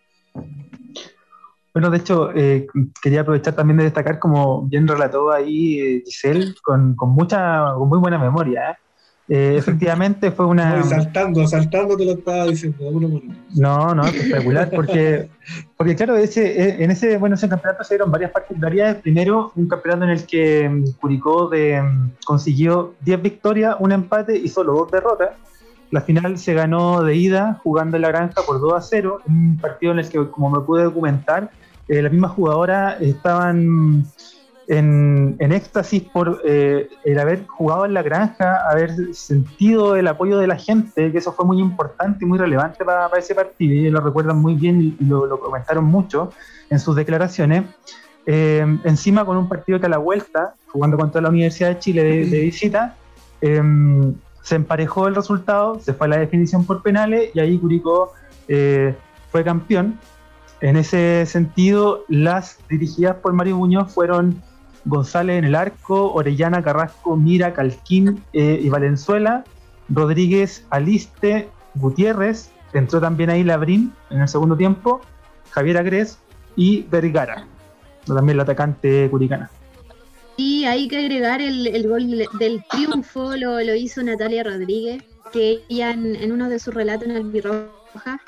Bueno, 1.74 1.90
de 1.92 1.98
hecho, 1.98 2.32
eh, 2.36 2.68
quería 3.02 3.22
aprovechar 3.22 3.56
también 3.56 3.78
de 3.78 3.84
destacar, 3.84 4.18
como 4.18 4.64
bien 4.64 4.88
relató 4.88 5.32
ahí 5.32 5.80
eh, 5.80 6.04
Giselle, 6.06 6.56
con, 6.64 6.96
con, 6.96 7.10
mucha, 7.10 7.74
con 7.76 7.88
muy 7.88 8.00
buena 8.00 8.18
memoria. 8.18 8.78
¿Eh? 9.30 9.56
Efectivamente 9.58 10.32
fue 10.32 10.46
una... 10.46 10.84
saltando, 10.84 11.48
saltando 11.48 11.98
te 11.98 12.06
lo 12.06 12.12
estaba 12.14 12.46
diciendo. 12.46 12.78
No, 13.56 13.94
no, 13.96 14.06
espectacular, 14.06 14.70
porque, 14.70 15.30
porque 15.76 15.96
claro, 15.96 16.16
ese, 16.18 16.62
eh, 16.62 16.84
en 16.84 16.92
ese, 16.92 17.18
bueno, 17.18 17.36
ese 17.36 17.50
campeonato 17.50 17.84
se 17.84 17.96
dieron 17.96 18.12
varias 18.12 18.32
particularidades. 18.32 19.02
Primero, 19.02 19.52
un 19.56 19.68
campeonato 19.68 20.06
en 20.06 20.12
el 20.12 20.26
que 20.26 20.70
mm, 20.70 20.92
Curicó 21.00 21.50
de, 21.50 21.82
mm, 21.82 22.12
consiguió 22.26 22.96
10 23.02 23.22
victorias, 23.22 23.76
un 23.80 23.92
empate 23.92 24.38
y 24.38 24.48
solo 24.48 24.74
dos 24.74 24.92
derrotas. 24.92 25.32
La 25.90 26.02
final 26.02 26.38
se 26.38 26.54
ganó 26.54 27.02
de 27.02 27.16
ida 27.16 27.60
jugando 27.64 27.96
en 27.96 28.02
la 28.02 28.10
granja 28.10 28.42
por 28.46 28.60
2 28.60 28.74
a 28.74 28.82
0, 28.82 29.22
un 29.26 29.58
partido 29.58 29.94
en 29.94 30.00
el 30.00 30.10
que, 30.10 30.30
como 30.30 30.50
me 30.50 30.60
pude 30.60 30.84
documentar, 30.84 31.50
eh, 31.88 32.02
las 32.02 32.12
mismas 32.12 32.32
jugadoras 32.32 33.00
estaban 33.02 34.06
en, 34.68 35.38
éxtasis 35.40 36.04
por 36.04 36.42
eh, 36.46 36.90
el 37.06 37.20
haber 37.20 37.48
jugado 37.48 37.86
en 37.86 37.94
la 37.94 38.02
granja, 38.02 38.70
haber 38.70 39.16
sentido 39.16 39.96
el 39.96 40.08
apoyo 40.08 40.38
de 40.38 40.48
la 40.48 40.58
gente, 40.58 41.12
que 41.12 41.18
eso 41.18 41.32
fue 41.32 41.46
muy 41.46 41.60
importante 41.60 42.26
y 42.26 42.28
muy 42.28 42.38
relevante 42.38 42.84
para, 42.84 43.10
ese 43.18 43.34
partido, 43.34 43.74
y 43.74 43.90
lo 43.90 44.02
recuerdan 44.02 44.38
muy 44.38 44.56
bien 44.56 44.96
y 45.00 45.06
lo, 45.06 45.40
comentaron 45.40 45.86
mucho 45.86 46.32
en 46.70 46.80
sus 46.80 46.96
declaraciones. 46.96 47.64
Eh, 48.26 48.66
encima 48.84 49.24
con 49.24 49.38
un 49.38 49.48
partido 49.48 49.80
que 49.80 49.86
a 49.86 49.90
la 49.90 50.00
vuelta, 50.00 50.56
jugando 50.68 50.98
contra 50.98 51.22
la 51.22 51.30
Universidad 51.30 51.70
de 51.70 51.80
Chile 51.80 52.04
de, 52.26 52.42
visita, 52.42 52.96
em, 53.40 54.16
se 54.42 54.56
emparejó 54.56 55.08
el 55.08 55.16
resultado, 55.16 55.80
se 55.80 55.94
fue 55.94 56.08
a 56.08 56.10
la 56.10 56.18
definición 56.18 56.66
por 56.66 56.82
penales 56.82 57.32
y 57.34 57.40
ahí 57.40 57.58
Curicó 57.58 58.12
eh, 58.50 58.96
fue 59.32 59.46
campeón. 59.46 59.98
En 60.60 60.76
ese 60.76 61.26
sentido, 61.26 62.04
las 62.10 62.58
dirigidas 62.68 63.18
por 63.18 63.32
Mario 63.32 63.58
Muñoz 63.58 63.94
fueron 63.94 64.42
González 64.88 65.38
en 65.38 65.46
el 65.46 65.56
arco, 65.56 66.14
Orellana, 66.14 66.64
Carrasco, 66.64 67.16
Mira, 67.18 67.54
Calquín 67.54 68.24
eh, 68.34 68.60
y 68.62 68.70
Valenzuela, 68.70 69.44
Rodríguez, 69.90 70.66
Aliste, 70.70 71.50
Gutiérrez, 71.76 72.52
entró 72.74 73.02
también 73.02 73.30
ahí 73.30 73.44
Labrín 73.44 73.94
en 74.10 74.22
el 74.22 74.28
segundo 74.28 74.56
tiempo, 74.56 75.02
Javier 75.52 75.78
Agres 75.78 76.20
y 76.56 76.84
Vergara, 76.84 77.46
también 78.06 78.38
el 78.38 78.42
atacante 78.42 79.10
curicana. 79.10 79.50
Y 80.38 80.66
hay 80.66 80.88
que 80.88 81.00
agregar 81.00 81.42
el, 81.42 81.88
gol 81.88 82.08
del 82.40 82.64
triunfo, 82.70 83.36
lo, 83.36 83.76
hizo 83.76 84.04
Natalia 84.04 84.44
Rodríguez, 84.44 85.04
que 85.34 85.60
ella 85.68 85.92
en, 85.92 86.32
uno 86.32 86.48
de 86.48 86.60
sus 86.60 86.74
relatos 86.74 87.08
en 87.08 87.16
el 87.16 87.24
Birroja 87.24 88.22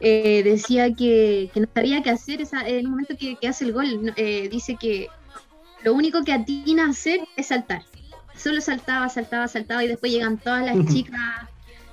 eh, 0.00 0.42
decía 0.44 0.94
que, 0.94 1.50
no 1.54 1.66
sabía 1.74 2.02
qué 2.02 2.10
hacer 2.10 2.40
en 2.40 2.76
el 2.76 2.88
momento 2.88 3.14
que, 3.18 3.36
hace 3.46 3.64
el 3.64 3.72
gol. 3.72 4.12
Eh, 4.16 4.48
dice 4.50 4.76
que 4.80 5.08
lo 5.84 5.94
único 5.94 6.22
que 6.24 6.32
atina 6.32 6.86
a 6.86 6.90
hacer 6.90 7.20
es 7.36 7.46
saltar. 7.48 7.82
Solo 8.36 8.60
saltaba, 8.60 9.08
saltaba, 9.08 9.48
saltaba 9.48 9.84
y 9.84 9.88
después 9.88 10.12
llegan 10.12 10.38
todas 10.38 10.64
las 10.64 10.86
chicas 10.92 11.20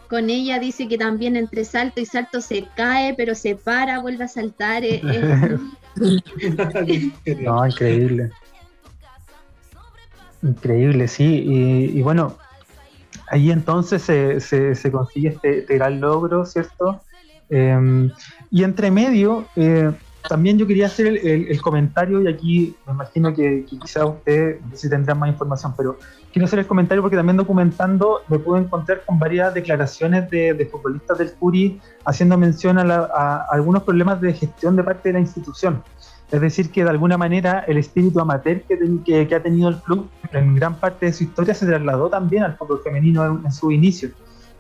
con 0.07 0.29
ella. 0.29 0.59
Dice 0.59 0.87
que 0.87 0.97
también 0.97 1.35
entre 1.35 1.65
salto 1.65 2.01
y 2.01 2.05
salto 2.05 2.41
se 2.41 2.67
cae, 2.75 3.13
pero 3.15 3.35
se 3.35 3.55
para, 3.55 3.99
vuelve 3.99 4.23
a 4.23 4.27
saltar. 4.27 4.83
no, 7.41 7.67
increíble. 7.67 8.31
Increíble, 10.41 11.07
sí. 11.07 11.43
Y, 11.93 12.01
bueno, 12.01 12.37
ahí 13.29 13.51
entonces 13.51 14.01
se, 14.01 14.39
se, 14.39 14.91
consigue 14.91 15.29
este, 15.29 15.59
este, 15.59 15.75
gran 15.75 15.99
logro, 15.99 16.45
¿cierto? 16.45 17.01
Em, 17.49 18.11
y 18.51 18.63
entre 18.63 18.91
medio, 18.91 19.47
eh, 19.55 19.91
también 20.27 20.57
yo 20.57 20.67
quería 20.67 20.87
hacer 20.87 21.07
el, 21.25 21.61
comentario, 21.61 22.21
y 22.21 22.27
aquí 22.27 22.75
me 22.85 22.93
imagino 22.93 23.33
que, 23.33 23.65
quizá 23.65 24.05
usted 24.05 24.59
si 24.73 24.89
tendrá 24.89 25.15
más 25.15 25.29
información, 25.29 25.73
pero 25.77 25.97
quiero 26.31 26.45
hacer 26.45 26.59
el 26.59 26.67
comentario 26.67 27.01
porque 27.01 27.15
también 27.15 27.37
documentando 27.37 28.21
me 28.27 28.37
puedo 28.39 28.61
encontrar 28.61 29.03
con 29.05 29.17
varias 29.17 29.53
declaraciones 29.53 30.29
de, 30.29 30.67
futbolistas 30.71 31.17
del 31.17 31.33
Curi 31.33 31.79
haciendo 32.05 32.37
mención 32.37 32.77
a, 32.79 33.45
algunos 33.49 33.83
problemas 33.83 34.19
de 34.19 34.33
gestión 34.33 34.75
de 34.75 34.83
parte 34.83 35.09
de 35.09 35.13
la 35.13 35.19
institución. 35.19 35.83
Es 36.31 36.41
decir, 36.41 36.69
que 36.69 36.83
de 36.83 36.89
alguna 36.89 37.17
manera 37.17 37.63
el 37.67 37.77
espíritu 37.77 38.19
amateur 38.19 38.61
que, 38.61 39.27
que, 39.27 39.35
ha 39.35 39.41
tenido 39.41 39.69
el 39.69 39.77
club 39.77 40.09
en 40.31 40.53
gran 40.53 40.75
parte 40.75 41.07
de 41.07 41.13
su 41.13 41.23
historia 41.23 41.55
se 41.55 41.65
trasladó 41.65 42.09
también 42.09 42.43
al 42.43 42.55
fútbol 42.55 42.81
femenino 42.83 43.41
en, 43.43 43.51
su 43.51 43.71
inicio, 43.71 44.11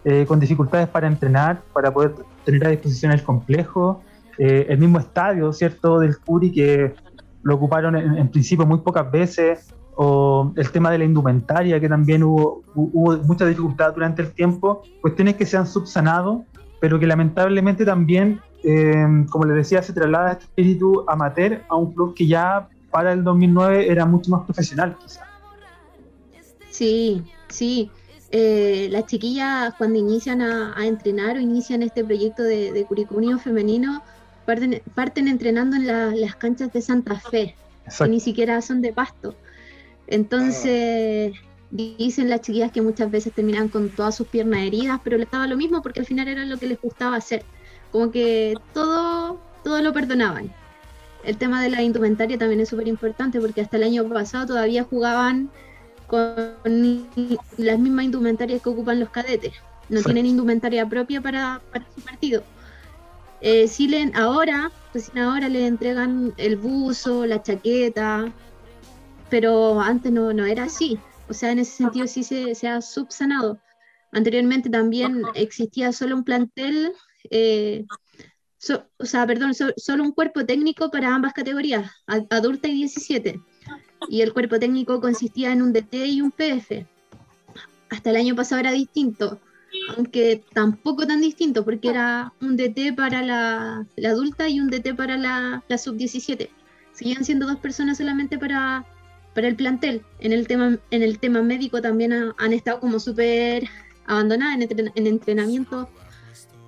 eh, 0.03 0.25
con 0.27 0.39
dificultades 0.39 0.87
para 0.87 1.05
entrenar, 1.05 1.61
para 1.73 1.93
poder 1.93 2.15
tener 2.43 2.65
a 2.65 2.69
disposición 2.69 3.11
el 3.11 3.21
complejo, 3.21 4.01
eh, 4.39 4.67
el 4.69 4.77
mismo 4.77 4.99
estadio, 4.99 5.51
¿cierto?, 5.51 5.99
del 5.99 6.17
Curi 6.17 6.49
que 6.49 6.95
lo 7.43 7.55
ocuparon 7.55 7.95
en, 7.95 8.29
principio 8.29 8.65
muy 8.65 8.79
pocas 8.79 9.11
veces, 9.11 9.73
o 9.95 10.53
el 10.55 10.71
tema 10.71 10.91
de 10.91 10.97
la 10.99 11.03
indumentaria, 11.03 11.77
que 11.77 11.89
también 11.89 12.23
hubo, 12.23 12.63
hubo 12.73 13.17
mucha 13.17 13.45
dificultad 13.45 13.93
durante 13.93 14.21
el 14.21 14.31
tiempo, 14.31 14.81
cuestiones 15.01 15.35
que 15.35 15.45
se 15.45 15.57
han 15.57 15.67
subsanado, 15.67 16.45
pero 16.79 16.97
que 16.99 17.05
lamentablemente 17.05 17.83
también, 17.83 18.39
eh, 18.63 19.25
como 19.29 19.43
les 19.43 19.57
decía, 19.57 19.83
se 19.83 19.91
traslada 19.91 20.31
este 20.33 20.45
espíritu 20.45 21.03
amateur 21.09 21.61
a 21.67 21.75
un 21.75 21.93
club 21.93 22.13
que 22.15 22.25
ya 22.25 22.69
para 22.91 23.11
el 23.11 23.25
2009 23.25 23.91
era 23.91 24.05
mucho 24.05 24.31
más 24.31 24.45
profesional, 24.45 24.95
quizás. 25.01 25.27
Sí, 26.69 27.23
sí. 27.49 27.91
Eh, 28.31 28.87
las 28.91 29.05
chiquillas 29.07 29.73
cuando 29.77 29.99
inician 29.99 30.41
a, 30.41 30.85
entrenar 30.85 31.35
o 31.35 31.39
inician 31.41 31.83
este 31.83 32.05
proyecto 32.05 32.43
de, 32.43 32.71
de 32.71 32.85
curicunio 32.85 33.37
femenino, 33.37 34.01
parten, 34.95 35.27
entrenando 35.27 35.75
en 35.75 35.87
las 36.21 36.35
canchas 36.35 36.71
de 36.73 36.81
Santa 36.81 37.19
Fe, 37.19 37.55
que 37.97 38.07
ni 38.07 38.19
siquiera 38.19 38.61
son 38.61 38.81
de 38.81 38.93
pasto. 38.93 39.35
Entonces, 40.07 41.33
dicen 41.71 42.29
las 42.29 42.41
chiquillas 42.41 42.71
que 42.71 42.81
muchas 42.81 43.11
veces 43.11 43.33
terminan 43.33 43.67
con 43.67 43.89
todas 43.89 44.15
sus 44.15 44.27
piernas 44.27 44.61
heridas, 44.61 44.99
pero 45.03 45.17
les 45.17 45.29
daba 45.29 45.47
lo 45.47 45.55
mismo 45.55 45.81
porque 45.81 45.99
al 45.99 46.05
final 46.05 46.27
era 46.27 46.45
lo 46.45 46.57
que 46.57 46.67
les 46.67 46.81
gustaba 46.81 47.15
hacer. 47.15 47.43
Como 47.91 48.11
que 48.11 48.55
todo, 48.73 49.39
todo 49.63 49.81
lo 49.81 49.93
perdonaban. 49.93 50.51
El 51.23 51.37
tema 51.37 51.61
de 51.61 51.69
la 51.69 51.81
indumentaria 51.81 52.37
también 52.37 52.61
es 52.61 52.69
súper 52.69 52.87
importante 52.87 53.39
porque 53.39 53.61
hasta 53.61 53.77
el 53.77 53.83
año 53.83 54.07
pasado 54.07 54.47
todavía 54.47 54.83
jugaban 54.83 55.49
con 56.07 56.55
las 57.57 57.79
mismas 57.79 58.05
indumentarias 58.05 58.61
que 58.61 58.69
ocupan 58.69 58.99
los 58.99 59.09
cadetes. 59.09 59.53
No 59.89 60.01
tienen 60.01 60.25
indumentaria 60.25 60.87
propia 60.87 61.21
para, 61.21 61.61
para 61.71 61.85
su 61.93 62.01
partido. 62.01 62.43
Eh, 63.41 63.67
sí 63.67 63.87
le, 63.87 64.11
ahora, 64.15 64.71
recién 64.93 65.19
ahora 65.19 65.47
le 65.47 65.65
entregan 65.65 66.33
el 66.37 66.57
buzo, 66.57 67.25
la 67.25 67.41
chaqueta, 67.41 68.31
pero 69.29 69.79
antes 69.79 70.11
no, 70.11 70.33
no 70.33 70.45
era 70.45 70.65
así. 70.65 70.99
O 71.29 71.33
sea, 71.33 71.51
en 71.51 71.59
ese 71.59 71.71
sentido 71.77 72.07
sí 72.07 72.23
se, 72.23 72.67
ha 72.67 72.81
subsanado. 72.81 73.59
Anteriormente 74.11 74.69
también 74.69 75.21
existía 75.35 75.91
solo 75.91 76.15
un 76.15 76.23
plantel, 76.23 76.91
eh, 77.29 77.85
o 78.97 79.05
sea, 79.05 79.25
perdón, 79.25 79.53
solo 79.53 80.03
un 80.03 80.11
cuerpo 80.11 80.45
técnico 80.45 80.89
para 80.89 81.13
ambas 81.13 81.33
categorías, 81.33 81.89
adulta 82.07 82.67
y 82.67 82.73
17. 82.73 83.39
Y 84.09 84.21
el 84.21 84.33
cuerpo 84.33 84.59
técnico 84.59 84.99
consistía 84.99 85.53
en 85.53 85.61
un 85.61 85.71
DT 85.71 85.93
y 86.07 86.21
un 86.21 86.31
PF. 86.31 86.87
Hasta 87.89 88.09
el 88.09 88.15
año 88.15 88.35
pasado 88.35 88.59
era 88.59 88.71
distinto 88.71 89.39
aunque 89.95 90.43
tampoco 90.53 91.05
tan 91.05 91.21
distinto, 91.21 91.63
porque 91.63 91.89
era 91.89 92.33
un 92.41 92.57
DT 92.57 92.95
para 92.95 93.21
la, 93.21 93.85
adulta 94.05 94.49
y 94.49 94.59
un 94.59 94.69
DT 94.69 94.95
para 94.95 95.17
la, 95.17 95.63
sub-17. 95.77 96.49
Seguían 96.93 97.23
siendo 97.23 97.47
dos 97.47 97.57
personas 97.57 97.97
solamente 97.97 98.37
para, 98.37 98.85
para 99.33 99.47
el 99.47 99.55
plantel. 99.55 100.03
En 100.19 100.33
el 100.33 100.47
tema, 100.47 100.77
en 100.91 101.03
el 101.03 101.19
tema 101.19 101.41
médico 101.41 101.81
también 101.81 102.13
han 102.13 102.53
estado 102.53 102.79
como 102.79 102.99
súper 102.99 103.67
abandonadas 104.05 104.59
en, 104.95 105.07
entrenamiento. 105.07 105.89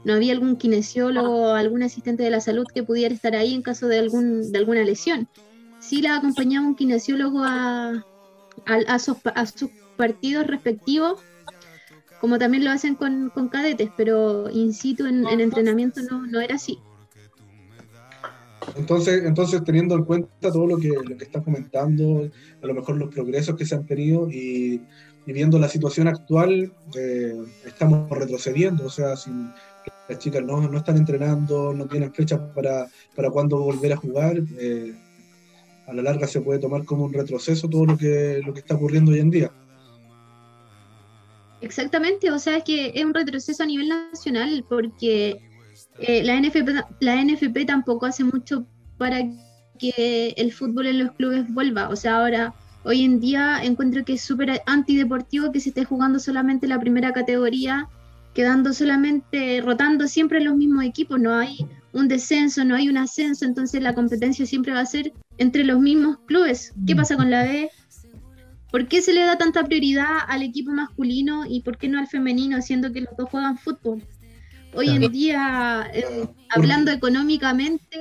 No 0.04 0.14
había 0.14 0.34
algún 0.34 0.56
kinesiólogo 0.56 1.54
algún 1.54 1.84
asistente 1.84 2.24
de 2.24 2.32
la 2.32 2.42
salud 2.42 2.66
que 2.74 2.84
pudiera 2.84 3.14
estar 3.14 3.36
ahí 3.36 3.54
en 3.54 3.62
caso 3.62 3.88
de, 3.88 4.00
algún, 4.00 4.52
de 4.52 4.58
alguna 4.58 4.84
lesión. 4.84 5.28
Sí 5.80 6.02
la 6.02 6.16
acompañaba 6.16 6.66
un 6.66 6.76
kinesiólogo 6.76 7.44
a, 7.44 8.04
a 8.66 9.00
sus 9.00 9.18
partidos 9.98 10.48
respectivos 10.48 11.20
como 12.22 12.38
también 12.38 12.64
lo 12.64 12.70
hacen 12.70 12.94
con, 12.94 13.32
cadetes, 13.52 13.90
pero 13.98 14.48
in 14.52 14.74
situ 14.74 15.08
en, 15.08 15.26
entrenamiento 15.28 16.02
no, 16.04 16.28
no, 16.28 16.40
era 16.40 16.56
así. 16.56 16.78
Entonces, 18.76 19.24
entonces, 19.26 19.64
teniendo 19.64 19.96
en 19.96 20.06
cuenta 20.06 20.30
todo 20.52 20.68
lo 20.68 20.78
que, 20.78 20.90
lo 20.90 21.18
que 21.18 21.24
estás 21.24 21.44
comentando, 21.44 22.30
a 22.62 22.68
lo 22.68 22.74
mejor 22.76 22.98
los 22.98 23.14
progresos 23.14 23.56
que 23.56 23.66
se 23.66 23.74
han 23.74 23.88
tenido 23.88 24.30
y, 24.30 24.80
viendo 25.26 25.58
la 25.58 25.68
situación 25.68 26.08
actual, 26.08 26.72
eh, 26.96 27.42
estamos 27.66 28.08
retrocediendo. 28.12 28.86
O 28.86 28.90
sea, 28.90 29.16
si 29.16 29.32
las 30.08 30.20
chicas 30.20 30.44
no, 30.44 30.62
no 30.62 30.78
están 30.78 30.98
entrenando, 30.98 31.74
no 31.74 31.88
tienen 31.88 32.14
fecha 32.14 32.54
para, 32.54 32.88
para 33.16 33.32
cuándo 33.32 33.58
volver 33.58 33.94
a 33.94 33.98
jugar, 33.98 34.40
eh, 34.60 34.94
a 35.88 35.94
la 35.94 36.04
larga 36.04 36.28
se 36.28 36.42
puede 36.42 36.60
tomar 36.60 36.86
como 36.86 37.06
un 37.06 37.14
retroceso 37.14 37.68
todo 37.68 37.86
lo 37.88 37.98
que, 37.98 38.42
lo 38.46 38.54
que 38.54 38.60
está 38.60 38.76
ocurriendo 38.76 39.12
hoy 39.12 39.20
en 39.20 39.32
día. 39.32 39.52
Exactamente, 41.62 42.32
o 42.32 42.40
sea, 42.40 42.58
es 42.58 42.64
que 42.64 42.92
es 42.96 43.06
un 43.06 43.14
retroceso 43.14 43.64
a 43.64 43.68
nivel 43.68 43.90
nacional 43.90 44.66
porque 44.68 45.42
eh, 46.00 46.24
la, 46.24 46.40
NFP, 46.40 46.70
la 47.00 47.24
NFP 47.24 47.66
tampoco 47.66 48.08
hace 48.08 48.24
mucho 48.24 48.66
para 48.98 49.20
que 49.80 50.34
el 50.38 50.52
fútbol 50.52 50.88
en 50.88 51.00
los 51.00 51.12
clubes 51.14 51.52
vuelva. 51.54 51.90
O 51.90 51.96
sea, 51.96 52.18
ahora, 52.18 52.54
hoy 52.84 53.04
en 53.04 53.20
día 53.20 53.62
encuentro 53.64 54.04
que 54.06 54.14
es 54.14 54.22
súper 54.22 54.62
antideportivo 54.66 55.52
que 55.52 55.60
se 55.60 55.70
esté 55.70 55.86
jugando 55.86 56.20
solamente 56.20 56.68
la 56.68 56.80
primera 56.80 57.14
categoría, 57.14 57.88
quedando 58.34 58.74
solamente, 58.74 59.62
rotando 59.62 60.08
siempre 60.08 60.42
los 60.42 60.56
mismos 60.56 60.86
equipos, 60.86 61.20
no 61.20 61.36
hay 61.36 61.58
un 61.94 62.08
descenso, 62.08 62.64
no 62.64 62.76
hay 62.76 62.90
un 62.90 62.98
ascenso, 62.98 63.46
entonces 63.46 63.82
la 63.82 63.94
competencia 63.94 64.46
siempre 64.46 64.74
va 64.74 64.80
a 64.80 64.86
ser 64.86 65.14
entre 65.38 65.64
los 65.64 65.80
mismos 65.80 66.18
clubes. 66.26 66.74
¿Qué 66.88 66.96
pasa 66.96 67.18
con 67.18 67.30
la 67.30 67.44
B? 67.44 67.70
¿Por 68.72 68.88
qué 68.88 69.02
se 69.02 69.14
le 69.14 69.22
da 69.22 69.38
tanta 69.38 69.66
prioridad 69.66 70.20
al 70.28 70.42
equipo 70.42 70.72
masculino 70.72 71.46
y 71.46 71.62
por 71.62 71.78
qué 71.78 71.90
no 71.90 72.00
al 72.00 72.08
femenino, 72.08 72.62
siendo 72.62 72.92
que 72.94 73.02
los 73.02 73.16
dos 73.18 73.30
juegan 73.30 73.58
fútbol? 73.58 74.02
Hoy 74.74 74.90
en 74.90 75.12
día, 75.12 75.90
eh, 75.94 76.26
hablando 76.50 76.92
económicamente, 76.92 78.00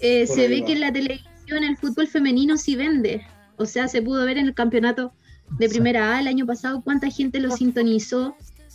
eh, 0.00 0.26
se 0.26 0.48
ve 0.48 0.64
que 0.64 0.72
en 0.72 0.80
la 0.80 0.92
televisión 0.92 1.62
el 1.62 1.76
fútbol 1.76 2.06
femenino 2.06 2.56
sí 2.56 2.74
vende. 2.74 3.26
O 3.58 3.66
sea, 3.66 3.86
se 3.86 4.00
pudo 4.00 4.24
ver 4.24 4.38
en 4.38 4.46
el 4.46 4.54
campeonato 4.54 5.12
de 5.58 5.68
primera 5.68 6.14
A 6.14 6.20
el 6.20 6.26
año 6.26 6.46
pasado 6.46 6.80
cuánta 6.82 7.10
gente 7.10 7.38
lo 7.40 7.50
sintonizó, 7.50 8.34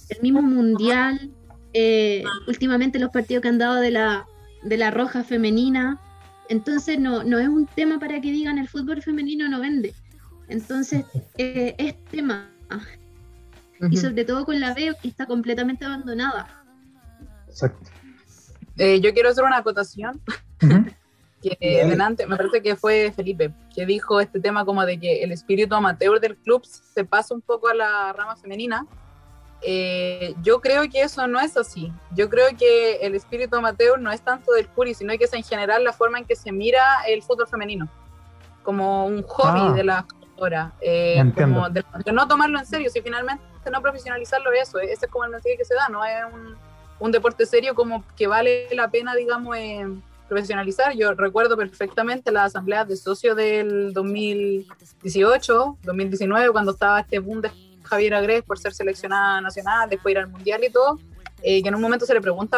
el 0.09 0.21
mismo 0.21 0.43
mundial, 0.43 1.31
eh, 1.73 2.23
últimamente 2.47 2.99
los 2.99 3.09
partidos 3.09 3.41
que 3.41 3.49
han 3.49 3.57
dado 3.57 3.75
de 3.75 3.89
la, 3.89 4.27
de 4.63 4.77
la 4.77 4.91
roja 4.91 5.23
femenina. 5.23 5.99
Entonces 6.49 6.99
no, 6.99 7.23
no 7.23 7.39
es 7.39 7.47
un 7.47 7.65
tema 7.65 7.99
para 7.99 8.21
que 8.21 8.31
digan 8.31 8.59
el 8.59 8.69
fútbol 8.69 9.01
femenino 9.01 9.49
no 9.49 9.59
vende. 9.59 9.95
Entonces 10.47 11.05
eh, 11.37 11.75
es 11.77 12.03
tema. 12.05 12.49
Y 13.91 13.97
sobre 13.97 14.25
todo 14.25 14.45
con 14.45 14.59
la 14.59 14.73
B 14.73 14.95
que 15.01 15.07
está 15.07 15.27
completamente 15.27 15.85
abandonada. 15.85 16.47
Exacto. 17.47 17.91
Eh, 18.77 18.99
yo 19.01 19.13
quiero 19.13 19.29
hacer 19.29 19.43
una 19.43 19.57
acotación. 19.57 20.21
que 21.41 21.85
delante, 21.85 22.25
me 22.25 22.35
parece 22.35 22.61
que 22.61 22.75
fue 22.75 23.11
Felipe, 23.15 23.53
que 23.73 23.85
dijo 23.85 24.19
este 24.19 24.39
tema 24.39 24.65
como 24.65 24.85
de 24.85 24.99
que 24.99 25.23
el 25.23 25.31
espíritu 25.31 25.75
amateur 25.75 26.19
del 26.19 26.35
club 26.35 26.65
se 26.65 27.05
pasa 27.05 27.35
un 27.35 27.41
poco 27.41 27.69
a 27.69 27.75
la 27.75 28.13
rama 28.13 28.35
femenina. 28.35 28.85
Eh, 29.61 30.35
yo 30.43 30.61
creo 30.61 30.89
que 30.89 31.01
eso 31.01 31.27
no 31.27 31.39
es 31.39 31.57
así. 31.57 31.91
Yo 32.15 32.29
creo 32.29 32.47
que 32.57 32.97
el 32.97 33.15
espíritu 33.15 33.55
amateur 33.55 33.99
no 33.99 34.11
es 34.11 34.21
tanto 34.21 34.51
del 34.53 34.67
Curi, 34.67 34.93
sino 34.93 35.15
que 35.17 35.25
es 35.25 35.33
en 35.33 35.43
general 35.43 35.83
la 35.83 35.93
forma 35.93 36.19
en 36.19 36.25
que 36.25 36.35
se 36.35 36.51
mira 36.51 36.81
el 37.07 37.23
fútbol 37.23 37.47
femenino, 37.47 37.87
como 38.63 39.05
un 39.05 39.23
hobby 39.23 39.61
Ah. 39.61 39.73
de 39.73 39.83
la 39.83 40.05
jugadora, 40.37 40.73
eh, 40.81 41.23
como 41.35 41.69
de, 41.69 41.83
de 42.05 42.11
no 42.11 42.27
tomarlo 42.27 42.59
en 42.59 42.65
serio, 42.65 42.89
si 42.89 43.01
finalmente 43.01 43.43
no 43.71 43.81
profesionalizarlo 43.81 44.51
eso, 44.51 44.79
ese 44.79 45.05
es 45.05 45.11
como 45.11 45.25
el 45.25 45.31
mensaje 45.31 45.57
que 45.57 45.65
se 45.65 45.73
da, 45.73 45.87
no 45.89 46.03
es 46.05 46.23
un, 46.31 46.55
un 46.99 47.11
deporte 47.11 47.45
serio 47.45 47.75
como 47.75 48.03
que 48.15 48.27
vale 48.27 48.67
la 48.75 48.89
pena, 48.89 49.15
digamos, 49.15 49.55
eh, 49.57 49.85
profesionalizar. 50.27 50.93
Yo 50.95 51.13
recuerdo 51.13 51.57
perfectamente 51.57 52.31
las 52.31 52.47
asambleas 52.47 52.87
de 52.87 52.97
socios 52.97 53.35
del 53.35 53.93
2018, 53.93 55.77
2019, 55.83 56.51
cuando 56.51 56.71
estaba 56.71 56.99
este 56.99 57.19
boom 57.19 57.41
de 57.41 57.51
Javier 57.83 58.15
Agrés 58.15 58.43
por 58.43 58.59
ser 58.59 58.73
seleccionada 58.73 59.41
nacional, 59.41 59.89
después 59.89 60.11
ir 60.11 60.19
al 60.19 60.27
mundial 60.27 60.63
y 60.63 60.69
todo, 60.69 60.99
eh, 61.43 61.61
que 61.61 61.69
en 61.69 61.75
un 61.75 61.81
momento 61.81 62.05
se 62.05 62.13
le 62.13 62.21
pregunta 62.21 62.57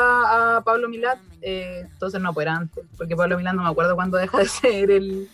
a 0.58 0.62
Pablo 0.62 0.90
Milat, 0.90 1.20
eh, 1.42 1.82
entonces 1.92 2.20
no, 2.20 2.34
pues 2.34 2.48
antes, 2.48 2.84
porque 2.98 3.16
Pablo 3.16 3.38
Milat 3.38 3.54
no 3.54 3.64
me 3.64 3.70
acuerdo 3.70 3.96
cuándo 3.96 4.18
deja 4.18 4.40
de 4.40 4.46
ser 4.48 4.90
el, 4.90 5.30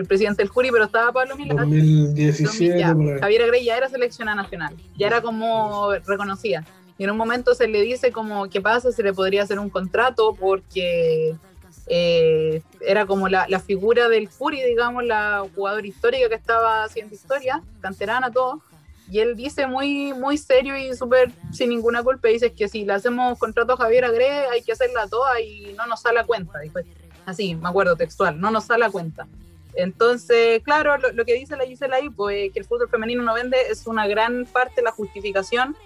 el 0.00 0.06
presidente 0.06 0.42
del 0.42 0.48
jury, 0.48 0.70
pero 0.70 0.84
estaba 0.84 1.12
Pablo 1.12 1.36
Milat. 1.36 1.58
2017. 1.58 2.78
Ya, 2.78 2.94
por 2.94 3.14
ahí. 3.14 3.20
Javier 3.20 3.42
Agrey 3.42 3.64
ya 3.64 3.76
era 3.76 3.88
seleccionada 3.88 4.42
nacional, 4.42 4.74
ya 4.96 5.06
era 5.06 5.20
como 5.20 5.92
reconocida. 6.06 6.64
Y 6.98 7.04
en 7.04 7.10
un 7.10 7.16
momento 7.16 7.54
se 7.54 7.66
le 7.66 7.80
dice 7.80 8.12
como, 8.12 8.48
¿qué 8.50 8.60
pasa? 8.60 8.92
Se 8.92 9.02
le 9.02 9.12
podría 9.14 9.42
hacer 9.42 9.58
un 9.58 9.70
contrato 9.70 10.36
porque 10.38 11.34
eh, 11.86 12.62
era 12.80 13.06
como 13.06 13.28
la, 13.28 13.46
la 13.48 13.58
figura 13.58 14.08
del 14.08 14.28
Fury, 14.28 14.62
digamos, 14.62 15.04
la 15.04 15.44
jugadora 15.54 15.86
histórica 15.86 16.28
que 16.28 16.34
estaba 16.34 16.84
haciendo 16.84 17.14
historia, 17.14 17.62
canterana, 17.80 18.30
todo. 18.30 18.60
Y 19.10 19.18
él 19.18 19.34
dice 19.34 19.66
muy, 19.66 20.12
muy 20.12 20.38
serio 20.38 20.76
y 20.76 20.94
súper 20.94 21.32
sin 21.52 21.70
ninguna 21.70 22.02
culpa, 22.02 22.28
dice 22.28 22.52
que 22.52 22.68
si 22.68 22.84
le 22.84 22.92
hacemos 22.92 23.38
contrato 23.38 23.72
a 23.72 23.76
Javier 23.76 24.04
Agrey 24.04 24.46
hay 24.52 24.62
que 24.62 24.72
hacerla 24.72 25.08
toda 25.08 25.40
y 25.40 25.74
no 25.76 25.86
nos 25.86 26.02
sale 26.02 26.20
a 26.20 26.24
cuenta. 26.24 26.60
Dijo, 26.60 26.78
así, 27.26 27.56
me 27.56 27.68
acuerdo 27.68 27.96
textual, 27.96 28.38
no 28.40 28.50
nos 28.50 28.64
sale 28.64 28.84
a 28.84 28.90
cuenta. 28.90 29.26
Entonces, 29.74 30.62
claro, 30.62 30.96
lo, 30.98 31.12
lo 31.12 31.24
que 31.24 31.34
dice 31.34 31.56
la 31.56 31.64
Gisela 31.64 31.96
ahí, 31.96 32.10
pues 32.10 32.52
que 32.52 32.58
el 32.58 32.64
fútbol 32.64 32.88
femenino 32.88 33.22
no 33.22 33.34
vende, 33.34 33.56
es 33.70 33.86
una 33.86 34.06
gran 34.06 34.46
parte 34.46 34.82
la 34.82 34.92
justificación 34.92 35.76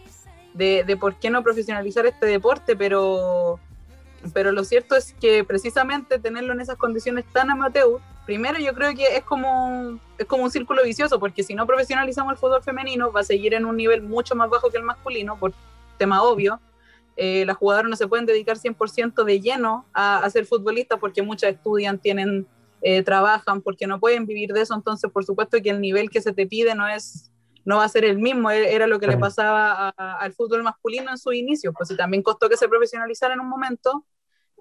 de, 0.54 0.84
de 0.84 0.96
por 0.96 1.16
qué 1.16 1.30
no 1.30 1.42
profesionalizar 1.42 2.06
este 2.06 2.26
deporte, 2.26 2.76
pero, 2.76 3.58
pero 4.32 4.52
lo 4.52 4.64
cierto 4.64 4.96
es 4.96 5.12
que 5.20 5.44
precisamente 5.44 6.18
tenerlo 6.18 6.52
en 6.52 6.60
esas 6.60 6.76
condiciones 6.76 7.24
tan 7.32 7.50
amateur, 7.50 8.00
primero 8.24 8.58
yo 8.58 8.72
creo 8.72 8.94
que 8.94 9.16
es 9.16 9.24
como, 9.24 9.98
es 10.16 10.26
como 10.26 10.44
un 10.44 10.50
círculo 10.50 10.82
vicioso, 10.82 11.18
porque 11.20 11.42
si 11.42 11.54
no 11.54 11.66
profesionalizamos 11.66 12.32
el 12.32 12.38
fútbol 12.38 12.62
femenino, 12.62 13.12
va 13.12 13.20
a 13.20 13.24
seguir 13.24 13.52
en 13.54 13.66
un 13.66 13.76
nivel 13.76 14.02
mucho 14.02 14.34
más 14.34 14.48
bajo 14.48 14.70
que 14.70 14.78
el 14.78 14.84
masculino, 14.84 15.38
por 15.38 15.52
tema 15.98 16.22
obvio. 16.22 16.60
Eh, 17.16 17.44
las 17.46 17.56
jugadoras 17.56 17.88
no 17.88 17.96
se 17.96 18.08
pueden 18.08 18.26
dedicar 18.26 18.56
100% 18.56 19.22
de 19.22 19.40
lleno 19.40 19.86
a, 19.92 20.18
a 20.18 20.30
ser 20.30 20.46
futbolistas 20.46 20.98
porque 20.98 21.22
muchas 21.22 21.54
estudian, 21.54 21.98
tienen 21.98 22.48
eh, 22.86 23.02
trabajan 23.02 23.62
porque 23.62 23.86
no 23.86 23.98
pueden 23.98 24.26
vivir 24.26 24.52
de 24.52 24.60
eso, 24.60 24.74
entonces 24.74 25.10
por 25.10 25.24
supuesto 25.24 25.56
que 25.62 25.70
el 25.70 25.80
nivel 25.80 26.10
que 26.10 26.20
se 26.20 26.34
te 26.34 26.46
pide 26.46 26.74
no 26.74 26.86
es 26.86 27.30
no 27.64 27.78
va 27.78 27.84
a 27.84 27.88
ser 27.88 28.04
el 28.04 28.18
mismo, 28.18 28.50
e-, 28.50 28.74
era 28.74 28.86
lo 28.86 29.00
que 29.00 29.06
le 29.06 29.16
pasaba 29.16 29.88
a, 29.96 30.18
al 30.18 30.34
fútbol 30.34 30.62
masculino 30.62 31.10
en 31.10 31.16
sus 31.16 31.34
inicios, 31.34 31.72
pues 31.74 31.90
y 31.90 31.96
también 31.96 32.22
costó 32.22 32.46
que 32.50 32.58
se 32.58 32.68
profesionalizara 32.68 33.32
en 33.32 33.40
un 33.40 33.48
momento, 33.48 34.04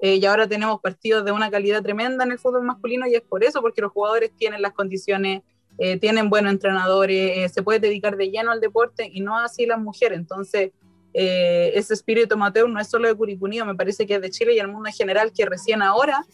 eh, 0.02 0.16
y 0.16 0.26
ahora 0.26 0.48
tenemos 0.48 0.80
partidos 0.80 1.26
de 1.26 1.34
una 1.34 1.52
calidad 1.52 1.84
tremenda 1.84 2.24
en 2.24 2.32
el 2.32 2.40
fútbol 2.40 2.64
masculino 2.64 3.06
y 3.08 3.16
es 3.16 3.22
por 3.22 3.44
eso, 3.44 3.62
porque 3.62 3.82
los 3.82 3.92
jugadores 3.92 4.32
tienen 4.38 4.62
las 4.62 4.72
condiciones, 4.72 5.44
eh, 5.78 6.00
tienen 6.00 6.30
buenos 6.30 6.54
entrenadores, 6.54 7.52
se 7.52 7.62
puede 7.62 7.80
dedicar 7.80 8.16
de 8.16 8.30
lleno 8.30 8.52
al 8.52 8.62
deporte 8.62 9.10
y 9.12 9.20
no 9.20 9.38
así 9.38 9.66
las 9.66 9.80
mujeres, 9.80 10.18
entonces 10.18 10.72
eh, 11.14 11.72
ese 11.76 11.94
espíritu 11.94 12.36
amateur 12.36 12.68
no 12.70 12.80
es 12.80 12.88
solo 12.88 13.10
de 13.10 13.16
Curicunio, 13.16 13.66
me 13.66 13.76
parece 13.76 14.08
que 14.08 14.16
es 14.16 14.22
de 14.22 14.30
Chile 14.30 14.56
y 14.56 14.60
el 14.60 14.68
mundo 14.70 14.88
en 14.88 14.96
general, 14.96 15.34
que 15.34 15.46
recién 15.46 15.82
ahora 15.82 16.26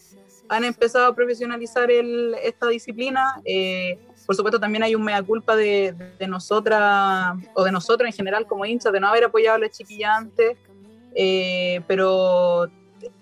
han 0.50 0.64
empezado 0.64 1.06
a 1.06 1.14
profesionalizar 1.14 1.90
el, 1.92 2.34
esta 2.42 2.66
disciplina. 2.68 3.40
Eh, 3.44 3.98
por 4.26 4.34
supuesto, 4.34 4.58
también 4.58 4.82
hay 4.82 4.96
un 4.96 5.02
mea 5.02 5.22
culpa 5.22 5.54
de, 5.54 5.94
de, 6.18 6.26
nosotras 6.26 7.36
o 7.54 7.62
de 7.62 7.70
nosotros 7.70 8.08
en 8.08 8.12
general 8.12 8.46
como 8.46 8.66
hinchas 8.66 8.92
de 8.92 8.98
no 8.98 9.06
haber 9.06 9.24
apoyado 9.24 9.56
a 9.56 9.58
las 9.60 9.70
chiquillas 9.70 10.10
antes, 10.10 10.56
eh, 11.14 11.80
pero 11.86 12.68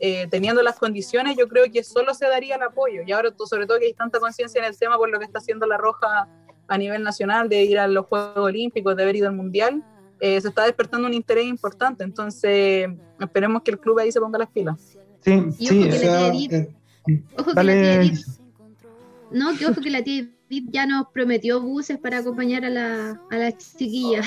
eh, 0.01 0.27
teniendo 0.31 0.63
las 0.63 0.79
condiciones, 0.79 1.37
yo 1.37 1.49
creo 1.49 1.71
que 1.71 1.85
solo 1.85 2.15
se 2.15 2.27
daría 2.27 2.57
el 2.57 2.63
apoyo. 2.63 3.03
Y 3.07 3.13
ahora, 3.13 3.31
sobre 3.45 3.67
todo, 3.67 3.79
que 3.79 3.87
hay 3.87 3.95
tanta 3.95 4.19
conciencia 4.21 4.59
en 4.59 4.65
el 4.65 4.79
tema 4.79 4.97
por 4.97 5.11
lo 5.11 5.19
que 5.19 5.27
está 5.27 5.39
haciendo 5.39 5.67
la 5.67 5.77
Roja 5.77 6.29
a 6.67 6.79
nivel 6.79 7.03
nacional, 7.03 7.51
de 7.51 7.63
ir 7.63 7.79
a 7.79 7.87
los 7.89 8.07
Juegos 8.07 8.39
Olímpicos, 8.39 8.97
de 8.97 9.03
haber 9.03 9.17
ido 9.17 9.29
al 9.29 9.35
Mundial, 9.35 9.85
eh, 10.21 10.41
se 10.41 10.49
está 10.49 10.65
despertando 10.65 11.07
un 11.07 11.15
interés 11.15 11.45
importante. 11.45 12.05
Entonces, 12.05 12.89
esperemos 13.21 13.63
que 13.63 13.73
el 13.73 13.79
club 13.79 13.99
ahí 13.99 14.11
se 14.11 14.21
ponga 14.21 14.39
las 14.39 14.49
pilas. 14.49 14.99
Sí, 15.21 15.45
Y 15.59 15.67
sí. 15.67 15.83
ojo 15.83 15.91
que 15.91 15.97
O 15.97 15.99
sea, 15.99 16.78
la 17.09 17.43
ojo 17.43 17.55
que 17.55 17.65
la 17.65 17.73
tía 17.73 17.95
Edith, 18.03 18.19
no, 19.33 19.57
que 19.59 19.67
ojo 19.67 19.81
que 19.81 19.91
la 19.91 20.03
tía 20.03 20.29
Edith 20.51 20.69
ya 20.73 20.87
nos 20.87 21.07
prometió 21.13 21.61
buses 21.61 21.99
para 21.99 22.19
acompañar 22.19 22.65
a 22.65 22.71
la, 22.71 23.21
a 23.31 23.37
las 23.37 23.77
chiquillas. 23.77 24.27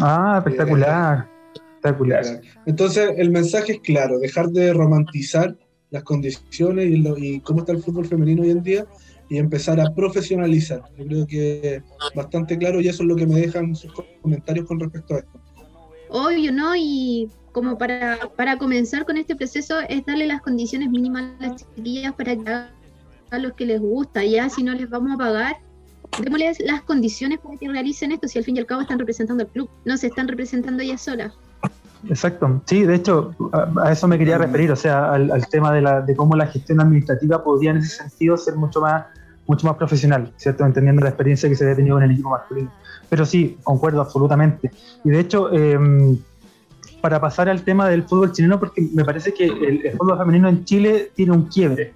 Ah, 0.00 0.36
espectacular. 0.38 1.28
Espectacular. 1.54 2.40
Entonces, 2.66 3.10
el 3.16 3.30
mensaje 3.30 3.72
es 3.72 3.80
claro, 3.80 4.18
dejar 4.18 4.48
de 4.50 4.72
romantizar 4.72 5.56
las 5.90 6.02
condiciones 6.04 6.86
y, 6.86 6.96
lo- 6.96 7.18
y 7.18 7.40
cómo 7.40 7.60
está 7.60 7.72
el 7.72 7.82
fútbol 7.82 8.06
femenino 8.06 8.42
hoy 8.42 8.50
en 8.50 8.62
día 8.62 8.86
y 9.28 9.38
empezar 9.38 9.80
a 9.80 9.94
profesionalizar. 9.94 10.82
Yo 10.98 11.06
creo 11.06 11.26
que 11.26 11.76
es 11.76 11.82
bastante 12.14 12.56
claro 12.58 12.80
y 12.80 12.88
eso 12.88 13.02
es 13.02 13.08
lo 13.08 13.16
que 13.16 13.26
me 13.26 13.34
dejan 13.40 13.74
sus 13.76 13.92
comentarios 14.22 14.66
con 14.66 14.80
respecto 14.80 15.14
a 15.14 15.18
esto. 15.18 15.40
Obvio, 16.08 16.52
¿no? 16.52 16.74
Y 16.76 17.30
como 17.52 17.78
para, 17.78 18.18
para 18.36 18.56
comenzar 18.56 19.04
con 19.04 19.16
este 19.16 19.36
proceso 19.36 19.80
es 19.88 20.04
darle 20.04 20.26
las 20.26 20.40
condiciones 20.40 20.90
mínimas 20.90 21.24
a 21.38 21.46
las 21.46 21.56
chiquillas 21.56 22.12
para 22.14 22.34
que 22.34 22.48
hagan 22.48 23.42
lo 23.42 23.54
que 23.54 23.66
les 23.66 23.80
gusta. 23.80 24.24
Ya 24.24 24.48
si 24.48 24.62
no 24.62 24.72
les 24.72 24.88
vamos 24.88 25.12
a 25.12 25.18
pagar, 25.18 25.56
démosles 26.22 26.60
las 26.60 26.82
condiciones 26.82 27.38
para 27.38 27.56
que 27.56 27.68
realicen 27.68 28.12
esto, 28.12 28.28
si 28.28 28.38
al 28.38 28.44
fin 28.44 28.56
y 28.56 28.60
al 28.60 28.66
cabo 28.66 28.82
están 28.82 28.98
representando 28.98 29.44
al 29.44 29.50
club, 29.50 29.70
no 29.84 29.96
se 29.96 30.08
están 30.08 30.28
representando 30.28 30.82
ellas 30.82 31.02
solas. 31.02 31.32
Exacto. 32.08 32.60
Sí, 32.66 32.82
de 32.82 32.96
hecho, 32.96 33.34
a, 33.52 33.84
a 33.84 33.92
eso 33.92 34.08
me 34.08 34.18
quería 34.18 34.36
referir, 34.36 34.72
o 34.72 34.76
sea, 34.76 35.12
al, 35.12 35.30
al 35.30 35.46
tema 35.48 35.72
de, 35.72 35.82
la, 35.82 36.00
de 36.00 36.16
cómo 36.16 36.34
la 36.34 36.46
gestión 36.46 36.80
administrativa 36.80 37.44
podría 37.44 37.70
en 37.70 37.76
ese 37.76 37.96
sentido 37.96 38.36
ser 38.36 38.56
mucho 38.56 38.80
más, 38.80 39.04
mucho 39.46 39.66
más 39.66 39.76
profesional, 39.76 40.32
¿cierto? 40.36 40.66
Entendiendo 40.66 41.02
la 41.02 41.10
experiencia 41.10 41.48
que 41.48 41.54
se 41.54 41.64
había 41.64 41.76
tenido 41.76 41.98
en 41.98 42.04
el 42.04 42.10
equipo 42.10 42.30
masculino. 42.30 42.72
Pero 43.08 43.24
sí, 43.24 43.56
concuerdo 43.62 44.00
absolutamente. 44.00 44.70
Y 45.04 45.10
de 45.10 45.20
hecho, 45.20 45.52
eh, 45.52 45.78
para 47.02 47.20
pasar 47.20 47.48
al 47.48 47.62
tema 47.62 47.88
del 47.88 48.04
fútbol 48.04 48.32
chileno, 48.32 48.58
porque 48.58 48.88
me 48.94 49.04
parece 49.04 49.34
que 49.34 49.44
el, 49.44 49.90
fútbol 49.98 50.16
femenino 50.16 50.48
en 50.48 50.64
Chile 50.64 51.10
tiene 51.14 51.32
un 51.32 51.46
quiebre, 51.46 51.92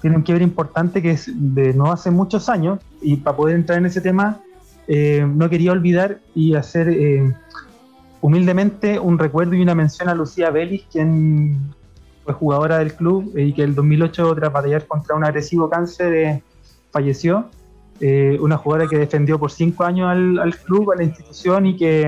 tiene 0.00 0.16
un 0.16 0.22
quiebre 0.22 0.42
importante 0.42 1.02
que 1.02 1.10
es 1.12 1.30
de 1.30 1.74
no 1.74 1.92
hace 1.92 2.10
muchos 2.10 2.48
años, 2.48 2.80
y 3.02 3.16
para 3.16 3.36
poder 3.36 3.54
entrar 3.54 3.78
en 3.78 3.86
ese 3.86 4.00
tema, 4.00 4.40
eh, 4.88 5.26
no 5.28 5.50
quería 5.50 5.72
olvidar 5.72 6.20
y 6.34 6.54
hacer 6.54 6.88
eh, 6.88 7.34
humildemente 8.22 8.98
un 8.98 9.18
recuerdo 9.18 9.54
y 9.54 9.60
una 9.60 9.74
mención 9.74 10.08
a 10.08 10.14
Lucía 10.14 10.48
Vélez, 10.50 10.84
quien 10.90 11.58
fue 12.24 12.32
jugadora 12.32 12.78
del 12.78 12.94
club 12.94 13.36
y 13.36 13.52
que 13.52 13.62
el 13.62 13.74
2008 13.74 14.34
tras 14.36 14.52
batallar 14.52 14.86
contra 14.86 15.16
un 15.16 15.24
agresivo 15.24 15.68
cáncer 15.68 16.14
eh, 16.14 16.42
falleció. 16.90 17.50
Una 18.40 18.58
jugadora 18.58 18.90
que 18.90 18.98
defendió 18.98 19.38
por 19.38 19.50
cinco 19.50 19.84
años 19.84 20.10
al, 20.10 20.38
al 20.38 20.54
club, 20.54 20.92
a 20.92 20.96
la 20.96 21.04
institución 21.04 21.64
y 21.64 21.76
que 21.78 22.06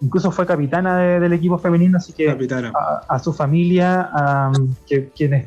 incluso 0.00 0.30
fue 0.30 0.46
capitana 0.46 0.96
de- 0.98 1.20
del 1.20 1.32
equipo 1.32 1.58
femenino, 1.58 1.98
así 1.98 2.12
que 2.12 2.24
a, 2.74 3.02
a 3.08 3.18
su 3.18 3.32
familia, 3.32 4.08
a 4.12 4.52
que, 4.86 5.08
quienes 5.08 5.46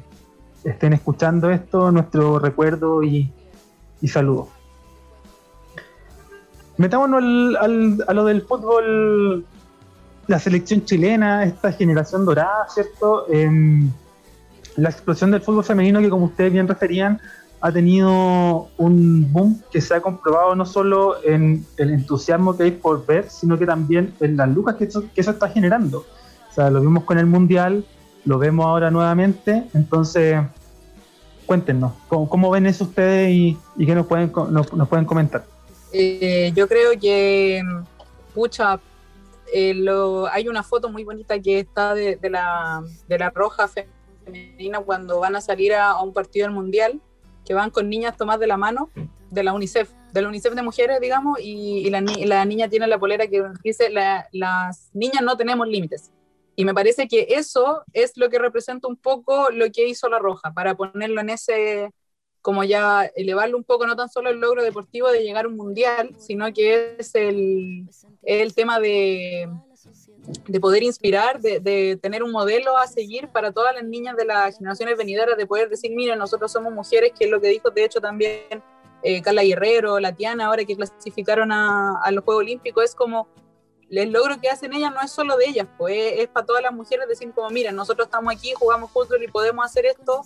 estén 0.63 0.93
escuchando 0.93 1.49
esto, 1.49 1.91
nuestro 1.91 2.37
recuerdo 2.39 3.01
y, 3.03 3.31
y 4.01 4.07
saludo. 4.07 4.49
Metámonos 6.77 7.21
al- 7.23 7.55
al- 7.57 8.05
a 8.07 8.13
lo 8.13 8.25
del 8.25 8.41
fútbol, 8.43 9.45
la 10.27 10.39
selección 10.39 10.83
chilena, 10.85 11.43
esta 11.43 11.71
generación 11.73 12.25
dorada, 12.25 12.65
¿cierto? 12.69 13.25
Em, 13.29 13.89
la 14.77 14.89
explosión 14.89 15.31
del 15.31 15.41
fútbol 15.41 15.63
femenino 15.63 15.99
que 15.99 16.09
como 16.09 16.25
ustedes 16.25 16.51
bien 16.53 16.67
referían, 16.67 17.19
ha 17.61 17.71
tenido 17.71 18.69
un 18.77 19.31
boom 19.31 19.61
que 19.71 19.81
se 19.81 19.93
ha 19.93 20.01
comprobado 20.01 20.55
no 20.55 20.65
solo 20.65 21.23
en 21.23 21.65
el 21.77 21.91
entusiasmo 21.91 22.57
que 22.57 22.63
hay 22.63 22.71
por 22.71 23.05
ver, 23.05 23.29
sino 23.29 23.57
que 23.57 23.67
también 23.67 24.13
en 24.19 24.35
las 24.35 24.49
lucas 24.49 24.75
que 24.75 24.85
eso, 24.85 25.03
que 25.13 25.21
eso 25.21 25.31
está 25.31 25.47
generando. 25.47 26.05
O 26.49 26.53
sea, 26.53 26.69
lo 26.71 26.81
vimos 26.81 27.03
con 27.03 27.19
el 27.19 27.27
Mundial, 27.27 27.85
lo 28.25 28.39
vemos 28.39 28.65
ahora 28.65 28.89
nuevamente, 28.89 29.63
entonces 29.73 30.41
cuéntenos, 31.45 31.93
¿cómo, 32.07 32.49
ven 32.49 32.65
eso 32.65 32.85
ustedes 32.85 33.29
y, 33.29 33.57
qué 33.77 33.93
nos 33.93 34.07
pueden, 34.07 34.31
nos, 34.51 34.87
pueden 34.87 35.05
comentar? 35.05 35.45
Eh, 35.91 36.51
yo 36.55 36.67
creo 36.67 36.91
que, 36.99 37.61
pucha, 38.33 38.79
eh, 39.53 39.75
hay 40.31 40.47
una 40.47 40.63
foto 40.63 40.89
muy 40.89 41.03
bonita 41.03 41.37
que 41.39 41.59
está 41.59 41.93
de, 41.93 42.17
la, 42.23 42.81
de 43.07 43.19
la 43.19 43.29
roja 43.31 43.67
femenina 43.67 44.79
cuando 44.79 45.19
van 45.19 45.35
a 45.35 45.41
salir 45.41 45.73
a, 45.73 46.01
un 46.01 46.13
partido 46.13 46.45
del 46.45 46.55
Mundial, 46.55 47.01
que 47.45 47.53
van 47.53 47.69
con 47.69 47.89
niñas 47.89 48.17
tomadas 48.17 48.39
de 48.39 48.47
la 48.47 48.57
mano 48.57 48.89
de 49.31 49.43
la 49.43 49.53
UNICEF, 49.53 49.89
de 50.11 50.21
la 50.21 50.27
UNICEF 50.27 50.53
de 50.53 50.61
mujeres, 50.61 50.99
digamos, 50.99 51.39
y, 51.41 51.89
la, 51.89 52.45
niña 52.45 52.69
tiene 52.69 52.85
la 52.85 52.99
polera 52.99 53.27
que 53.27 53.43
dice, 53.63 53.89
las 53.89 54.89
niñas 54.93 55.23
no 55.23 55.37
tenemos 55.37 55.67
límites. 55.67 56.11
Y 56.55 56.65
me 56.65 56.73
parece 56.73 57.07
que 57.07 57.27
eso 57.29 57.83
es 57.93 58.17
lo 58.17 58.29
que 58.29 58.37
representa 58.37 58.87
un 58.87 58.97
poco 58.97 59.49
lo 59.51 59.71
que 59.71 59.87
hizo 59.87 60.09
La 60.09 60.19
Roja, 60.19 60.53
para 60.53 60.75
ponerlo 60.75 61.21
en 61.21 61.29
ese, 61.29 61.91
como 62.41 62.65
ya 62.65 63.09
elevarlo 63.15 63.57
un 63.57 63.63
poco, 63.63 63.87
no 63.87 63.95
tan 63.95 64.09
solo 64.09 64.29
el 64.29 64.39
logro 64.39 64.63
deportivo 64.63 65.09
de 65.09 65.23
llegar 65.23 65.45
a 65.45 65.47
un 65.47 65.55
mundial, 65.55 66.13
sino 66.19 66.51
que 66.53 66.97
es 66.99 67.15
el, 67.15 67.89
el 68.23 68.53
tema 68.53 68.81
de, 68.81 69.49
de 70.47 70.59
poder 70.59 70.83
inspirar, 70.83 71.41
de, 71.41 71.59
de, 71.59 71.97
tener 72.01 72.23
un 72.23 72.31
modelo 72.31 72.77
a 72.77 72.87
seguir 72.87 73.29
para 73.29 73.51
todas 73.51 73.73
las 73.73 73.83
niñas 73.83 74.15
de 74.15 74.25
las 74.25 74.57
generaciones 74.57 74.97
venideras, 74.97 75.37
de 75.37 75.45
poder 75.45 75.69
decir, 75.69 75.91
miren, 75.95 76.19
nosotros 76.19 76.51
somos 76.51 76.71
mujeres, 76.71 77.11
que 77.17 77.25
es 77.25 77.31
lo 77.31 77.41
que 77.41 77.49
dijo 77.49 77.71
de 77.71 77.83
hecho 77.83 77.99
también 77.99 78.63
eh, 79.03 79.21
Carla 79.21 79.43
Guerrero, 79.43 79.99
la 79.99 80.13
Tiana, 80.13 80.45
ahora 80.45 80.63
que 80.63 80.75
clasificaron 80.75 81.51
a, 81.51 81.99
a 82.03 82.11
los 82.11 82.23
Juegos 82.23 82.41
Olímpicos, 82.41 82.83
es 82.83 82.95
como 82.95 83.27
el 83.99 84.11
logro 84.11 84.39
que 84.39 84.49
hacen 84.49 84.73
ellas 84.73 84.93
no 84.93 85.01
es 85.01 85.11
solo 85.11 85.35
de 85.37 85.45
ellas, 85.45 85.67
pues 85.77 86.13
es, 86.17 86.27
para 86.29 86.45
todas 86.45 86.61
las 86.61 86.71
mujeres 86.71 87.07
decir 87.09 87.31
como, 87.33 87.49
mira, 87.49 87.71
nosotros 87.71 88.07
estamos 88.07 88.33
aquí, 88.33 88.53
jugamos 88.57 88.91
fútbol 88.91 89.21
y 89.23 89.27
podemos 89.27 89.65
hacer 89.65 89.85
esto. 89.85 90.21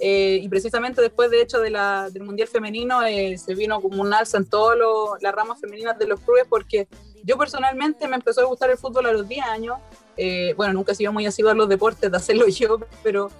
Eh, 0.00 0.40
y 0.42 0.48
precisamente 0.48 1.00
después, 1.00 1.30
de 1.30 1.40
hecho, 1.40 1.60
de 1.60 1.70
la, 1.70 2.10
del 2.10 2.24
Mundial 2.24 2.48
Femenino, 2.48 3.02
eh, 3.02 3.38
se 3.38 3.54
vino 3.54 3.80
como 3.80 4.02
un 4.02 4.12
alza 4.12 4.36
en 4.36 4.48
todas 4.48 4.78
las 5.20 5.34
ramas 5.34 5.60
femeninas 5.60 5.98
de 5.98 6.06
los 6.06 6.20
clubes, 6.20 6.44
porque 6.48 6.86
yo 7.24 7.36
personalmente 7.38 8.06
me 8.06 8.16
empezó 8.16 8.42
a 8.42 8.44
gustar 8.44 8.70
el 8.70 8.78
fútbol 8.78 9.06
a 9.06 9.12
los 9.12 9.26
10 9.26 9.44
años. 9.46 9.78
Eh, 10.16 10.54
bueno, 10.56 10.72
nunca 10.74 10.92
he 10.92 10.94
sido 10.94 11.12
muy 11.12 11.26
asiduo 11.26 11.50
a 11.50 11.54
los 11.54 11.68
deportes, 11.68 12.10
de 12.10 12.16
hacerlo 12.16 12.46
yo, 12.48 12.78
pero 13.02 13.30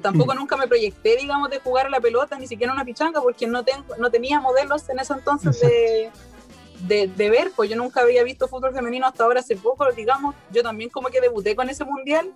tampoco 0.00 0.32
mm. 0.32 0.36
nunca 0.38 0.56
me 0.56 0.66
proyecté, 0.66 1.16
digamos, 1.16 1.50
de 1.50 1.58
jugar 1.58 1.86
a 1.86 1.90
la 1.90 2.00
pelota, 2.00 2.38
ni 2.38 2.46
siquiera 2.46 2.72
una 2.72 2.86
pichanga, 2.86 3.20
porque 3.20 3.46
no, 3.46 3.64
tengo, 3.64 3.84
no 3.98 4.10
tenía 4.10 4.40
modelos 4.40 4.88
en 4.88 4.98
ese 4.98 5.12
entonces 5.12 5.60
de 5.60 6.10
de, 6.88 7.30
ver, 7.30 7.50
pues 7.54 7.70
yo 7.70 7.76
nunca 7.76 8.02
había 8.02 8.22
visto 8.22 8.48
fútbol 8.48 8.74
femenino 8.74 9.06
hasta 9.06 9.24
ahora 9.24 9.40
hace 9.40 9.56
poco, 9.56 9.90
digamos, 9.92 10.34
yo 10.50 10.62
también 10.62 10.90
como 10.90 11.08
que 11.08 11.20
debuté 11.20 11.56
con 11.56 11.68
ese 11.68 11.84
mundial. 11.84 12.32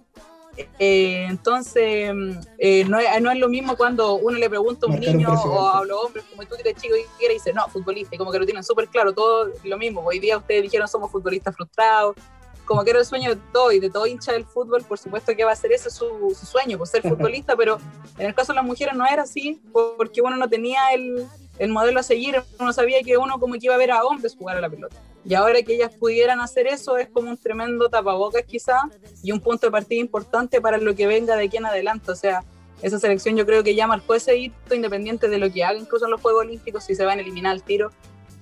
Eh, 0.79 1.27
entonces, 1.29 2.11
eh, 2.59 2.85
no, 2.89 2.99
es, 2.99 3.21
no, 3.21 3.31
es, 3.31 3.39
lo 3.39 3.49
mismo 3.49 3.77
cuando 3.77 4.15
uno 4.15 4.39
le 4.39 4.49
pregunta 4.49 4.87
a 4.87 4.91
un 4.91 4.99
niño 4.99 5.33
o 5.33 5.69
a 5.69 5.85
los 5.85 6.05
hombres, 6.05 6.25
como 6.31 6.47
tú 6.47 6.57
eres 6.57 6.75
chico 6.81 6.97
y 6.97 7.05
quiere, 7.19 7.35
dice, 7.35 7.53
no, 7.53 7.69
futbolista, 7.69 8.15
y 8.15 8.19
como 8.19 8.33
que 8.33 8.39
lo 8.39 8.45
tienen 8.45 8.65
súper 8.65 8.89
claro, 8.89 9.13
todo 9.13 9.53
lo 9.65 9.79
mismo. 9.79 10.03
Hoy 10.05 10.19
día 10.19 10.39
ustedes 10.39 10.63
dijeron, 10.63 10.89
somos 10.89 11.13
futbolistas 11.13 11.55
frustrados, 11.55 12.17
como 12.65 12.85
que 12.85 12.91
era 12.91 12.99
el 12.99 13.07
sueño 13.07 13.35
de 13.35 13.41
todo 13.53 13.73
y 13.73 13.81
de 13.81 13.89
todo 13.89 14.07
hincha 14.07 14.33
del 14.33 14.45
fútbol, 14.45 14.85
por 14.85 14.99
supuesto 14.99 15.35
que 15.35 15.45
va 15.45 15.53
a 15.53 15.57
ser 15.57 15.73
ese 15.73 15.91
su, 15.91 16.37
su 16.39 16.47
sueño, 16.47 16.77
por 16.77 16.87
ser 16.87 17.03
futbolista, 17.09 17.57
pero 17.57 17.79
en 18.19 18.27
el 18.27 18.35
caso 18.35 18.53
de 18.53 18.57
las 18.57 18.65
mujeres 18.65 18.95
no 18.95 19.07
era 19.07 19.23
así, 19.23 19.61
porque 19.73 20.21
uno 20.21 20.37
no 20.37 20.49
tenía 20.49 20.81
el, 20.93 21.27
el 21.59 21.71
modelo 21.71 22.01
a 22.01 22.03
seguir, 22.03 22.43
uno 22.59 22.73
sabía 22.73 23.03
que 23.03 23.17
uno 23.17 23.39
como 23.39 23.55
que 23.55 23.61
iba 23.63 23.75
a 23.75 23.79
ver 23.79 23.91
a 23.91 24.05
hombres 24.05 24.37
jugar 24.37 24.57
a 24.57 24.61
la 24.61 24.69
pelota. 24.69 24.97
Y 25.25 25.35
ahora 25.35 25.63
que 25.63 25.75
ellas 25.75 25.93
pudieran 25.93 26.41
hacer 26.41 26.67
eso 26.67 26.97
es 26.97 27.09
como 27.09 27.31
un 27.31 27.37
tremendo 27.37 27.89
tapabocas 27.89 28.45
quizá 28.45 28.83
y 29.23 29.33
un 29.33 29.41
punto 29.41 29.67
de 29.67 29.73
partida 29.73 30.01
importante 30.01 30.61
para 30.61 30.79
lo 30.79 30.95
que 30.95 31.07
venga 31.07 31.37
de 31.37 31.45
aquí 31.45 31.57
en 31.57 31.67
adelante. 31.67 32.13
O 32.13 32.17
sea, 32.17 32.45
esa 32.81 32.99
selección 32.99 33.37
yo 33.37 33.45
creo 33.45 33.63
que 33.65 33.75
ya 33.75 33.87
marcó 33.87 34.15
ese 34.15 34.37
hito 34.37 34.75
independiente 34.75 35.29
de 35.29 35.39
lo 35.39 35.53
que 35.53 35.65
haga 35.65 35.79
incluso 35.79 36.05
en 36.05 36.13
los 36.13 36.21
Juegos 36.21 36.45
Olímpicos, 36.45 36.85
si 36.85 36.95
se 36.95 37.05
van 37.05 37.19
a 37.19 37.23
eliminar 37.23 37.55
el 37.55 37.63
tiro. 37.63 37.91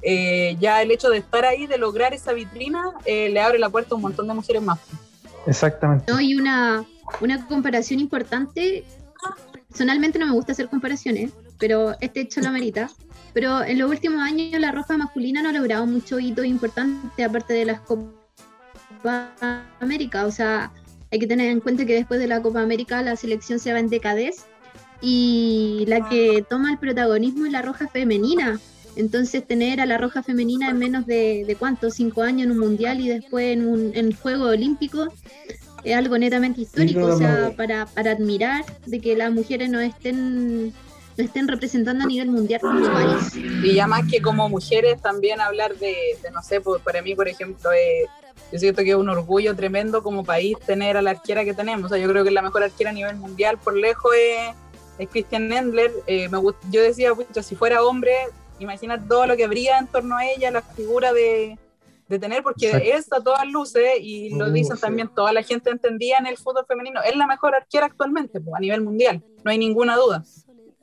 Eh, 0.03 0.57
ya 0.61 0.83
el 0.83 0.91
hecho 0.91 1.09
de 1.09 1.19
estar 1.19 1.45
ahí, 1.45 1.67
de 1.67 1.79
lograr 1.79 2.13
esa 2.13 2.33
vitrina, 2.33 2.93
eh, 3.07 3.31
le 3.31 3.41
abre 3.41 3.59
la 3.59 3.71
puerta 3.71 3.95
a 3.95 3.97
un 3.97 4.03
montón 4.03 4.29
de 4.29 4.35
mujeres 4.35 4.63
más. 4.63 4.79
Exactamente. 5.47 6.13
No, 6.13 6.21
y 6.21 6.35
una, 6.35 6.85
una 7.21 7.47
comparación 7.47 8.01
importante, 8.01 8.85
personalmente 9.69 10.19
no 10.19 10.27
me 10.27 10.33
gusta 10.33 10.53
hacer 10.53 10.69
comparaciones, 10.69 11.33
pero 11.59 11.95
este 12.01 12.21
hecho 12.21 12.41
lo 12.41 12.49
amerita. 12.49 12.91
Pero 13.33 13.63
en 13.63 13.79
los 13.79 13.91
últimos 13.91 14.23
años 14.23 14.59
la 14.61 14.73
roja 14.73 14.97
masculina 14.97 15.43
no 15.43 15.51
ha 15.51 15.53
logrado 15.53 15.87
mucho 15.87 16.19
hito 16.19 16.43
importante 16.43 17.23
aparte 17.23 17.53
de 17.53 17.67
las 17.67 17.81
Copa 17.81 18.15
América. 19.81 20.25
O 20.25 20.31
sea, 20.31 20.73
hay 21.13 21.19
que 21.19 21.27
tener 21.27 21.51
en 21.51 21.61
cuenta 21.61 21.85
que 21.85 21.95
después 21.95 22.19
de 22.19 22.29
la 22.29 22.41
Copa 22.41 22.63
América 22.63 23.03
la 23.03 23.17
selección 23.17 23.59
se 23.59 23.73
va 23.73 23.79
en 23.79 23.89
decadez 23.89 24.47
y 25.01 25.85
la 25.87 26.09
que 26.09 26.45
toma 26.49 26.71
el 26.71 26.79
protagonismo 26.79 27.47
es 27.47 27.53
la 27.53 27.63
roja 27.63 27.89
femenina. 27.89 28.59
Entonces 28.97 29.47
tener 29.47 29.83
a 29.83 29.87
la 29.87 29.99
roja 29.99 30.23
femenina 30.23 30.71
en 30.71 30.79
menos 30.79 31.05
de, 31.05 31.45
de 31.47 31.57
cuánto, 31.57 31.91
cinco 31.91 32.23
años 32.23 32.47
en 32.47 32.53
un 32.53 32.59
mundial 32.59 33.01
y 33.01 33.09
después 33.09 33.53
en 33.53 33.69
un 33.69 33.91
en 33.95 34.13
juego 34.13 34.47
olímpico 34.47 35.13
es 35.85 35.95
algo 35.95 36.19
netamente 36.19 36.63
histórico, 36.63 37.07
o 37.07 37.17
sea, 37.17 37.53
para, 37.57 37.87
para 37.87 38.13
admirar 38.13 38.65
de 38.87 38.99
que 38.99 39.17
las 39.17 39.33
mujeres 39.33 39.71
no 39.71 39.79
estén 39.79 40.73
lo 41.17 41.25
estén 41.25 41.49
representando 41.49 42.05
a 42.05 42.07
nivel 42.07 42.31
mundial 42.31 42.61
como 42.61 42.87
país. 42.93 43.35
Y 43.35 43.75
ya 43.75 43.87
más 43.87 44.03
que 44.11 44.21
como 44.21 44.49
mujeres 44.49 45.01
también 45.01 45.41
hablar 45.41 45.77
de, 45.77 45.97
no 46.33 46.43
sé, 46.43 46.61
para 46.61 47.03
mí, 47.03 47.15
por 47.15 47.29
ejemplo, 47.29 47.73
eh, 47.73 48.07
yo 48.53 48.59
siento 48.59 48.83
que 48.83 48.91
es 48.91 48.97
un 48.97 49.09
orgullo 49.09 49.57
tremendo 49.57 50.03
como 50.03 50.25
país 50.25 50.57
tener 50.67 50.97
a 50.97 51.03
la 51.03 51.11
arquera 51.11 51.45
que 51.45 51.55
tenemos. 51.55 51.87
O 51.87 51.89
sea, 51.89 51.99
yo 51.99 52.09
creo 52.09 52.23
que 52.23 52.31
la 52.31 52.43
mejor 52.43 52.63
arquera 52.63 52.91
a 52.91 52.93
nivel 52.93 53.17
mundial 53.17 53.59
por 53.59 53.77
lejos 53.77 54.13
es, 54.15 54.55
es 54.99 55.09
Christian 55.09 55.53
Endler. 55.53 55.91
Eh, 56.07 56.29
me 56.29 56.39
yo 56.71 56.83
decía, 56.83 57.15
pucha, 57.15 57.43
si 57.43 57.57
fuera 57.57 57.83
hombre, 57.83 58.15
imaginar 58.59 59.03
todo 59.09 59.27
lo 59.27 59.37
que 59.37 59.45
habría 59.45 59.79
en 59.79 59.87
torno 59.87 60.17
a 60.17 60.27
ella, 60.27 60.51
la 60.51 60.63
figura 60.63 61.13
de, 61.13 61.59
de 62.09 62.19
tener, 62.19 62.43
porque 62.43 62.93
es 62.95 63.13
a 63.13 63.21
todas 63.21 63.47
luces, 63.47 63.93
y 64.01 64.31
lo 64.31 64.51
dicen 64.51 64.77
también 64.79 65.09
toda 65.09 65.33
la 65.33 65.43
gente 65.43 65.71
entendía 65.71 66.19
en 66.19 66.27
el 66.27 66.37
fútbol 66.37 66.65
femenino, 66.67 67.01
es 67.03 67.17
la 67.17 67.27
mejor 67.27 67.55
arquera 67.55 67.87
actualmente 67.87 68.41
pues, 68.41 68.55
a 68.55 68.61
nivel 68.61 68.83
mundial, 68.83 69.23
no 69.45 69.51
hay 69.51 69.59
ninguna 69.59 69.97
duda. 69.97 70.23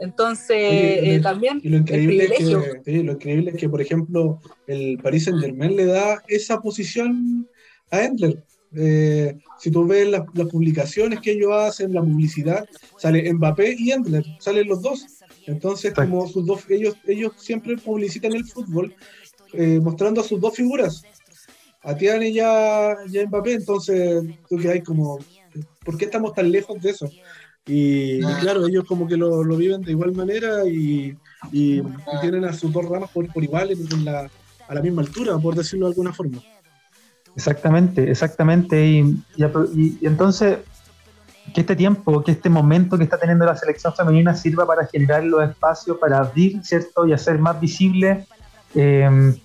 Entonces, 0.04 0.58
eh, 0.58 1.20
también 1.24 1.62
lo 1.64 1.78
increíble, 1.78 2.26
es 2.26 2.38
que, 2.84 3.04
lo 3.04 3.14
increíble 3.14 3.52
es 3.52 3.58
que, 3.58 3.70
por 3.70 3.82
ejemplo, 3.82 4.42
el 4.68 4.98
Paris 5.02 5.24
Saint 5.24 5.40
Germain 5.40 5.78
le 5.78 5.86
da 5.86 6.22
esa 6.28 6.60
posición 6.60 7.48
a 7.90 8.04
Endler. 8.04 8.44
Eh, 8.76 9.38
si 9.60 9.72
tú 9.72 9.88
ves 9.88 10.10
las, 10.10 10.24
publicaciones 10.52 11.22
que 11.22 11.32
ellos 11.32 11.54
hacen, 11.54 11.94
la 11.94 12.02
publicidad, 12.02 12.68
sale 12.98 13.32
Mbappé 13.32 13.78
y 13.80 13.92
Endler, 13.92 14.26
salen 14.40 14.68
los 14.68 14.82
dos. 14.82 15.06
Entonces, 15.48 15.94
como 15.94 16.28
sus 16.28 16.46
dos, 16.46 16.70
ellos, 16.70 16.96
ellos 17.08 17.32
siempre 17.38 17.78
publicitan 17.78 18.34
el 18.34 18.44
fútbol 18.44 18.94
eh, 19.54 19.80
mostrando 19.82 20.20
a 20.20 20.26
sus 20.26 20.42
dos 20.42 20.54
figuras, 20.54 21.04
a 21.82 21.96
Tiane 21.96 22.28
y 22.28 22.42
a, 22.42 22.98
Mbappé. 23.28 23.54
Entonces, 23.54 24.22
tú 24.50 24.58
que 24.58 24.70
hay 24.70 24.82
como, 24.82 25.20
¿por 25.86 25.98
qué 25.98 26.06
estamos 26.06 26.34
tan 26.34 26.52
lejos 26.52 26.82
de 26.82 26.90
eso? 26.90 27.10
Y, 27.66 28.20
claro, 28.42 28.68
ellos 28.68 28.84
como 28.86 29.08
que 29.08 29.16
lo, 29.16 29.44
viven 29.56 29.82
de 29.82 29.92
igual 29.92 30.14
manera 30.14 30.66
y, 30.66 31.18
tienen 32.22 32.46
a 32.46 32.54
sus 32.54 32.72
dos 32.72 32.86
ramas 32.86 33.10
por, 33.12 33.32
por 33.32 33.44
igual 33.44 33.70
la, 34.04 34.30
a 34.68 34.76
la 34.76 34.82
misma 34.82 35.02
altura, 35.02 35.38
por 35.38 35.56
decirlo 35.56 35.86
de 35.88 35.92
alguna 35.92 36.14
forma. 36.14 36.42
Exactamente, 37.36 38.10
exactamente. 38.10 38.86
Y, 38.86 39.24
entonces, 40.02 40.60
que 41.54 41.62
este 41.62 41.76
tiempo, 41.76 42.24
que 42.24 42.32
este 42.32 42.50
momento 42.50 42.98
que 42.98 43.04
está 43.04 43.18
teniendo 43.18 43.46
la 43.46 43.56
selección 43.56 43.94
femenina 43.94 44.36
sirva 44.36 44.66
para 44.66 44.86
generar 44.86 45.24
los 45.24 45.50
espacios, 45.50 45.98
para 45.98 46.20
abrir, 46.20 46.64
¿cierto? 46.64 47.06
Y 47.08 47.14
hacer 47.14 47.40
más 47.40 47.60
visible 47.60 48.26
em, 48.76 49.36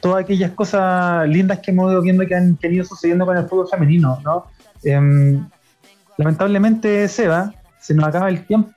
todas 0.00 0.24
aquellas 0.24 0.52
cosas 0.52 1.28
lindas 1.28 1.60
que 1.60 1.70
hemos 1.70 1.92
ido 1.92 2.02
viendo 2.02 2.26
que 2.26 2.34
han 2.34 2.58
venido 2.60 2.84
sucediendo 2.84 3.24
con 3.26 3.36
el 3.36 3.46
fútbol 3.46 3.68
femenino, 3.68 4.20
¿no? 4.24 4.46
Em, 4.82 5.46
lamentablemente, 6.16 7.08
Seba, 7.08 7.54
se 7.80 7.94
nos 7.94 8.06
acaba 8.06 8.28
el 8.28 8.46
tiempo. 8.46 8.70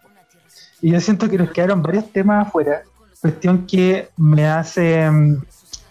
Y 0.82 0.92
yo 0.92 1.02
siento 1.02 1.30
que 1.30 1.38
nos 1.38 1.52
quedaron 1.52 1.82
varios 1.82 2.12
temas 2.12 2.48
afuera, 2.48 2.84
cuestión 3.20 3.66
que 3.66 4.10
me 4.18 4.46
hace 4.46 5.10
mm, 5.10 5.44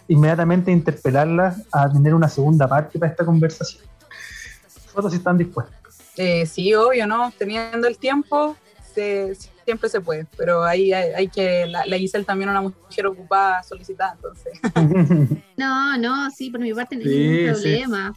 inmediatamente 0.09 0.70
interpelarlas 0.70 1.62
a 1.72 1.90
tener 1.90 2.14
una 2.14 2.28
segunda 2.28 2.68
parte 2.68 2.99
para 2.99 3.11
esta 3.11 3.24
conversación. 3.24 3.84
¿Fotos 4.92 5.12
si 5.12 5.18
están 5.18 5.36
dispuestos? 5.36 5.74
Eh, 6.16 6.47
sí, 6.47 6.72
obvio, 6.74 7.07
¿no? 7.07 7.32
Teniendo 7.36 7.86
el 7.86 7.99
tiempo, 7.99 8.57
siempre 9.64 9.88
se 9.88 10.01
puede, 10.01 10.26
pero 10.36 10.64
ahí 10.64 10.92
hay, 10.92 11.28
que, 11.28 11.66
la, 11.66 11.84
la, 11.86 11.99
Giselle 11.99 12.24
también 12.24 12.51
una 12.51 12.62
mujer 12.62 13.07
ocupada 13.07 13.62
solicitada, 13.62 14.16
entonces. 14.16 14.61
No, 15.57 15.97
no, 15.97 16.30
sí, 16.30 16.51
por 16.51 16.61
mi 16.61 16.74
parte 16.74 16.97
no 16.97 17.03
hay 17.03 17.18
ningún 17.18 17.53
problema. 17.53 18.14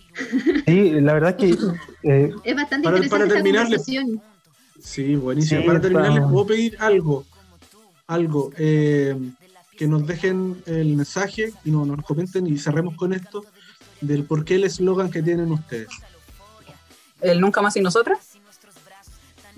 Sí. 0.65 0.91
la 0.99 1.13
verdad 1.13 1.35
que... 1.37 1.57
Eh, 2.03 2.31
es 2.43 2.55
bastante 2.55 2.83
para, 2.83 2.97
interesante 2.97 3.09
para 3.09 3.27
terminar, 3.27 3.67
Sí, 4.81 5.15
buenísimo. 5.15 5.65
para 5.65 5.79
terminar, 5.79 6.11
les 6.11 6.23
puedo 6.23 6.47
pedir 6.47 6.75
algo. 6.79 7.25
algo, 8.07 8.51
eh, 8.57 9.15
que 9.77 9.87
nos 9.87 10.05
dejen 10.05 10.61
el 10.65 10.95
mensaje 10.95 11.53
y 11.63 11.71
no, 11.71 11.85
nos 11.85 12.03
comenten 12.05 12.45
y 12.47 12.57
cerremos 12.57 12.95
con 12.95 13.13
esto 13.13 13.45
del 14.01 14.25
por 14.25 14.43
qué 14.43 14.55
el 14.55 14.65
eslogan 14.65 15.09
que 15.09 15.23
tienen 15.23 15.51
ustedes. 15.51 15.87
¿El 17.21 17.39
nunca 17.39 17.61
más 17.61 17.77
y 17.77 17.81
nosotras? 17.81 18.38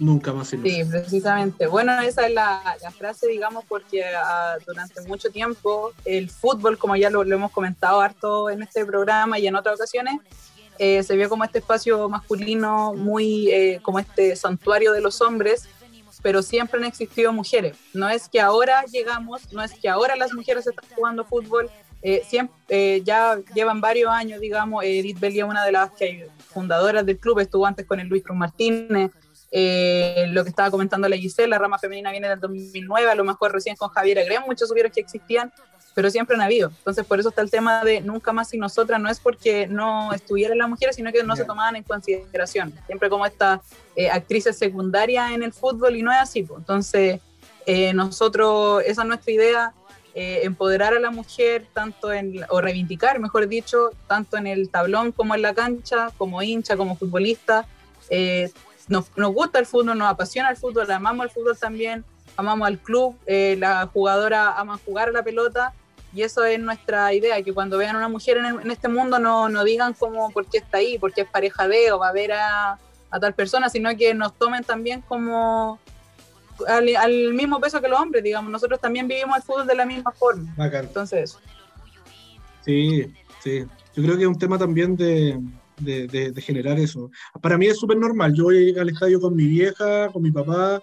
Nunca 0.01 0.33
más 0.33 0.47
Sí, 0.47 0.57
precisamente. 0.89 1.67
Bueno, 1.67 2.01
esa 2.01 2.25
es 2.25 2.33
la, 2.33 2.75
frase, 2.97 3.27
digamos, 3.27 3.63
porque 3.65 4.03
ah, 4.03 4.57
durante 4.65 4.99
mucho 5.01 5.29
tiempo 5.29 5.93
el 6.05 6.27
fútbol, 6.31 6.79
como 6.79 6.95
ya 6.95 7.11
lo, 7.11 7.21
hemos 7.21 7.51
comentado 7.51 8.01
harto 8.01 8.49
en 8.49 8.63
este 8.63 8.83
programa 8.83 9.37
y 9.37 9.45
en 9.45 9.55
otras 9.55 9.75
ocasiones, 9.75 10.19
eh, 10.79 11.03
se 11.03 11.15
vio 11.15 11.29
como 11.29 11.43
este 11.43 11.59
espacio 11.59 12.09
masculino, 12.09 12.95
muy 12.95 13.51
eh, 13.51 13.79
como 13.83 13.99
este 13.99 14.35
santuario 14.35 14.91
de 14.91 15.01
los 15.01 15.21
hombres, 15.21 15.69
pero 16.23 16.41
siempre 16.41 16.79
han 16.79 16.85
existido 16.85 17.31
mujeres. 17.31 17.77
No 17.93 18.09
es 18.09 18.27
que 18.27 18.41
ahora 18.41 18.83
llegamos, 18.85 19.53
no 19.53 19.61
es 19.61 19.71
que 19.73 19.87
ahora 19.87 20.15
las 20.15 20.33
mujeres 20.33 20.65
están 20.65 20.89
jugando 20.95 21.25
fútbol, 21.25 21.69
eh, 22.03 22.23
siempre, 22.27 22.55
eh, 22.69 23.01
ya 23.03 23.39
llevan 23.53 23.79
varios 23.79 24.09
años, 24.09 24.41
digamos, 24.41 24.83
Edith 24.83 25.19
Belia, 25.19 25.45
una 25.45 25.63
de 25.63 25.71
las 25.71 25.91
que 25.91 26.27
fundadoras 26.47 27.05
del 27.05 27.19
club, 27.19 27.39
estuvo 27.39 27.65
antes 27.65 27.85
con 27.85 27.99
el 27.99 28.07
Luis 28.07 28.23
Cruz 28.23 28.37
Martínez, 28.37 29.11
eh, 29.51 30.25
lo 30.29 30.43
que 30.43 30.49
estaba 30.49 30.71
comentando 30.71 31.07
la 31.07 31.17
Giselle, 31.17 31.49
la 31.49 31.59
rama 31.59 31.77
femenina 31.77 32.11
viene 32.11 32.29
del 32.29 32.39
2009, 32.39 33.11
a 33.11 33.15
lo 33.15 33.23
mejor 33.23 33.51
recién 33.51 33.75
con 33.75 33.89
Javier 33.89 34.19
Agrem, 34.19 34.43
muchos 34.45 34.69
supieron 34.69 34.91
que 34.91 35.01
existían, 35.01 35.51
pero 35.93 36.09
siempre 36.09 36.35
han 36.35 36.41
habido. 36.41 36.69
Entonces, 36.69 37.05
por 37.05 37.19
eso 37.19 37.29
está 37.29 37.41
el 37.41 37.51
tema 37.51 37.83
de 37.83 38.01
nunca 38.01 38.31
más 38.31 38.53
y 38.53 38.57
nosotras, 38.57 38.99
no 39.01 39.09
es 39.09 39.19
porque 39.19 39.67
no 39.67 40.13
estuvieran 40.13 40.57
las 40.57 40.69
mujeres, 40.69 40.95
sino 40.95 41.11
que 41.11 41.23
no 41.23 41.35
se 41.35 41.43
tomaban 41.43 41.75
en 41.75 41.83
consideración. 41.83 42.73
Siempre 42.87 43.09
como 43.09 43.25
estas 43.25 43.59
actrices 44.11 44.57
secundarias 44.57 45.31
en 45.31 45.43
el 45.43 45.51
fútbol 45.51 45.97
y 45.97 46.01
no 46.01 46.11
es 46.11 46.19
así. 46.19 46.43
Pues. 46.43 46.59
Entonces, 46.59 47.19
nosotros, 47.93 48.83
esa 48.85 49.01
es 49.01 49.07
nuestra 49.07 49.31
idea, 49.33 49.73
eh, 50.13 50.41
empoderar 50.43 50.93
a 50.93 50.99
la 50.99 51.09
mujer 51.09 51.67
tanto 51.73 52.11
en, 52.11 52.41
o 52.49 52.59
reivindicar, 52.59 53.17
mejor 53.19 53.47
dicho, 53.47 53.91
tanto 54.07 54.35
en 54.35 54.45
el 54.45 54.69
tablón 54.69 55.13
como 55.13 55.35
en 55.35 55.41
la 55.41 55.53
cancha, 55.53 56.09
como 56.17 56.41
hincha, 56.41 56.75
como 56.75 56.97
futbolista. 56.97 57.65
Nos, 58.91 59.17
nos, 59.17 59.33
gusta 59.33 59.57
el 59.59 59.65
fútbol, 59.65 59.97
nos 59.97 60.09
apasiona 60.09 60.49
el 60.49 60.57
fútbol, 60.57 60.89
amamos 60.91 61.25
el 61.25 61.31
fútbol 61.31 61.57
también, 61.57 62.05
amamos 62.37 62.67
al 62.67 62.77
club, 62.77 63.17
eh, 63.25 63.55
la 63.57 63.87
jugadora 63.87 64.59
ama 64.59 64.79
jugar 64.85 65.09
a 65.09 65.11
la 65.11 65.23
pelota 65.23 65.73
y 66.13 66.23
eso 66.23 66.43
es 66.43 66.59
nuestra 66.59 67.13
idea, 67.13 67.41
que 67.41 67.53
cuando 67.53 67.77
vean 67.77 67.95
a 67.95 67.99
una 67.99 68.09
mujer 68.09 68.37
en, 68.37 68.69
este 68.69 68.89
mundo 68.89 69.17
no, 69.17 69.49
no 69.49 69.63
digan 69.63 69.93
como 69.93 70.29
por 70.31 70.45
qué 70.45 70.57
está 70.57 70.77
ahí, 70.77 70.99
porque 70.99 71.21
es 71.21 71.27
pareja 71.27 71.67
de 71.67 71.91
o 71.91 71.99
va 71.99 72.09
a 72.09 72.13
ver 72.13 72.33
a, 72.33 72.77
a 73.09 73.19
tal 73.19 73.33
persona, 73.33 73.69
sino 73.69 73.95
que 73.95 74.13
nos 74.13 74.37
tomen 74.37 74.63
también 74.63 75.01
como 75.01 75.79
al, 76.67 77.33
mismo 77.33 77.59
peso 77.59 77.81
que 77.81 77.87
los 77.87 77.99
hombres, 77.99 78.23
digamos. 78.23 78.51
Nosotros 78.51 78.79
también 78.79 79.07
vivimos 79.07 79.37
el 79.37 79.43
fútbol 79.43 79.67
de 79.67 79.75
la 79.75 79.85
misma 79.85 80.11
forma. 80.11 80.53
Entonces. 80.57 81.37
Sí, 82.65 83.11
sí. 83.43 83.65
Yo 83.95 84.03
creo 84.03 84.15
que 84.17 84.23
es 84.23 84.29
un 84.29 84.39
tema 84.39 84.57
también 84.57 84.95
de, 84.95 85.39
generar 86.41 86.79
eso. 86.79 87.09
Para 87.41 87.57
mí 87.57 87.67
es 87.67 87.77
súper 87.77 87.97
normal. 87.97 88.33
Yo 88.33 88.45
voy 88.45 88.77
al 88.77 88.89
estadio 88.89 89.19
con 89.19 89.35
mi 89.35 89.45
vieja, 89.45 90.09
con 90.09 90.21
mi 90.21 90.31
papá, 90.31 90.81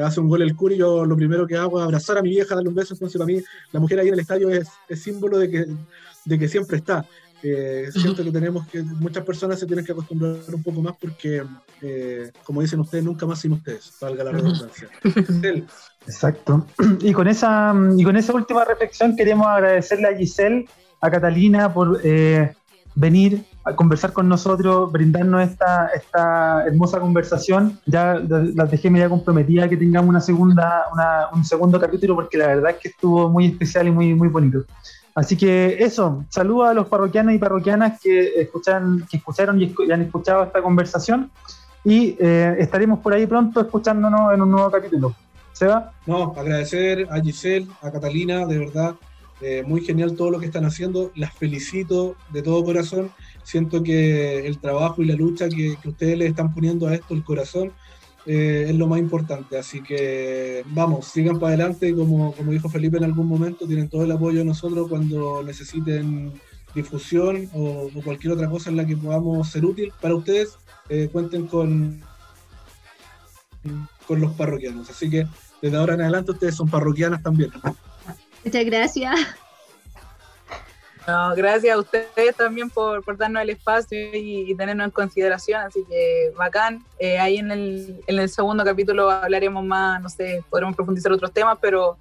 hace 0.00 0.20
un 0.20 0.28
gol 0.28 0.42
el 0.42 0.56
Curi, 0.56 0.76
yo 0.76 1.04
lo 1.04 1.16
primero 1.16 1.46
que 1.46 1.56
hago 1.56 1.78
es 1.78 1.84
abrazar 1.84 2.18
a 2.18 2.22
mi 2.22 2.30
vieja, 2.30 2.54
darle 2.54 2.70
un 2.70 2.74
beso. 2.74 2.94
Entonces, 2.94 3.18
para 3.18 3.26
mí, 3.26 3.42
la 3.72 3.80
mujer 3.80 3.98
ahí 3.98 4.08
en 4.08 4.14
el 4.14 4.20
estadio 4.20 4.50
es, 4.50 4.68
es 4.88 5.02
símbolo 5.02 5.38
de 5.38 5.50
que, 5.50 5.66
de 6.24 6.38
que 6.38 6.48
siempre 6.48 6.78
está. 6.78 7.04
Eh, 7.42 7.88
siento 7.92 8.22
que 8.24 8.30
tenemos 8.30 8.66
que, 8.68 8.82
muchas 8.82 9.24
personas 9.24 9.58
se 9.58 9.66
tienen 9.66 9.84
que 9.84 9.92
acostumbrar 9.92 10.36
un 10.52 10.62
poco 10.62 10.80
más 10.80 10.94
porque, 10.98 11.42
eh, 11.82 12.30
como 12.44 12.62
dicen 12.62 12.80
ustedes, 12.80 13.04
nunca 13.04 13.26
más 13.26 13.40
sin 13.40 13.52
ustedes, 13.52 13.92
valga 14.00 14.24
la 14.24 14.32
redundancia. 14.32 14.88
Exacto. 16.06 16.66
Y 17.00 17.12
con, 17.12 17.28
esa, 17.28 17.74
y 17.96 18.04
con 18.04 18.16
esa 18.16 18.32
última 18.32 18.64
reflexión 18.64 19.16
queremos 19.16 19.46
agradecerle 19.46 20.08
a 20.08 20.16
Giselle, 20.16 20.66
a 21.00 21.10
Catalina 21.10 21.72
por 21.72 22.00
eh, 22.04 22.54
venir 22.94 23.44
a 23.64 23.76
conversar 23.76 24.12
con 24.12 24.28
nosotros, 24.28 24.90
brindarnos 24.90 25.42
esta, 25.42 25.88
esta 25.88 26.64
hermosa 26.66 26.98
conversación. 26.98 27.78
Ya 27.86 28.14
las 28.14 28.70
dejé 28.70 28.90
media 28.90 29.08
comprometida 29.08 29.68
que 29.68 29.76
tengamos 29.76 30.08
una 30.08 30.20
segunda, 30.20 30.86
una, 30.92 31.28
un 31.32 31.44
segundo 31.44 31.80
capítulo 31.80 32.14
porque 32.14 32.38
la 32.38 32.48
verdad 32.48 32.72
es 32.72 32.76
que 32.78 32.88
estuvo 32.88 33.28
muy 33.28 33.46
especial 33.46 33.88
y 33.88 33.90
muy, 33.90 34.14
muy 34.14 34.28
bonito. 34.28 34.64
Así 35.14 35.36
que 35.36 35.76
eso, 35.78 36.24
saludo 36.30 36.64
a 36.64 36.74
los 36.74 36.88
parroquianos 36.88 37.34
y 37.34 37.38
parroquianas 37.38 38.00
que, 38.00 38.40
escuchan, 38.40 39.06
que 39.10 39.18
escucharon 39.18 39.60
y, 39.60 39.74
han 39.92 40.02
escuchado 40.02 40.42
esta 40.44 40.62
conversación 40.62 41.30
y 41.84 42.16
eh, 42.18 42.56
estaremos 42.58 43.00
por 43.00 43.12
ahí 43.12 43.26
pronto 43.26 43.60
escuchándonos 43.60 44.32
en 44.32 44.40
un 44.40 44.50
nuevo 44.50 44.70
capítulo. 44.70 45.14
¿Seba? 45.52 45.92
No, 46.06 46.34
agradecer 46.36 47.06
a 47.10 47.20
Giselle, 47.20 47.68
a 47.82 47.90
Catalina, 47.92 48.46
de 48.46 48.58
verdad, 48.58 48.94
eh, 49.42 49.62
muy 49.66 49.82
genial 49.84 50.16
todo 50.16 50.30
lo 50.30 50.40
que 50.40 50.46
están 50.46 50.64
haciendo, 50.64 51.10
las 51.14 51.34
felicito 51.34 52.16
de 52.30 52.42
todo 52.42 52.64
corazón, 52.64 53.10
siento 53.42 53.82
que 53.82 54.46
el 54.46 54.58
trabajo 54.58 55.02
y 55.02 55.06
la 55.06 55.14
lucha 55.14 55.48
que, 55.48 55.76
ustedes 55.84 56.18
le 56.18 56.26
están 56.26 56.54
poniendo 56.54 56.86
a 56.86 56.94
esto, 56.94 57.14
el 57.14 57.24
corazón, 57.24 57.72
eh, 58.26 58.66
es 58.68 58.74
lo 58.74 58.86
más 58.86 58.98
importante. 58.98 59.58
Así 59.58 59.82
que 59.82 60.64
vamos, 60.68 61.06
sigan 61.06 61.38
para 61.38 61.54
adelante. 61.54 61.94
Como, 61.94 62.32
como 62.32 62.52
dijo 62.52 62.68
Felipe 62.68 62.96
en 62.96 63.04
algún 63.04 63.26
momento, 63.26 63.66
tienen 63.66 63.88
todo 63.88 64.04
el 64.04 64.12
apoyo 64.12 64.40
de 64.40 64.44
nosotros 64.44 64.88
cuando 64.88 65.42
necesiten 65.42 66.32
difusión 66.74 67.48
o, 67.52 67.90
cualquier 68.04 68.32
otra 68.32 68.48
cosa 68.48 68.70
en 68.70 68.76
la 68.76 68.86
que 68.86 68.96
podamos 68.96 69.48
ser 69.48 69.64
útil 69.64 69.92
para 70.00 70.14
ustedes. 70.14 70.58
Eh, 70.88 71.08
cuenten 71.10 71.46
con, 71.46 72.02
con 74.06 74.20
los 74.20 74.32
parroquianos. 74.34 74.90
Así 74.90 75.08
que 75.08 75.26
desde 75.60 75.76
ahora 75.76 75.94
en 75.94 76.02
adelante 76.02 76.32
ustedes 76.32 76.56
son 76.56 76.68
parroquianas 76.68 77.22
también. 77.22 77.50
Muchas 78.44 78.64
gracias. 78.64 79.20
No, 81.06 81.34
gracias 81.34 81.74
a 81.74 81.78
ustedes 81.78 82.36
también 82.36 82.70
por, 82.70 83.04
darnos 83.16 83.42
el 83.42 83.50
espacio 83.50 83.98
y, 84.12 84.54
tenernos 84.54 84.84
en 84.86 84.90
consideración, 84.90 85.60
así 85.62 85.84
que 85.84 86.32
bacán. 86.36 86.84
Eh, 86.98 87.18
ahí 87.18 87.38
en 87.38 87.50
el, 87.50 88.00
en 88.06 88.18
el 88.18 88.28
segundo 88.28 88.64
capítulo 88.64 89.10
hablaremos 89.10 89.64
más, 89.64 90.00
no 90.00 90.08
sé, 90.08 90.44
podremos 90.48 90.76
profundizar 90.76 91.10
otros 91.10 91.32
temas, 91.32 91.58
pero 91.60 91.96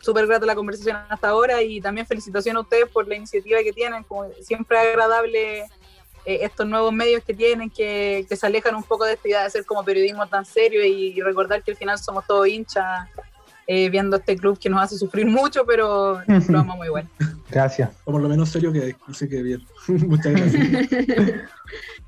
súper 0.00 0.26
grata 0.26 0.46
la 0.46 0.54
conversación 0.54 0.96
hasta 1.08 1.28
ahora 1.28 1.60
y 1.62 1.80
también 1.80 2.06
felicitaciones 2.06 2.58
a 2.58 2.62
ustedes 2.62 2.88
por 2.88 3.06
la 3.06 3.16
iniciativa 3.16 3.62
que 3.62 3.72
tienen, 3.72 4.02
como 4.04 4.30
siempre 4.40 4.78
agradable 4.78 5.62
eh, 6.24 6.38
estos 6.42 6.66
nuevos 6.66 6.92
medios 6.92 7.22
que 7.24 7.34
tienen, 7.34 7.68
que, 7.68 8.26
se 8.30 8.46
alejan 8.46 8.74
un 8.74 8.82
poco 8.82 9.04
de 9.04 9.14
esta 9.14 9.28
idea 9.28 9.44
de 9.44 9.50
ser 9.50 9.66
como 9.66 9.84
periodismo 9.84 10.26
tan 10.26 10.46
serio 10.46 10.84
y 10.84 11.20
recordar 11.20 11.62
que 11.62 11.72
al 11.72 11.76
final 11.76 11.98
somos 11.98 12.26
todos 12.26 12.48
hinchas 12.48 13.08
eh, 13.70 13.90
viendo 13.90 14.16
este 14.16 14.34
club 14.34 14.58
que 14.58 14.70
nos 14.70 14.82
hace 14.82 14.96
sufrir 14.96 15.26
mucho, 15.26 15.66
pero 15.66 16.22
lo 16.26 16.34
amamos 16.58 16.78
muy 16.78 16.88
bueno. 16.88 17.08
Gracias. 17.50 17.90
O 18.04 18.12
por 18.12 18.22
lo 18.22 18.28
menos 18.28 18.48
serio 18.48 18.72
que 18.72 18.80
hay, 18.80 18.94
así 19.06 19.28
que 19.28 19.42
bien. 19.42 19.62
Muchas 19.86 20.32
gracias. 20.32 20.96